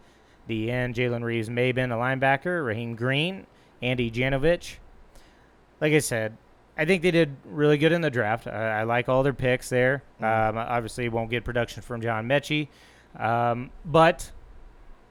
[0.48, 3.46] the end, Jalen Reeves-Maybin, a linebacker, Rasheem Green,
[3.82, 4.76] Andy Janovich.
[5.80, 6.36] Like I said,
[6.76, 8.46] I think they did really good in the draft.
[8.46, 10.02] I, I like all their picks there.
[10.20, 10.48] Mhm.
[10.50, 12.68] Um, obviously, won't get production from John Metchie,
[13.16, 14.32] um, but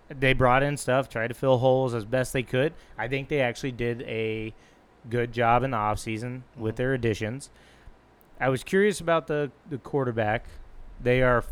[0.09, 2.73] they brought in stuff, tried to fill holes as best they could.
[2.97, 4.53] I think they actually did a
[5.09, 6.77] good job in the offseason with Mhm.
[6.77, 7.49] their additions.
[8.39, 10.45] I was curious about the, the quarterback.
[11.01, 11.43] They are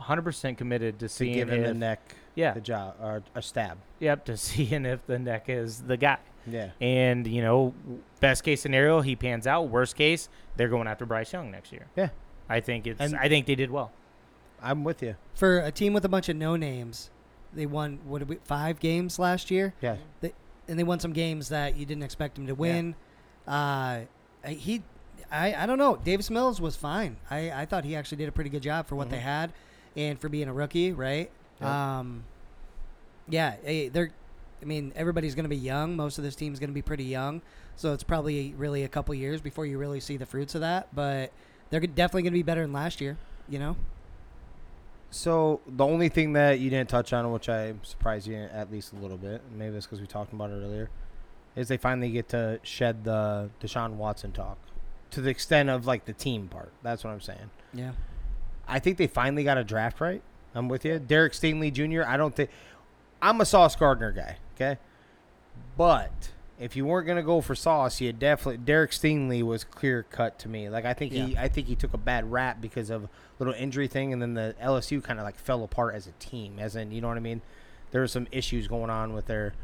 [0.00, 3.42] 100% committed to To seeing give him if, the neck, yeah, the job, or a
[3.42, 3.78] stab.
[4.00, 6.18] yep, to seeing if the neck is the guy.
[6.46, 6.70] Yeah.
[6.80, 7.72] And you know,
[8.20, 9.68] best case scenario, he pans out.
[9.68, 11.86] Worst case, they're going after Bryce Young next year.
[11.96, 12.08] Yeah.
[12.48, 13.00] I think it's.
[13.00, 13.92] And- I think they did well.
[14.62, 15.16] I'm with you.
[15.34, 17.10] For a team with a bunch of no names,
[17.52, 19.96] they won what did we, five games last year, Yeah.
[20.20, 20.32] They,
[20.68, 22.94] and they won some games that you didn't expect them to win.
[23.46, 24.00] Uh,
[24.46, 24.82] he,
[25.30, 25.96] I, I don't know.
[25.96, 27.16] Davis Mills was fine.
[27.30, 29.22] I, I thought he actually did a pretty good job for what they Mhm.
[29.22, 29.52] had,
[29.96, 31.30] and for being a rookie, right?
[31.60, 31.68] Yep.
[31.68, 32.24] Um,
[33.28, 34.10] yeah, eh, they're.
[34.62, 35.94] I mean, everybody's going to be young.
[35.94, 37.42] Most of this team's going to be pretty young,
[37.76, 40.94] so it's probably really a couple years before you really see the fruits of that.
[40.94, 41.32] But
[41.70, 43.16] they're definitely going to be better than last year.
[43.48, 43.76] You know.
[45.10, 48.92] So the only thing that you didn't touch on, which I'm surprised you at least
[48.92, 50.90] a little bit, maybe it's because we talked about it earlier,
[51.54, 54.58] is they finally get to shed the Deshaun Watson talk
[55.14, 56.72] to the extent of like the team part.
[56.82, 57.50] That's what I'm saying.
[57.72, 57.92] Yeah.
[58.66, 60.22] I think they finally got a draft right.
[60.54, 62.08] I'm with you, Derek Stingley Jr.
[62.08, 62.50] I don't think
[63.20, 64.36] I'm a Sauce Gardner guy.
[64.54, 64.78] Okay,
[65.76, 70.38] but if you weren't gonna go for Sauce, you definitely Derek Stingley was clear cut
[70.40, 70.68] to me.
[70.68, 73.54] Like I think he, I think he took a bad rap because of a little
[73.54, 76.58] injury thing, and then the LSU kind of like fell apart as a team.
[76.58, 77.42] As in, you know what I mean?
[77.90, 79.54] There were some issues going on with their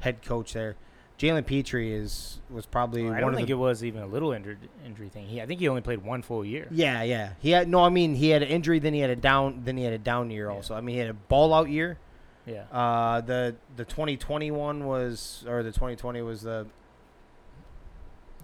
[0.00, 0.76] head coach there.
[1.22, 4.06] Jalen Pitre is was probably I one don't of think the it was even a
[4.06, 5.26] little injured injury thing.
[5.28, 6.66] He, I think he only played one full year.
[6.72, 7.34] Yeah, yeah.
[7.38, 7.84] He had no.
[7.84, 8.80] I mean, he had an injury.
[8.80, 9.62] Then he had a down.
[9.64, 10.56] Then he had a down year Yeah.
[10.56, 10.74] also.
[10.74, 11.96] I mean, he had a ball out year.
[12.44, 12.64] Yeah.
[12.72, 16.66] Uh, the the 2021 was or the 2020 was the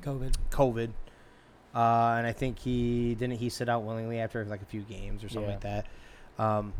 [0.02, 0.34] COVID.
[0.50, 0.90] COVID.
[1.74, 5.22] Uh, and I think he didn't he sit out willingly after like a few games
[5.24, 5.56] or something Yeah.
[5.56, 5.86] like that.
[6.38, 6.72] Um,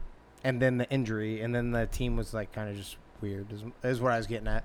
[0.45, 3.53] and then the injury, and then the team was like kind of just weird.
[3.53, 4.65] Is, is what I was getting at.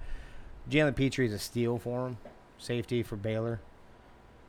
[0.70, 2.18] Jalen Pitre is a steal for him,
[2.58, 3.60] safety for Baylor,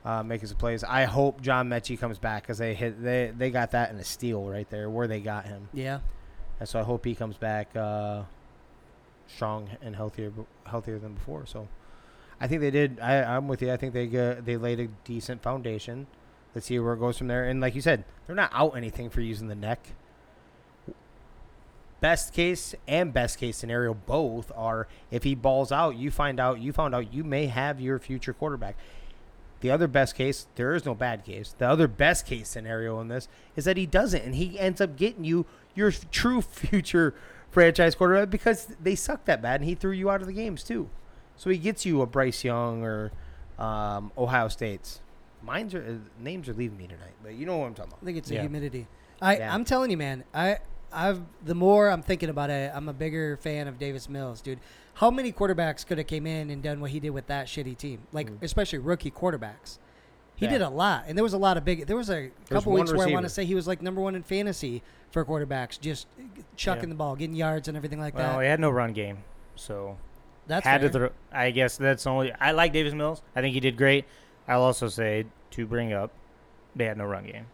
[0.05, 0.83] uh, making some plays.
[0.83, 4.03] I hope John Metchie comes back because they hit they they got that in a
[4.03, 5.99] steal right there where they got him, Yeah.
[6.59, 8.23] and so I hope he comes back uh,
[9.27, 10.31] strong and healthier
[10.65, 11.45] healthier than before.
[11.45, 11.67] So.
[12.37, 12.99] I think they did.
[12.99, 13.71] I, I'm with you.
[13.71, 16.05] I think they uh, they laid a decent foundation.
[16.53, 17.45] Let's see where it goes from there.
[17.45, 19.91] And like you said, they're not out anything for using the neck.
[22.05, 26.59] Best case and best case scenario both are if he balls out, you find out
[26.61, 28.75] you found out you may have your future quarterback.
[29.61, 31.55] The other best case, there is no bad case.
[31.57, 34.95] The other best case scenario in this is that he doesn't, and he ends up
[34.97, 37.15] getting you your true future
[37.49, 40.61] franchise quarterback because they suck that bad, and he threw you out of the games
[40.63, 40.87] too.
[41.35, 43.11] So he gets you a Bryce Young or
[43.57, 44.99] um, Ohio State's.
[45.41, 48.03] Mine's are uh, names are leaving me tonight, but you know what I'm talking about.
[48.03, 48.41] I think it's Yeah.
[48.43, 48.85] the humidity.
[49.23, 49.51] I Yeah.
[49.55, 50.23] I'm telling you, man.
[50.35, 50.59] I
[50.95, 54.59] I've the more I'm thinking about it, I'm a bigger fan of Davis Mills, dude.
[54.95, 57.77] How many quarterbacks could have came in and done what he did with that shitty
[57.77, 57.99] team?
[58.13, 58.37] Like mm.
[58.41, 59.77] especially rookie quarterbacks.
[60.37, 60.51] He Yeah.
[60.53, 61.85] did a lot, and there was a lot of big.
[61.85, 64.01] There was a couple one weeks where I want to say he was like number
[64.01, 64.81] one in fantasy
[65.11, 66.07] for quarterbacks, just
[66.57, 66.89] chucking Yeah.
[66.89, 68.43] the ball, getting yards, and everything like Well, that.
[68.43, 69.19] he had no run game,
[69.55, 69.97] so
[70.47, 70.89] That's had fair.
[70.89, 71.09] to throw.
[71.31, 72.33] I guess that's only.
[72.33, 73.21] I like Davis Mills.
[73.35, 74.05] I think he did great.
[74.47, 76.11] I'll also say to bring up,
[76.75, 77.45] they had no run game.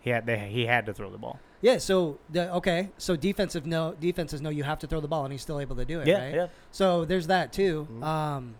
[0.00, 1.38] He had they, he had to throw the ball.
[1.60, 1.78] Yeah.
[1.78, 2.90] So the, okay.
[2.98, 5.76] So defensive no defenses know you have to throw the ball, and he's still able
[5.76, 6.06] to do it.
[6.06, 6.34] Yeah, right?
[6.34, 6.46] yeah.
[6.72, 7.86] So there's that too.
[7.90, 8.02] Mhm.
[8.04, 8.54] Um,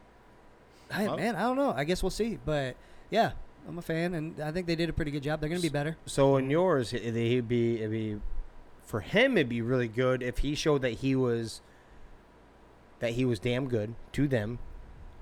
[0.92, 1.72] I, man, I don't know.
[1.76, 2.38] I guess we'll see.
[2.44, 2.76] But
[3.10, 3.32] yeah,
[3.68, 5.40] I'm a fan, and I think they did a pretty good job.
[5.40, 5.96] They're going to be better.
[6.06, 8.20] So in yours, he'd be it'd be
[8.84, 9.36] for him.
[9.36, 11.60] It'd be really good if he showed that he was
[13.00, 14.58] that he was damn good to them.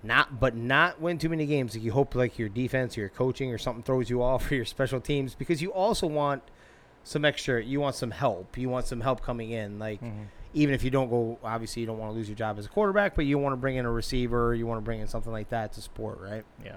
[0.00, 1.76] Not, but not win too many games.
[1.76, 4.64] You hope, like your defense, or your coaching, or something throws you off, or your
[4.64, 6.42] special teams, because you also want
[7.04, 7.62] some extra.
[7.62, 8.56] You want some help.
[8.58, 9.78] You want some help coming in.
[9.78, 10.26] Like Mhm.
[10.54, 12.68] even if you don't go, obviously you don't want to lose your job as a
[12.68, 14.54] quarterback, but you want to bring in a receiver.
[14.54, 16.44] You want to bring in something like that to support, right?
[16.64, 16.76] Yeah.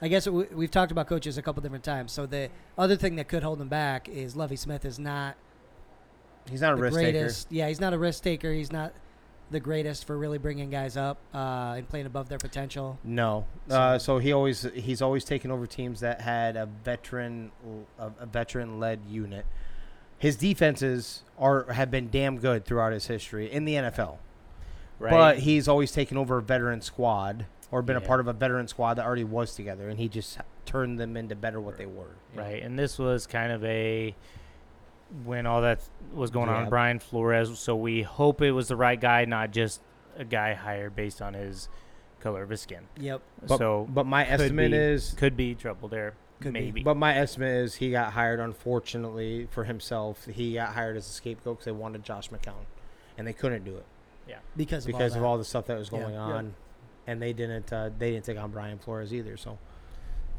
[0.00, 2.12] I guess we, we've talked about coaches a couple different times.
[2.12, 5.34] So the other thing that could hold him back is Lovie Smith is not
[6.48, 7.30] He's not a the risk taker.
[7.50, 8.52] Yeah, he's not a risk taker.
[8.52, 8.92] He's not
[9.50, 12.98] the greatest for really bringing guys up uh, and playing above their potential.
[13.04, 13.46] No.
[13.70, 17.50] Uh, so he always he's always taken over teams that had a veteran
[17.98, 19.46] a, a veteran led unit.
[20.18, 24.18] His defenses are have been damn good throughout his history in the NFL.
[24.98, 25.10] Right.
[25.10, 28.66] But he's always taken over a veteran squad or been a part of a veteran
[28.66, 32.16] squad that already was together and he just turned them into better what they were.
[32.32, 32.42] you know?
[32.42, 34.14] Right, and this was kind of a
[35.24, 35.80] when all that
[36.12, 36.60] was going on Yeah.
[36.62, 37.58] with Brian Flores.
[37.58, 39.80] So we hope it was the right guy, not just
[40.16, 41.68] a guy hired based on his
[42.20, 42.88] color of his skin.
[42.98, 43.22] Yep.
[43.46, 46.14] But, so but my estimate be- is could be trouble there.
[46.40, 46.60] Could be.
[46.60, 46.82] maybe.
[46.82, 50.24] But my estimate is he got hired, unfortunately for himself.
[50.26, 52.64] He got hired as a scapegoat because they wanted Josh McCown,
[53.16, 53.84] and they couldn't do it
[54.28, 54.36] Yeah.
[54.56, 55.26] Because of because all of that.
[55.28, 56.20] all the stuff that was going Yeah.
[56.20, 56.54] on,
[57.08, 57.72] and they didn't.
[57.72, 59.36] Uh, they didn't take on Brian Flores either.
[59.36, 59.58] So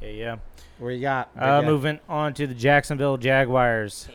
[0.01, 0.35] yeah, yeah.
[0.77, 1.29] where you got?
[1.37, 4.07] Uh, moving on to the Jacksonville Jaguars.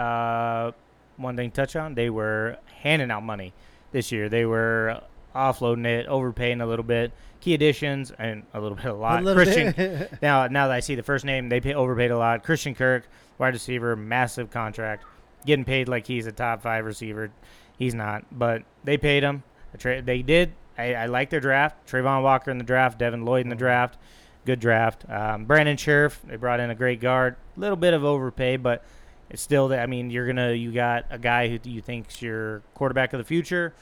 [0.00, 0.72] Uh,
[1.16, 3.52] one thing to touch on: they were handing out money
[3.92, 4.28] this year.
[4.28, 5.00] They were
[5.34, 7.12] offloading it, overpaying a little bit.
[7.40, 9.26] Key additions and a little bit, a lot.
[9.26, 10.08] A Christian.
[10.22, 12.42] now, now that I see the first name, they pay, overpaid a lot.
[12.42, 13.08] Christian Kirk,
[13.38, 15.04] wide receiver, massive contract,
[15.46, 17.30] getting paid like he's a top five receiver.
[17.78, 19.42] He's not, but they paid him.
[19.82, 20.52] They did.
[20.76, 21.90] I, I like their draft.
[21.90, 23.98] Travon Walker in the draft, Devin Lloyd in the draft.
[24.44, 25.08] Good draft.
[25.08, 27.36] Um, Brandon Scherff, they brought in a great guard.
[27.56, 28.84] A little bit of overpay, but
[29.30, 29.68] it's still.
[29.68, 30.52] That I mean, you're gonna.
[30.52, 33.72] You got a guy who you think's your quarterback of the future.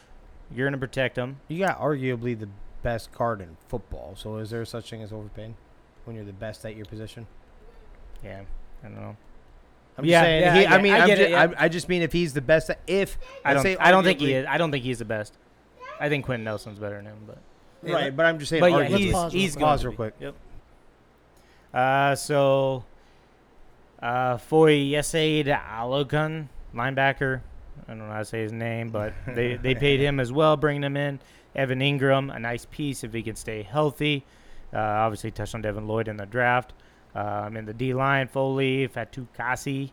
[0.55, 1.41] You're gonna protect him.
[1.49, 2.49] you got arguably the
[2.83, 4.15] best card in football.
[4.17, 5.57] So is there such thing as overpaying
[6.05, 7.27] when you're the best at your position?
[8.25, 8.43] Yeah,
[8.83, 9.17] I don't know.
[9.99, 10.43] I'm Yeah, just saying.
[10.43, 11.53] yeah, he, I I mean, I I'm get ju- it, yeah.
[11.59, 12.71] I, I just mean if he's the best.
[12.71, 13.63] At, if I don't.
[13.63, 14.47] say I don't think he is.
[14.49, 15.37] I don't think he's the best.
[16.01, 17.39] I think Quentin Nelson's better than him, but.
[17.85, 18.61] Yeah, Right, but I'm just saying.
[18.61, 19.65] But yeah, let's he's pause real he's quick.
[19.65, 20.15] Pause real quick.
[20.21, 20.35] Yep.
[21.75, 22.85] Uh, so,
[24.03, 27.41] uh, Foy Yesaid Alokun, linebacker.
[27.87, 30.57] I don't know how to say his name, but they they paid him as well,
[30.57, 31.21] bringing him in.
[31.55, 34.25] Evan Engram, a nice piece if he can stay healthy.
[34.73, 36.73] Uh, obviously, touched on Devin Lloyd in the draft.
[37.15, 39.91] Um, in the D line, Foley, Fatukasi,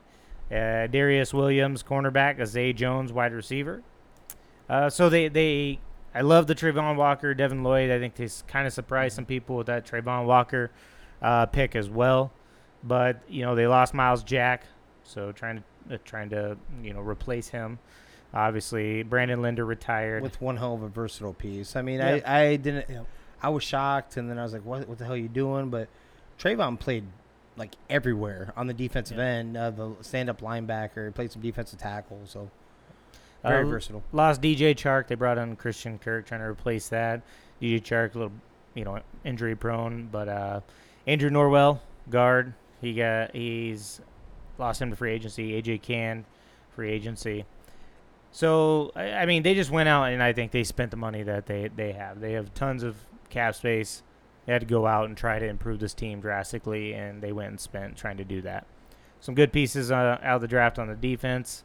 [0.51, 3.81] uh, Darius Williams, cornerback, Zay Jones, wide receiver.
[4.69, 5.79] Uh, so they, they
[6.13, 7.89] I love the Travon Walker, Devin Lloyd.
[7.89, 10.71] I think they kind of surprised some people with that Travon Walker
[11.21, 12.31] uh, pick as well.
[12.85, 14.63] But you know they lost Myles Jack,
[15.03, 17.79] so trying to uh, trying to you know replace him.
[18.33, 20.21] Obviously, Brandon Linder retired.
[20.21, 21.75] with one hell of a versatile piece.
[21.75, 22.19] I mean, Yeah.
[22.25, 22.85] I, I didn't.
[23.41, 24.87] I was shocked, and then I was like, "What?
[24.87, 25.87] What the hell are you doing?" But
[26.39, 27.05] Travon played
[27.57, 29.23] like everywhere on the defensive Yeah.
[29.23, 32.49] end, uh, the stand-up linebacker, played some defensive tackle, so
[33.43, 34.03] very Uh, versatile.
[34.11, 35.07] Lost DJ Chark.
[35.07, 37.21] They brought in Christian Kirk, trying to replace that.
[37.61, 38.33] DJ Chark, a little,
[38.73, 40.59] you know, injury prone, but uh,
[41.07, 41.79] Andrew Norwell,
[42.09, 42.53] guard.
[42.85, 44.01] He got he's
[44.57, 45.61] lost him to free agency.
[45.61, 46.25] AJ Cann,
[46.71, 47.45] free agency.
[48.31, 51.45] So I, mean, they just went out and I think they spent the money that
[51.45, 52.19] they they have.
[52.19, 52.97] They have tons of
[53.29, 54.03] cap space.
[54.45, 57.49] They had to go out and try to improve this team drastically, and they went
[57.49, 58.67] and spent trying to do that.
[59.19, 61.63] Some good pieces uh, out of the draft on the defense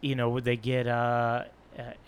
[0.00, 1.44] you know, would they get uh,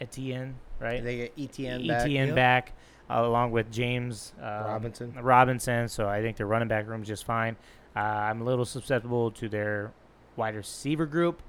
[0.01, 1.03] Etienne, right?
[1.03, 2.09] They get ETN ETN back.
[2.09, 2.35] Yep.
[2.35, 2.73] back,
[3.11, 5.15] along with James um, Robinson.
[5.21, 5.89] Robinson.
[5.89, 7.57] So I think their running back room is just fine.
[7.97, 9.93] Uh, I'm a little susceptible to their
[10.37, 11.43] wide receiver group.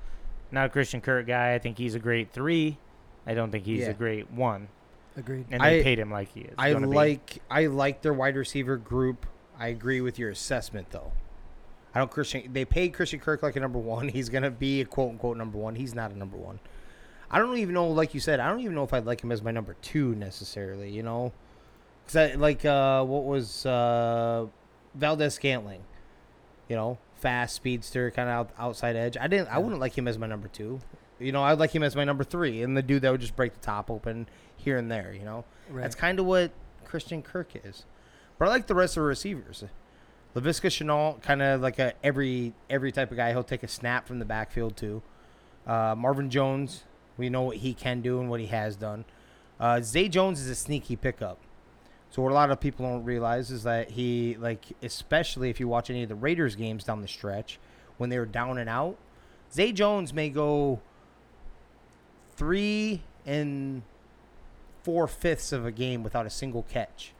[0.52, 1.54] Not a Christian Kirk guy.
[1.54, 2.78] I think he's a great three.
[3.26, 3.90] I don't think he's Yeah.
[3.90, 4.68] a great one.
[5.16, 5.46] Agreed.
[5.52, 6.56] And they I- paid him like he is.
[6.58, 6.96] I gonna be.
[6.96, 9.26] like I like their wide receiver group.
[9.60, 11.12] I agree with your assessment though.
[11.94, 12.52] I don't Christian.
[12.54, 14.08] They paid Christian Kirk like a number one.
[14.10, 15.76] He's gonna be a quote unquote number one.
[15.76, 16.60] He's not a number one.
[17.30, 19.32] I don't even know, like you said, I don't even know if I'd like him
[19.32, 20.90] as my number two necessarily.
[20.90, 21.32] You know,
[22.12, 24.48] because I like uh, what was uh,
[24.96, 25.82] Valdes-Scantling.
[26.70, 29.18] You know, fast speedster, kind of out, outside edge.
[29.20, 29.50] I didn't.
[29.50, 30.80] I wouldn't like him as my number two.
[31.20, 33.36] You know, I'd like him as my number three, and the dude that would just
[33.36, 34.28] break the top open
[34.58, 35.14] here and there.
[35.14, 35.82] You know, Right.
[35.82, 36.52] that's kind of what
[36.86, 37.86] Christian Kirk is.
[38.40, 39.64] But I like the rest of the receivers.
[40.34, 43.32] Laviska Shenault, kind of like a every every type of guy.
[43.32, 45.02] He'll take a snap from the backfield too.
[45.68, 46.86] Uh, Marvin Jones,
[47.18, 49.04] we know what he can do and what he has done.
[49.60, 51.38] Uh, Zay Jones is a sneaky pickup.
[52.12, 55.68] So what a lot of people don't realize is that he like, especially if you
[55.70, 57.58] watch any of the Raiders games down the stretch,
[57.98, 58.98] when they were down and out,
[59.54, 60.82] Zay Jones may go
[62.36, 63.82] three and
[64.84, 67.14] four fifths of a game without a single catch,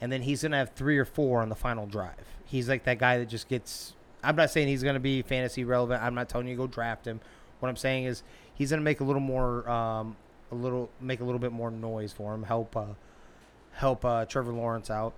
[0.00, 2.36] and then he's gonna have three or four on the final drive.
[2.44, 3.94] He's like that guy that just gets.
[4.22, 6.02] I'm not saying he's gonna be fantasy relevant.
[6.02, 7.20] I'm not telling you to go draft him.
[7.58, 8.22] What I'm saying is
[8.54, 10.16] he's gonna make a little more, um,
[10.52, 12.44] a little make a little bit more noise for him.
[12.44, 12.84] Help, uh,
[13.80, 15.14] help uh, Trevor Lawrence out,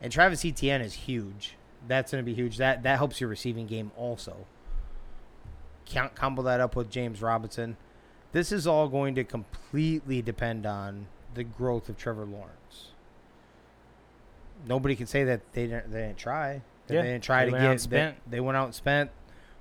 [0.00, 1.54] and Travis Etienne is huge.
[1.86, 2.56] That's gonna be huge.
[2.56, 4.46] That that helps your receiving game also.
[5.84, 7.76] Count combo that up with James Robinson.
[8.32, 12.90] This is all going to completely depend on the growth of Trevor Lawrence.
[14.66, 16.62] Nobody can say that they didn't, they didn't try.
[16.86, 17.80] That Yeah, they didn't try they to get.
[17.80, 18.16] spent.
[18.28, 19.10] They, they went out and spent.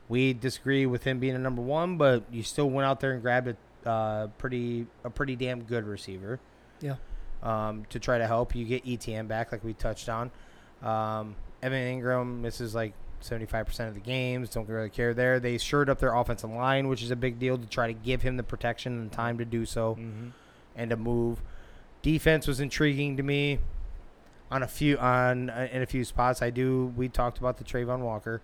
[0.09, 3.21] We disagree with him being a number one, but you still went out there and
[3.21, 3.55] grabbed
[3.85, 6.39] a uh, pretty a pretty damn good receiver.
[6.81, 6.95] Yeah.
[7.43, 10.31] Um, to try to help you get ETM back, like we touched on.
[10.81, 14.49] Um, Evan Engram misses like 75% of the games.
[14.49, 15.39] Don't really care there.
[15.39, 18.23] They shored up their offensive line, which is a big deal to try to give
[18.23, 20.29] him the protection and time to do so Mm-hmm.
[20.75, 21.41] and to move.
[22.01, 23.59] Defense was intriguing to me
[24.51, 26.41] on a few on uh, in a few spots.
[26.41, 26.93] I do.
[26.95, 28.41] We talked about the Travon Walker.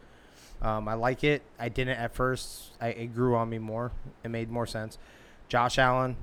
[0.62, 1.42] Um, I like it.
[1.60, 2.72] I didn't at first.
[2.80, 3.92] I, it grew on me more.
[4.24, 4.98] It made more sense.
[5.48, 6.18] Josh Allen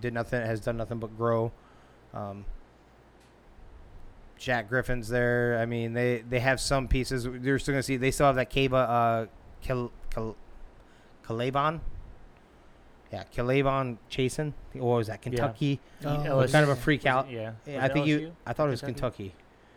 [0.00, 0.40] did nothing.
[0.44, 1.52] Has done nothing but grow.
[2.14, 2.44] Um,
[4.38, 5.58] Jack Griffin's there.
[5.60, 7.26] I mean, they they have some pieces.
[7.30, 7.96] They're still gonna see.
[7.96, 9.26] They still have that Kaba uh,
[9.62, 10.36] Kal, Kal,
[11.26, 11.80] Calabon.
[13.12, 14.54] Yeah, K'Lavon Chaisson.
[14.72, 15.22] What was that?
[15.22, 15.78] Kentucky.
[16.04, 17.30] Oh, What kind of a freak out?
[17.30, 17.52] Yeah.
[17.64, 18.34] Yeah, I think you.
[18.44, 19.32] I thought it was Kentucky?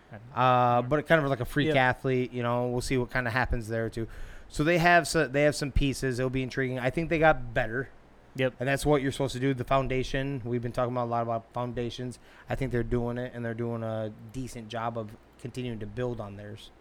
[0.10, 0.24] Kentucky.
[0.36, 1.90] Uh, but kind of like a freak Yeah.
[1.90, 2.34] athlete.
[2.34, 4.08] You know, we'll see what kind of happens there too.
[4.50, 6.18] So they have so they have some pieces.
[6.18, 6.80] It'll be intriguing.
[6.80, 7.90] I think they got better,
[8.38, 8.54] Yep.
[8.60, 9.54] and that's what you're supposed to do.
[9.54, 10.42] The foundation.
[10.46, 12.20] We've been talking about a lot about foundations.
[12.50, 15.10] I think they're doing it, and they're doing a decent job of
[15.42, 16.72] continuing to build on theirs.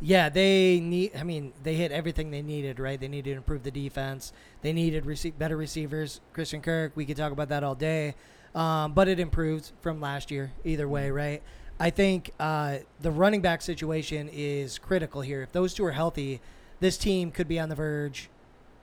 [0.00, 1.12] Yeah, they need.
[1.16, 2.98] I mean, they hit everything they needed, right?
[3.00, 4.32] They needed to improve the defense.
[4.62, 6.20] They needed rece- better receivers.
[6.32, 8.14] Christian Kirk, we could talk about that all day,
[8.54, 10.52] um, but it improved from last year.
[10.64, 11.42] Either way, right?
[11.78, 15.42] I think uh, the running back situation is critical here.
[15.42, 16.40] If those two are healthy,
[16.80, 18.28] this team could be on the verge,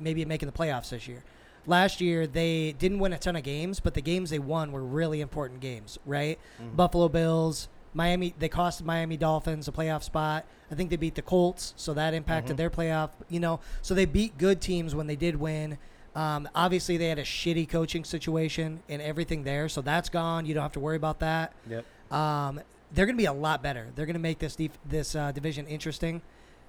[0.02, 1.24] maybe making the playoffs this year.
[1.68, 4.84] Last year they didn't win a ton of games, but the games they won were
[4.84, 6.40] really important games, right?
[6.76, 8.34] Buffalo Bills, Miami.
[8.40, 10.46] They cost Miami Dolphins a playoff spot.
[10.72, 12.58] I think they beat the Colts, so that impacted Mhm.
[12.58, 13.10] their playoff.
[13.30, 15.78] You know, so they beat good teams when they did win.
[16.16, 20.46] Um, obviously, they had a shitty coaching situation and everything there, so that's gone.
[20.46, 21.54] You don't have to worry about that.
[21.70, 21.86] Yep.
[22.12, 22.60] Um,
[22.94, 23.88] they're going to be a lot better.
[23.96, 26.22] They're going to make this def- this uh, division interesting,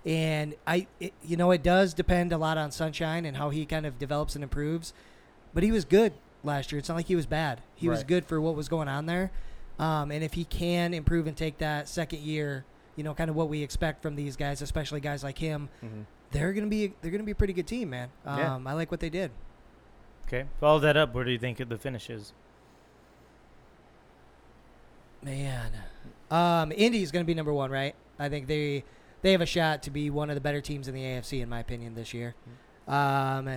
[0.05, 3.65] and I, it, you know, it does depend a lot on Sunshine and how he
[3.67, 4.93] kind of develops and improves.
[5.55, 6.13] But he was good
[6.43, 6.79] last year.
[6.79, 7.61] It's not like he was bad.
[7.75, 9.31] He was good for what was going on there,
[9.79, 12.65] um, and if he can improve and take that second year,
[12.97, 16.05] you know, kind of what we expect from these guys, especially guys like him, Mhm.
[16.31, 18.09] they're going to be they're to be a pretty good team, man.
[18.25, 18.59] Um, Yeah.
[18.67, 19.31] I like what they did.
[20.27, 20.47] Okay.
[20.61, 21.15] Follow that up.
[21.15, 22.33] Where do you think the finish is?
[25.23, 25.71] Man,
[26.31, 27.95] um, Indy's going to be number one, right?
[28.19, 28.85] I think they
[29.23, 31.49] they have a shot to be one of the better teams in the AFC, in
[31.49, 32.35] my opinion, this year.
[32.87, 33.49] Um,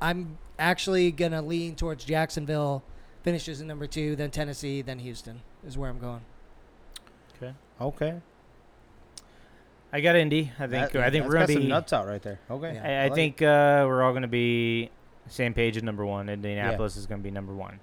[0.00, 2.82] I'm actually gonna lean towards Jacksonville.
[3.22, 6.20] Finishes in number two, then Tennessee, then Houston is where I'm going.
[7.36, 7.54] Okay.
[7.80, 8.14] Okay.
[9.92, 10.52] I got Indy.
[10.58, 10.92] I think.
[10.92, 11.68] That- I think that's we're gonna got some be.
[11.68, 12.40] nuts out right there.
[12.50, 12.74] Okay.
[12.74, 12.82] Yeah.
[13.02, 14.90] I, I like think uh, we're all going to be
[15.28, 16.28] same page as number one.
[16.28, 17.80] Indianapolis is going to be number one,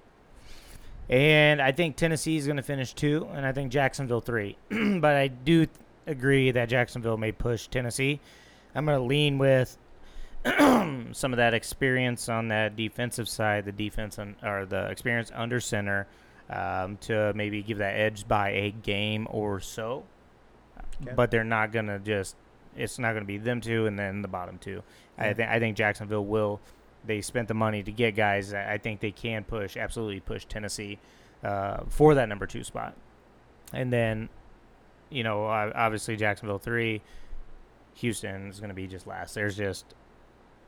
[1.12, 4.56] and I think Tennessee is going to finish two, and I think Jacksonville three.
[4.70, 5.70] but I do th-
[6.06, 8.18] agree that Jacksonville may push Tennessee.
[8.74, 9.76] I'm going to lean with
[10.46, 15.60] some of that experience on that defensive side, the defense on, or the experience under
[15.60, 16.06] center,
[16.48, 20.04] um, to maybe give that edge by a game or so.
[21.02, 21.12] Okay.
[21.14, 22.36] But they're not going to just
[22.74, 24.82] it's not going to be them two and then the bottom two.
[25.18, 25.32] I Yeah.
[25.34, 26.58] think I think Jacksonville will.
[27.04, 28.54] They spent the money to get guys.
[28.54, 30.98] I think they can push, absolutely push Tennessee
[31.42, 32.94] uh, for that number two spot.
[33.72, 34.28] And then
[35.10, 37.02] you know, obviously Jacksonville three,
[37.96, 39.34] Houston is going to be just last.
[39.34, 39.84] There's just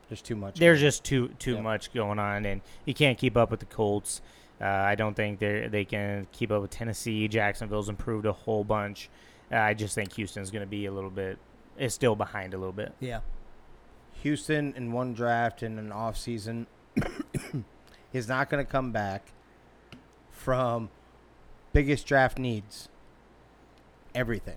[0.08, 0.58] There's too much.
[0.58, 1.60] there's just too too Yeah.
[1.62, 4.20] much going on, and you can't keep up with the Colts.
[4.60, 7.26] Uh, I don't think they they can keep up with Tennessee.
[7.28, 9.08] Jacksonville's improved a whole bunch.
[9.50, 11.38] Uh, I just think Houston's going to be a little bit
[11.78, 12.92] is still behind a little bit.
[13.00, 13.20] Yeah.
[14.24, 16.66] Houston in one draft in an off season
[18.10, 19.32] is not going to come back
[20.30, 20.88] from
[21.74, 22.88] biggest draft needs.
[24.14, 24.56] Everything.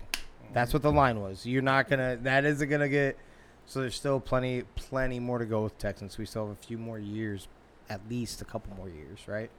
[0.54, 1.44] That's what the line was.
[1.44, 2.16] You're not gonna.
[2.22, 3.18] That isn't gonna get.
[3.66, 6.16] So there's still plenty, plenty more to go with Texans.
[6.16, 7.48] We still have a few more years,
[7.90, 9.50] at least a couple more years, right?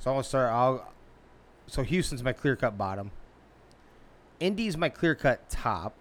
[0.00, 0.50] So I'm gonna start.
[0.50, 0.92] I'll.
[1.68, 3.12] So Houston's my clear cut bottom.
[4.40, 5.94] Indy's my clear cut top.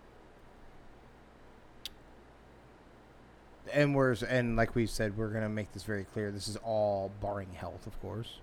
[3.73, 6.31] And we're and like we said, we're gonna make this very clear.
[6.31, 8.37] This is all barring health, of course.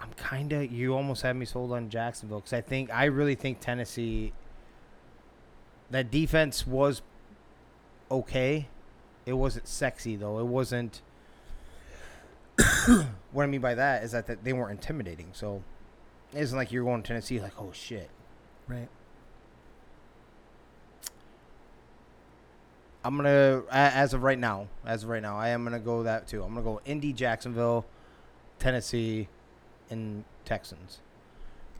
[0.00, 0.70] I'm kind of.
[0.70, 4.32] You almost had me sold on Jacksonville because I think I really think Tennessee.
[5.90, 7.02] That defense was
[8.10, 8.68] okay.
[9.24, 10.38] It wasn't sexy though.
[10.38, 11.00] It wasn't.
[13.32, 15.28] what I mean by that is that, that they weren't intimidating.
[15.32, 15.62] So
[16.32, 18.10] it isn't like you're going to Tennessee like, oh shit.
[18.68, 18.88] Right.
[23.06, 26.26] I'm gonna as of right now, as of right now, I am gonna go that
[26.26, 26.42] too.
[26.42, 27.86] I'm gonna go Indy, Jacksonville,
[28.58, 29.28] Tennessee,
[29.90, 30.98] and Texans.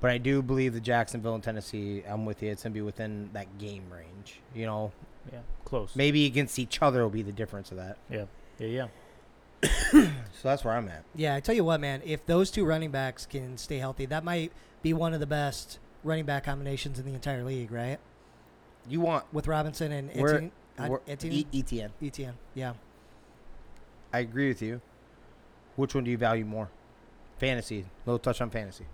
[0.00, 2.50] But I do believe the Jacksonville and Tennessee, I'm with you.
[2.50, 4.40] It's gonna be within that game range.
[4.54, 4.92] You know,
[5.32, 5.96] Yeah, close.
[5.96, 7.96] maybe against each other will be the difference of that.
[8.10, 8.26] Yeah,
[8.58, 8.86] yeah, yeah.
[10.32, 11.02] So that's where I'm at.
[11.14, 12.02] Yeah, I tell you what, man.
[12.04, 15.78] If those two running backs can stay healthy, that might be one of the best
[16.04, 17.98] running back combinations in the entire league, right?
[18.88, 20.52] You want With Robinson and We're- Etienne.
[20.78, 21.32] Etienne?
[21.32, 21.90] E- ETN?
[22.02, 22.34] Etienne.
[22.54, 22.74] Yeah.
[24.12, 24.80] I agree with you.
[25.76, 26.68] Which one do you value more?
[27.38, 27.84] Fantasy.
[28.04, 28.86] Little touch on fantasy.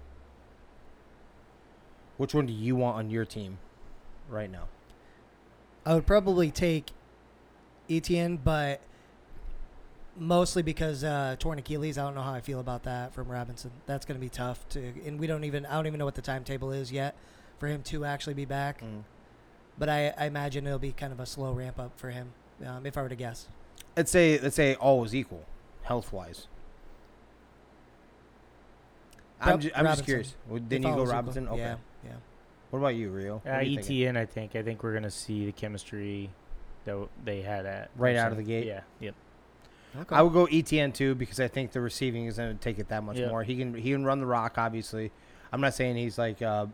[2.17, 3.59] Which one do you want on your team
[4.29, 4.65] right now?
[5.85, 6.91] I would probably take
[7.91, 8.81] Etienne, but
[10.17, 11.99] mostly because uh, torn Achilles.
[11.99, 13.71] I don't know how I feel about that from Robinson.
[13.87, 15.67] That's going to be tough to, and we don't even.
[15.67, 17.17] I don't even know what the timetable is yet
[17.59, 18.83] for him to actually be back.
[19.79, 22.33] But I, I imagine it'll be kind of a slow ramp up for him,
[22.67, 23.49] um, if I were to guess.
[23.97, 25.45] Let's say let's say all was equal,
[25.83, 26.47] health wise.
[29.41, 30.35] I'm, ju- I'm just curious.
[30.49, 31.15] Well, If Didn't you go was equal.
[31.15, 31.49] Robinson?
[31.49, 31.59] Okay.
[31.59, 32.11] Yeah, yeah.
[32.71, 33.43] What about you, Rio?
[33.45, 33.97] Uh, are you thinking?
[34.15, 34.55] ETN, I think.
[34.57, 36.31] I think we're gonna see the chemistry
[36.85, 38.67] that w- they had at Right out of the gate?
[38.67, 39.15] Yeah, yep.
[39.99, 40.15] Okay.
[40.17, 42.89] I would go ETN too because I think the receiving is going to take it
[42.89, 43.29] that much Yeah.
[43.29, 43.43] more.
[43.43, 44.57] He can he can run the rock.
[44.57, 45.11] Obviously,
[45.53, 46.67] I'm not saying he's like uh,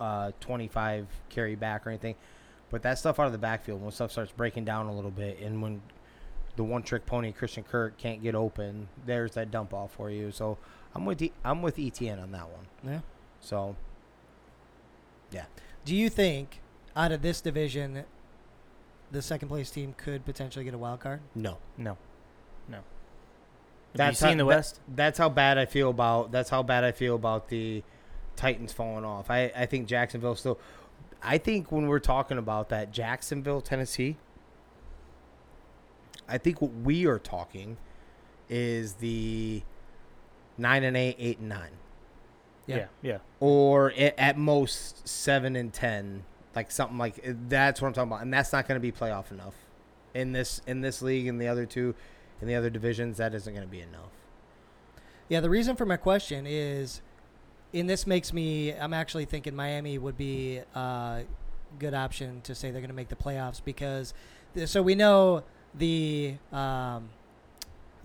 [0.00, 2.14] uh, 25 carry back or anything,
[2.70, 5.38] but that stuff out of the backfield when stuff starts breaking down a little bit,
[5.40, 5.82] and when
[6.56, 10.30] the one trick pony Christian Kirk can't get open, there's that dump off for you.
[10.30, 10.56] So
[10.94, 12.66] I'm with e- I'm with ETN on that one.
[12.84, 13.00] yeah.
[13.40, 13.76] So
[15.30, 15.44] Yeah.
[15.84, 16.60] Do you think
[16.96, 18.04] out of this division,
[19.10, 21.20] the second place team could potentially get a wild card?
[21.34, 21.96] no, No,
[22.68, 22.76] no.
[22.76, 22.84] Have
[23.94, 24.80] That's you seen how- the that- West?
[24.88, 27.82] that's how bad I feel about that's how bad I feel about the
[28.36, 29.30] Titans falling off.
[29.30, 30.58] I, I think Jacksonville still
[31.22, 34.16] I think when we're talking about that Jacksonville, Tennessee,
[36.28, 37.76] I think what we are talking
[38.48, 39.62] is the
[40.58, 41.70] nine and eight, eight and nine.
[42.66, 42.76] Yeah.
[42.76, 43.18] yeah, yeah.
[43.40, 46.24] Or a- at most seven and ten.
[46.54, 48.22] Like something like that's what I'm talking about.
[48.22, 49.54] And that's not gonna be playoff enough.
[50.14, 51.94] In this in this league and the other two
[52.40, 54.12] in the other divisions, that isn't gonna be enough.
[55.28, 57.00] Yeah, the reason for my question is,
[57.74, 61.22] and this makes me, I'm actually thinking Miami would be a
[61.78, 64.14] good option to say they're going to make the playoffs because,
[64.54, 65.42] th- so we know
[65.74, 67.08] the um,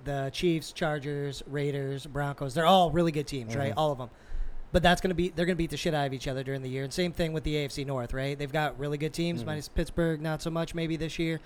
[0.06, 3.72] the Chiefs, Chargers, Raiders, Broncos, they're all really good teams, right?
[3.74, 3.78] Mhm.
[3.78, 4.10] All of them.
[4.72, 6.44] But that's going to be they're going to beat the shit out of each other
[6.44, 6.84] during the year.
[6.84, 8.38] And same thing with the AFC North, right?
[8.38, 9.48] They've got really good teams, Mhm.
[9.48, 11.40] minus Pittsburgh, not so much maybe this year,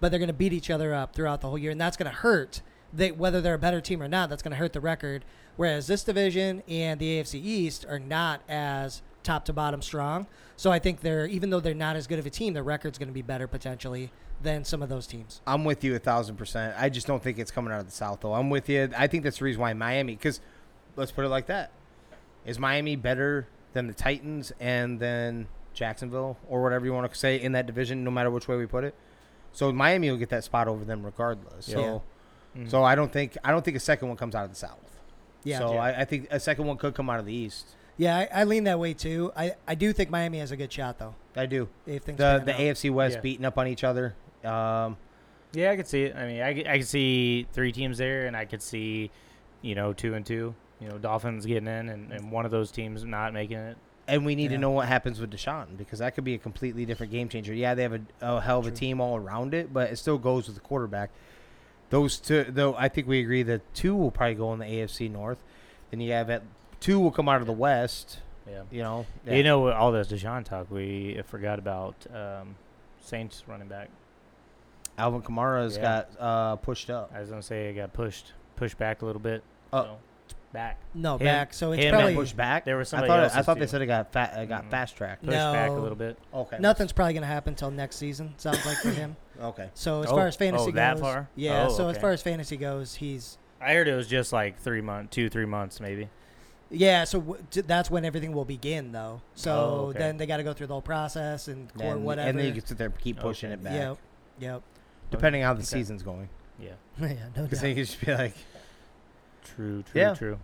[0.00, 2.10] but they're going to beat each other up throughout the whole year, and that's going
[2.10, 2.62] to hurt.
[2.92, 5.24] They whether they're a better team or not, that's going to hurt the record.
[5.56, 10.26] Whereas this division and the AFC East are not as top to bottom strong.
[10.56, 12.98] So I think they're even though they're not as good of a team, their record's
[12.98, 14.10] going to be better potentially
[14.42, 15.40] than some of those teams.
[15.46, 16.74] I'm with you a thousand percent.
[16.78, 18.34] I just don't think it's coming out of the South, though.
[18.34, 18.90] I'm with you.
[18.96, 20.40] I think that's the reason why Miami, because
[20.96, 21.70] let's put it like that:
[22.46, 27.40] is Miami better than the Titans and then Jacksonville or whatever you want to say
[27.40, 28.94] in that division, no matter which way we put it?
[29.52, 31.66] So Miami will get that spot over them regardless.
[31.66, 32.02] So,
[32.56, 32.68] Mhm.
[32.70, 34.78] so I don't think I don't think a second one comes out of the South.
[35.44, 35.58] Yeah.
[35.58, 35.80] So Yeah.
[35.82, 37.66] I, I think a second one could come out of the East.
[37.96, 39.30] Yeah, I, I lean that way too.
[39.36, 41.14] I, I do think Miami has a good shot though.
[41.36, 41.68] I do.
[41.86, 42.60] If things The the out.
[42.60, 43.20] AFC West Yeah.
[43.20, 44.14] beating up on each other.
[44.44, 44.96] Um,
[45.52, 46.16] Yeah, I could see it.
[46.16, 49.10] I mean, I could, I could see three teams there, and I could see,
[49.62, 50.54] you know, two and two.
[50.80, 53.76] you know Dolphins getting in and, and one of those teams not making it.
[54.08, 54.56] And we need Yeah.
[54.56, 57.52] to know what happens with Deshaun because that could be a completely different game changer.
[57.52, 58.76] Yeah, they have a, a hell of a True.
[58.78, 61.10] team all around it, but it still goes with the quarterback.
[61.90, 65.10] Those two, though, I think we agree that two will probably go in the AFC
[65.10, 65.38] North.
[65.90, 66.42] Then you have at
[66.80, 68.20] two will come out of the West.
[68.48, 68.62] Yeah.
[68.70, 70.70] You know, You know all this Deshaun talk.
[70.70, 72.56] We forgot about um,
[73.00, 73.90] Saints running back.
[74.98, 75.82] Alvin Kamara's Yeah.
[75.82, 77.10] got uh, pushed up.
[77.14, 79.42] I was gonna say it got pushed pushed back a little bit.
[79.72, 79.82] Oh.
[79.84, 79.96] so,
[80.52, 81.54] back No, Him- back.
[81.54, 82.64] So it's probably pushed back.
[82.64, 83.20] There was I somebody thought.
[83.20, 84.70] I else's thought they said it got fa- uh, got Mhm.
[84.70, 85.22] fast tracked.
[85.24, 86.18] pushed back a little bit.
[86.34, 86.58] Okay.
[86.58, 88.34] nothing's probably going to happen until next season.
[88.36, 89.16] Sounds like for him.
[89.40, 89.70] Okay.
[89.74, 91.28] So as Oh, far as fantasy oh, goes, that far?
[91.34, 91.66] yeah.
[91.68, 92.00] Oh, so as okay.
[92.00, 95.46] far as fantasy goes, he's I heard it was just like three months, two three
[95.46, 96.08] months maybe.
[96.70, 97.04] yeah.
[97.04, 99.22] So w- t- that's when everything will begin, though.
[99.34, 99.98] So Oh, okay.
[99.98, 102.28] then they got to go through the whole process and court And, whatever.
[102.28, 103.60] and then you can sit there and keep pushing Okay.
[103.60, 103.98] it back, Yep.
[104.40, 104.62] Yep.
[105.10, 105.66] depending how the Okay.
[105.66, 106.28] season's going.
[106.58, 106.70] Yeah.
[107.00, 107.08] yeah.
[107.36, 107.60] No Because doubt.
[107.62, 108.34] then you just be like,
[109.44, 109.82] True.
[109.82, 110.00] True.
[110.00, 110.14] Yeah.
[110.14, 110.38] True.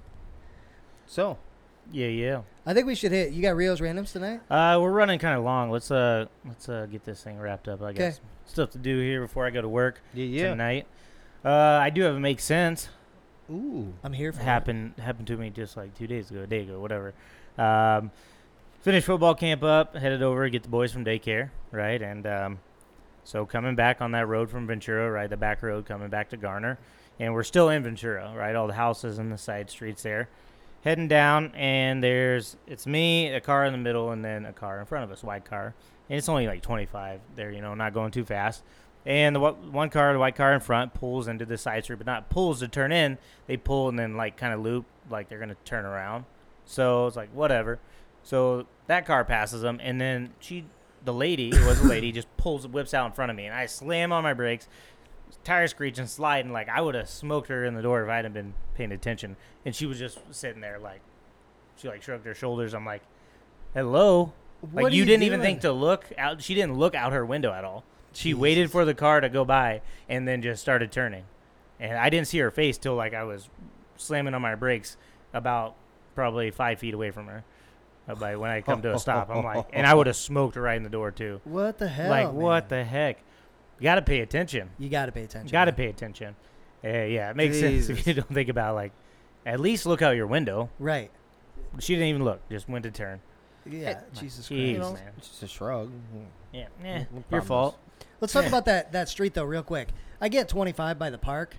[1.06, 1.38] so
[1.92, 2.08] Yeah.
[2.08, 2.42] Yeah.
[2.66, 3.32] I think we should hit.
[3.32, 4.40] You got Rio's randoms tonight?
[4.50, 5.70] Uh, we're running kind of long.
[5.70, 7.80] Let's uh let's uh get this thing wrapped up.
[7.82, 10.50] I got some stuff to do here before I go to work yeah, yeah.
[10.50, 10.86] tonight.
[11.44, 12.88] Uh, I do have a make sense.
[13.50, 13.92] Ooh.
[14.02, 14.44] I'm here for it.
[14.44, 17.14] happened happened to me just like two days ago, a day ago, whatever.
[17.58, 18.10] Um,
[18.80, 22.00] finished football camp up, headed over get the boys from daycare, right?
[22.00, 22.58] And um,
[23.24, 26.36] so coming back on that road from Ventura, right, the back road coming back to
[26.36, 26.78] Garner,
[27.18, 28.54] and we're still in Ventura, right?
[28.54, 30.28] All the houses and the side streets there.
[30.82, 34.78] Heading down, and there's it's me, a car in the middle, and then a car
[34.78, 35.74] in front of us, white car,
[36.08, 38.62] and it's only like 25 there, you know, not going too fast.
[39.04, 42.06] And the one car, the white car in front, pulls into the side street, but
[42.06, 43.18] not pulls to turn in.
[43.46, 46.24] They pull and then like kind of loop, like they're gonna turn around.
[46.64, 47.78] So it's like whatever.
[48.24, 50.64] So that car passes them, and then she,
[51.04, 53.54] the lady, it was a lady, just pulls, whips out in front of me, and
[53.54, 54.66] I slam on my brakes,
[55.44, 56.52] tire screeching, sliding.
[56.52, 59.36] Like I would have smoked her in the door if I hadn't been paying attention.
[59.64, 61.00] And she was just sitting there, like
[61.76, 62.74] she like shrugged her shoulders.
[62.74, 63.02] I'm like,
[63.72, 64.32] hello.
[64.60, 66.42] What Like you, didn't even think to look out.
[66.42, 67.84] She didn't look out her window at all.
[68.12, 68.40] She Jesus.
[68.40, 71.24] waited for the car to go by and then just started turning.
[71.78, 73.48] And I didn't see her face till like I was
[73.96, 74.96] slamming on my brakes
[75.34, 75.74] about
[76.14, 77.44] probably five feet away from her.
[78.18, 80.62] By when I come to a stop, I'm like, and I would have smoked her
[80.62, 81.40] right in the door too.
[81.42, 82.08] What the hell?
[82.08, 83.18] like what the heck?
[83.80, 84.70] You got to pay attention.
[84.78, 85.48] You got to pay attention.
[85.48, 86.36] You got to pay attention.
[86.84, 88.92] Uh, yeah, it makes sense if you don't think about like,
[89.44, 90.70] at least look out your window.
[90.78, 91.10] Right.
[91.80, 93.20] She didn't even look; just went to turn.
[93.68, 94.00] Yeah.
[94.14, 94.94] Jesus Jeez, Christ.
[94.94, 95.12] man.
[95.18, 95.90] It's just a shrug.
[96.52, 97.78] Yeah, No- eh, no your fault.
[98.20, 99.88] Let's talk about that that street though, real quick.
[100.20, 101.56] I get 25 by the park,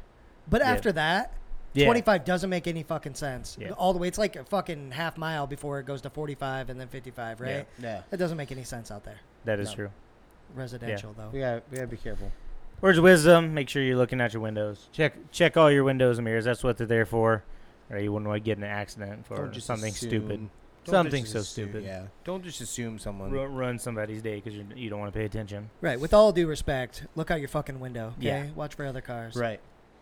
[0.49, 0.71] but Yeah.
[0.71, 1.33] after that,
[1.73, 1.85] Yeah.
[1.85, 3.55] 25 doesn't make any fucking sense.
[3.59, 3.71] Yeah.
[3.71, 6.79] All the way, it's like a fucking half mile before it goes to 45 and
[6.79, 7.67] then 55, right?
[7.77, 7.83] Yeah.
[7.97, 8.01] Yeah.
[8.11, 9.19] It doesn't make any sense out there.
[9.45, 9.75] That is No.
[9.75, 9.89] true.
[10.55, 11.29] Residential though.
[11.31, 12.31] We gotta, we gotta be careful.
[12.81, 14.87] Words of wisdom: Make sure you're looking at your windows.
[14.91, 16.45] Check check all your windows and mirrors.
[16.45, 17.43] That's what they're there for.
[17.89, 20.49] Or you wouldn't want to get in an accident for Don't just something assume- stupid.
[20.91, 21.83] Don't Something just so assume- stupid.
[21.83, 22.03] Yeah.
[22.23, 23.31] Don't just assume someone.
[23.31, 25.69] Ru- ruin somebody's day because you, you don't want to pay attention.
[25.81, 25.99] Right.
[25.99, 28.13] With all due respect, look out your fucking window.
[28.17, 28.27] Okay.
[28.27, 28.45] Yeah.
[28.55, 29.35] Watch for other cars.
[29.35, 29.59] Right.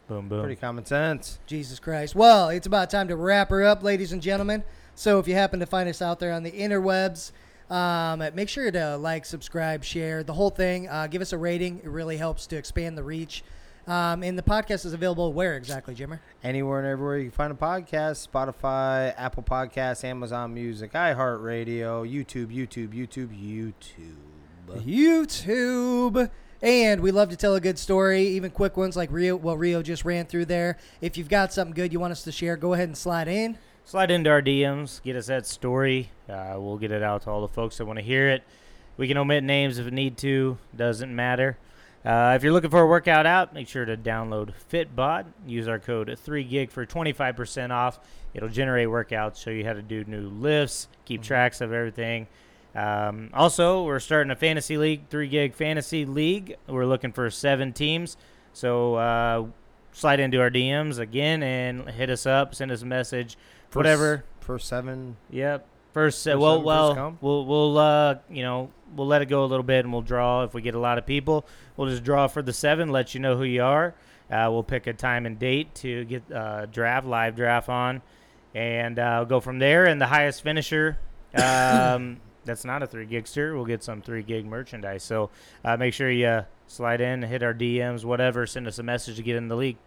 [0.08, 0.42] Boom boom.
[0.42, 1.40] Pretty common sense.
[1.48, 2.16] Jesus Christ.
[2.16, 4.64] Well, it's about time to wrap her up, ladies and gentlemen.
[4.94, 7.32] So if you happen to find us out there on the interwebs,
[7.70, 10.88] um, make sure to like, subscribe, share the whole thing.
[10.88, 11.80] Uh, give us a rating.
[11.84, 13.44] It really helps to expand the reach.
[13.88, 16.20] Um, and the podcast is available where exactly, Jimmer?
[16.44, 22.48] Anywhere and everywhere you can find a podcast Spotify, Apple Podcasts, Amazon Music, iHeartRadio, YouTube,
[22.48, 24.16] YouTube, YouTube, YouTube.
[24.68, 26.30] YouTube.
[26.62, 29.84] And we love to tell a good story, even quick ones like Rio, what Rio
[29.84, 30.78] just ran through there.
[31.00, 33.60] If you've got something good you want us to share, go ahead and slide in.
[33.84, 35.04] Slide into our DMs.
[35.04, 36.10] Get us that story.
[36.28, 38.44] Uh, we'll get it out to all the folks that want to hear it.
[38.98, 40.58] We can omit names if we need to.
[40.76, 41.58] Doesn't matter.
[42.06, 45.26] Uh, if you're looking for a workout app, make sure to download Fitbod.
[45.48, 48.00] Use our code 3GIG for 25% off.
[48.34, 52.28] It'll generate workouts, show you how to do new lifts, keep tracks of everything.
[52.76, 56.58] Um, also, we're starting a fantasy league, 3GIG Fantasy League.
[56.68, 58.18] We're looking for seven teams.
[58.54, 59.46] So uh,
[59.94, 63.38] slide into our DMs again and hit us up, send us a message,
[63.70, 64.26] First- whatever.
[64.42, 65.18] First seven.
[65.32, 65.66] Yep.
[65.94, 67.18] First, First well, first well, come.
[67.22, 70.44] we'll we'll uh, you know, we'll let it go a little bit, and we'll draw.
[70.44, 71.46] If we get a lot of people,
[71.78, 72.90] we'll just draw for the seven.
[72.90, 73.96] Let you know who you are.
[74.30, 78.02] Uh, we'll pick a time and date to get uh, draft live draft on,
[78.54, 79.86] and uh, go from there.
[79.86, 80.98] And the highest finisher,
[81.36, 85.04] um, that's not a three gigster, we'll get some three gig merchandise.
[85.04, 85.30] So
[85.64, 88.46] uh, make sure you slide in, hit our DMs, whatever.
[88.48, 89.78] Send us a message to get in the league.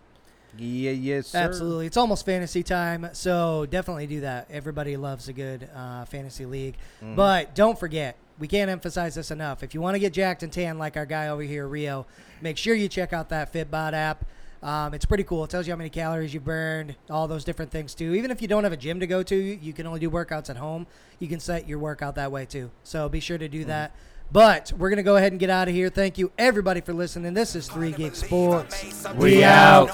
[0.56, 1.38] Yeah, yes, sir.
[1.38, 1.86] Absolutely.
[1.86, 4.48] It's almost fantasy time, so definitely do that.
[4.50, 6.76] Everybody loves a good uh, fantasy league.
[7.02, 7.16] Mhm.
[7.16, 9.62] But don't forget, we can't emphasize this enough.
[9.62, 12.06] If you want to get jacked and tan like our guy over here, Rio,
[12.40, 14.24] make sure you check out that Fitbod app.
[14.62, 15.44] Um, it's pretty cool.
[15.44, 18.14] It tells you how many calories you burned, all those different things too.
[18.14, 20.50] Even if you don't have a gym to go to, you can only do workouts
[20.50, 20.86] at home.
[21.20, 22.70] You can set your workout that way too.
[22.82, 23.92] So be sure to do that.
[24.30, 25.88] But we're gonna go ahead and get out of here.
[25.88, 27.34] Thank you everybody for listening.
[27.34, 29.06] This is Three Gig Sports.
[29.16, 29.88] We out.